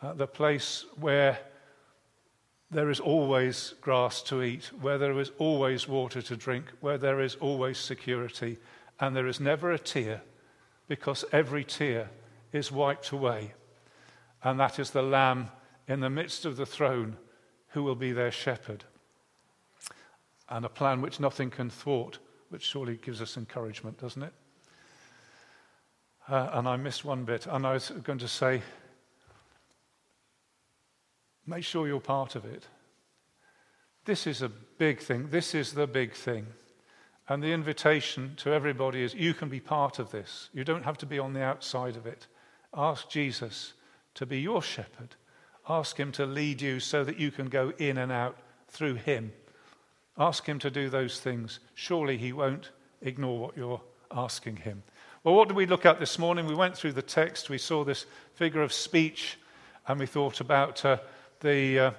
uh, 0.01 0.13
the 0.13 0.25
place 0.25 0.85
where 0.99 1.37
there 2.69 2.89
is 2.89 2.99
always 2.99 3.75
grass 3.81 4.21
to 4.23 4.43
eat, 4.43 4.71
where 4.81 4.97
there 4.97 5.19
is 5.19 5.31
always 5.37 5.87
water 5.87 6.21
to 6.21 6.35
drink, 6.35 6.65
where 6.81 6.97
there 6.97 7.21
is 7.21 7.35
always 7.35 7.77
security, 7.77 8.57
and 8.99 9.15
there 9.15 9.27
is 9.27 9.39
never 9.39 9.71
a 9.71 9.79
tear 9.79 10.21
because 10.87 11.25
every 11.31 11.63
tear 11.63 12.09
is 12.51 12.71
wiped 12.71 13.11
away. 13.11 13.53
And 14.43 14.59
that 14.59 14.79
is 14.79 14.91
the 14.91 15.01
Lamb 15.01 15.49
in 15.87 15.99
the 15.99 16.09
midst 16.09 16.45
of 16.45 16.57
the 16.57 16.65
throne 16.65 17.17
who 17.69 17.83
will 17.83 17.95
be 17.95 18.11
their 18.11 18.31
shepherd. 18.31 18.83
And 20.49 20.65
a 20.65 20.69
plan 20.69 21.01
which 21.01 21.19
nothing 21.19 21.49
can 21.49 21.69
thwart, 21.69 22.19
which 22.49 22.63
surely 22.63 22.97
gives 22.97 23.21
us 23.21 23.37
encouragement, 23.37 23.99
doesn't 23.99 24.23
it? 24.23 24.33
Uh, 26.29 26.49
and 26.53 26.67
I 26.67 26.75
missed 26.77 27.05
one 27.05 27.23
bit. 27.23 27.47
And 27.47 27.65
I 27.65 27.73
was 27.73 27.89
going 28.03 28.19
to 28.19 28.27
say, 28.27 28.61
make 31.47 31.63
sure 31.63 31.87
you're 31.87 31.99
part 31.99 32.35
of 32.35 32.45
it. 32.45 32.67
This 34.05 34.27
is 34.27 34.41
a 34.41 34.49
big 34.49 34.99
thing. 34.99 35.29
This 35.29 35.55
is 35.55 35.73
the 35.73 35.87
big 35.87 36.13
thing. 36.13 36.47
And 37.29 37.43
the 37.43 37.51
invitation 37.51 38.33
to 38.37 38.53
everybody 38.53 39.03
is 39.03 39.13
you 39.13 39.33
can 39.33 39.49
be 39.49 39.59
part 39.59 39.99
of 39.99 40.11
this. 40.11 40.49
You 40.53 40.63
don't 40.63 40.85
have 40.85 40.97
to 40.99 41.05
be 41.05 41.19
on 41.19 41.33
the 41.33 41.43
outside 41.43 41.97
of 41.97 42.05
it. 42.05 42.27
Ask 42.73 43.09
Jesus 43.09 43.73
to 44.15 44.25
be 44.25 44.39
your 44.39 44.61
shepherd. 44.61 45.15
Ask 45.67 45.97
him 45.97 46.11
to 46.13 46.25
lead 46.25 46.61
you 46.61 46.79
so 46.79 47.03
that 47.03 47.19
you 47.19 47.31
can 47.31 47.49
go 47.49 47.73
in 47.77 47.97
and 47.97 48.11
out 48.11 48.37
through 48.69 48.95
him. 48.95 49.33
Ask 50.17 50.45
him 50.45 50.59
to 50.59 50.71
do 50.71 50.89
those 50.89 51.19
things. 51.19 51.59
Surely 51.75 52.17
he 52.17 52.31
won't 52.31 52.71
ignore 53.01 53.39
what 53.39 53.57
you're 53.57 53.81
asking 54.11 54.57
him. 54.57 54.83
Well, 55.23 55.35
what 55.35 55.49
did 55.49 55.57
we 55.57 55.65
look 55.65 55.85
at 55.85 55.99
this 55.99 56.17
morning? 56.17 56.47
We 56.47 56.55
went 56.55 56.77
through 56.77 56.93
the 56.93 57.01
text, 57.01 57.49
we 57.49 57.57
saw 57.57 57.83
this 57.83 58.05
figure 58.35 58.61
of 58.61 58.71
speech, 58.71 59.37
and 59.87 59.99
we 59.99 60.05
thought 60.05 60.39
about 60.39 60.83
uh, 60.85 60.97
the, 61.41 61.79
uh, 61.79 61.91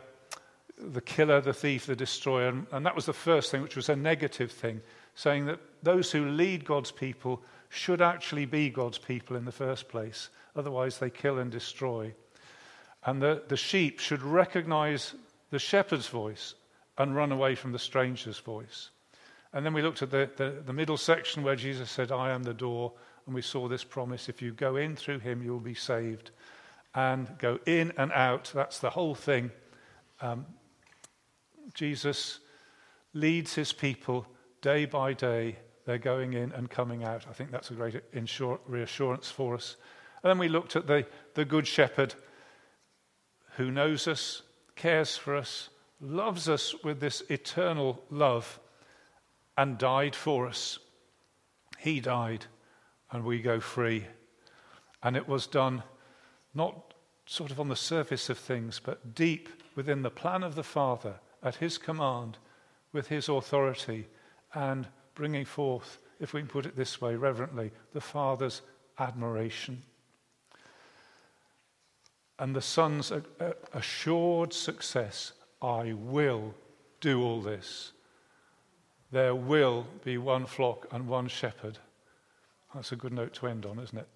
the 0.78 1.00
killer, 1.00 1.40
the 1.40 1.52
thief, 1.52 1.86
the 1.86 1.96
destroyer. 1.96 2.48
And, 2.48 2.66
and 2.72 2.86
that 2.86 2.94
was 2.94 3.06
the 3.06 3.12
first 3.12 3.50
thing, 3.50 3.62
which 3.62 3.76
was 3.76 3.88
a 3.88 3.96
negative 3.96 4.52
thing, 4.52 4.80
saying 5.14 5.46
that 5.46 5.60
those 5.82 6.12
who 6.12 6.28
lead 6.28 6.64
God's 6.64 6.90
people 6.90 7.42
should 7.68 8.00
actually 8.00 8.46
be 8.46 8.70
God's 8.70 8.98
people 8.98 9.36
in 9.36 9.44
the 9.44 9.52
first 9.52 9.88
place. 9.88 10.30
Otherwise, 10.56 10.98
they 10.98 11.10
kill 11.10 11.38
and 11.38 11.50
destroy. 11.50 12.14
And 13.04 13.22
the, 13.22 13.42
the 13.48 13.56
sheep 13.56 14.00
should 14.00 14.22
recognize 14.22 15.14
the 15.50 15.58
shepherd's 15.58 16.08
voice 16.08 16.54
and 16.96 17.14
run 17.14 17.32
away 17.32 17.54
from 17.54 17.72
the 17.72 17.78
stranger's 17.78 18.38
voice. 18.38 18.90
And 19.52 19.64
then 19.64 19.72
we 19.72 19.82
looked 19.82 20.02
at 20.02 20.10
the, 20.10 20.28
the, 20.36 20.62
the, 20.66 20.72
middle 20.72 20.96
section 20.96 21.42
where 21.42 21.56
Jesus 21.56 21.90
said, 21.90 22.12
I 22.12 22.32
am 22.32 22.42
the 22.42 22.52
door. 22.52 22.92
And 23.26 23.34
we 23.34 23.42
saw 23.42 23.68
this 23.68 23.84
promise 23.84 24.28
if 24.28 24.42
you 24.42 24.52
go 24.52 24.76
in 24.76 24.96
through 24.96 25.20
him, 25.20 25.42
you'll 25.42 25.60
be 25.60 25.74
saved. 25.74 26.32
And 26.94 27.28
go 27.38 27.58
in 27.66 27.92
and 27.96 28.10
out, 28.12 28.50
that's 28.54 28.78
the 28.78 28.90
whole 28.90 29.14
thing. 29.14 29.50
Um, 30.20 30.46
Jesus 31.74 32.40
leads 33.12 33.54
his 33.54 33.72
people 33.72 34.26
day 34.62 34.84
by 34.84 35.12
day. 35.12 35.56
They're 35.84 35.98
going 35.98 36.32
in 36.32 36.52
and 36.52 36.68
coming 36.68 37.04
out. 37.04 37.26
I 37.28 37.32
think 37.32 37.50
that's 37.50 37.70
a 37.70 37.74
great 37.74 38.12
insur- 38.12 38.58
reassurance 38.66 39.30
for 39.30 39.54
us. 39.54 39.76
And 40.22 40.30
then 40.30 40.38
we 40.38 40.48
looked 40.48 40.76
at 40.76 40.86
the, 40.86 41.06
the 41.34 41.44
Good 41.44 41.66
Shepherd 41.66 42.14
who 43.56 43.70
knows 43.70 44.06
us, 44.06 44.42
cares 44.76 45.16
for 45.16 45.36
us, 45.36 45.68
loves 46.00 46.48
us 46.48 46.74
with 46.84 47.00
this 47.00 47.22
eternal 47.28 48.02
love, 48.10 48.60
and 49.56 49.78
died 49.78 50.14
for 50.14 50.46
us. 50.46 50.78
He 51.78 52.00
died 52.00 52.46
and 53.10 53.24
we 53.24 53.40
go 53.40 53.60
free. 53.60 54.04
And 55.02 55.16
it 55.16 55.28
was 55.28 55.46
done 55.46 55.82
not 56.54 56.94
sort 57.26 57.50
of 57.50 57.60
on 57.60 57.68
the 57.68 57.76
surface 57.76 58.30
of 58.30 58.38
things, 58.38 58.80
but 58.82 59.14
deep 59.14 59.48
within 59.74 60.02
the 60.02 60.10
plan 60.10 60.42
of 60.42 60.54
the 60.54 60.62
Father, 60.62 61.14
at 61.42 61.56
His 61.56 61.78
command, 61.78 62.38
with 62.92 63.08
His 63.08 63.28
authority, 63.28 64.08
and 64.54 64.88
bringing 65.14 65.44
forth, 65.44 65.98
if 66.20 66.32
we 66.32 66.40
can 66.40 66.48
put 66.48 66.66
it 66.66 66.74
this 66.74 67.00
way 67.00 67.14
reverently, 67.14 67.70
the 67.92 68.00
Father's 68.00 68.62
admiration. 68.98 69.82
And 72.38 72.54
the 72.54 72.62
Son's 72.62 73.12
assured 73.72 74.52
success 74.52 75.32
I 75.60 75.92
will 75.92 76.54
do 77.00 77.22
all 77.22 77.40
this. 77.40 77.92
There 79.10 79.34
will 79.34 79.86
be 80.04 80.18
one 80.18 80.46
flock 80.46 80.86
and 80.92 81.08
one 81.08 81.28
shepherd. 81.28 81.78
That's 82.74 82.92
a 82.92 82.96
good 82.96 83.12
note 83.12 83.34
to 83.34 83.46
end 83.46 83.66
on, 83.66 83.78
isn't 83.78 83.98
it? 83.98 84.08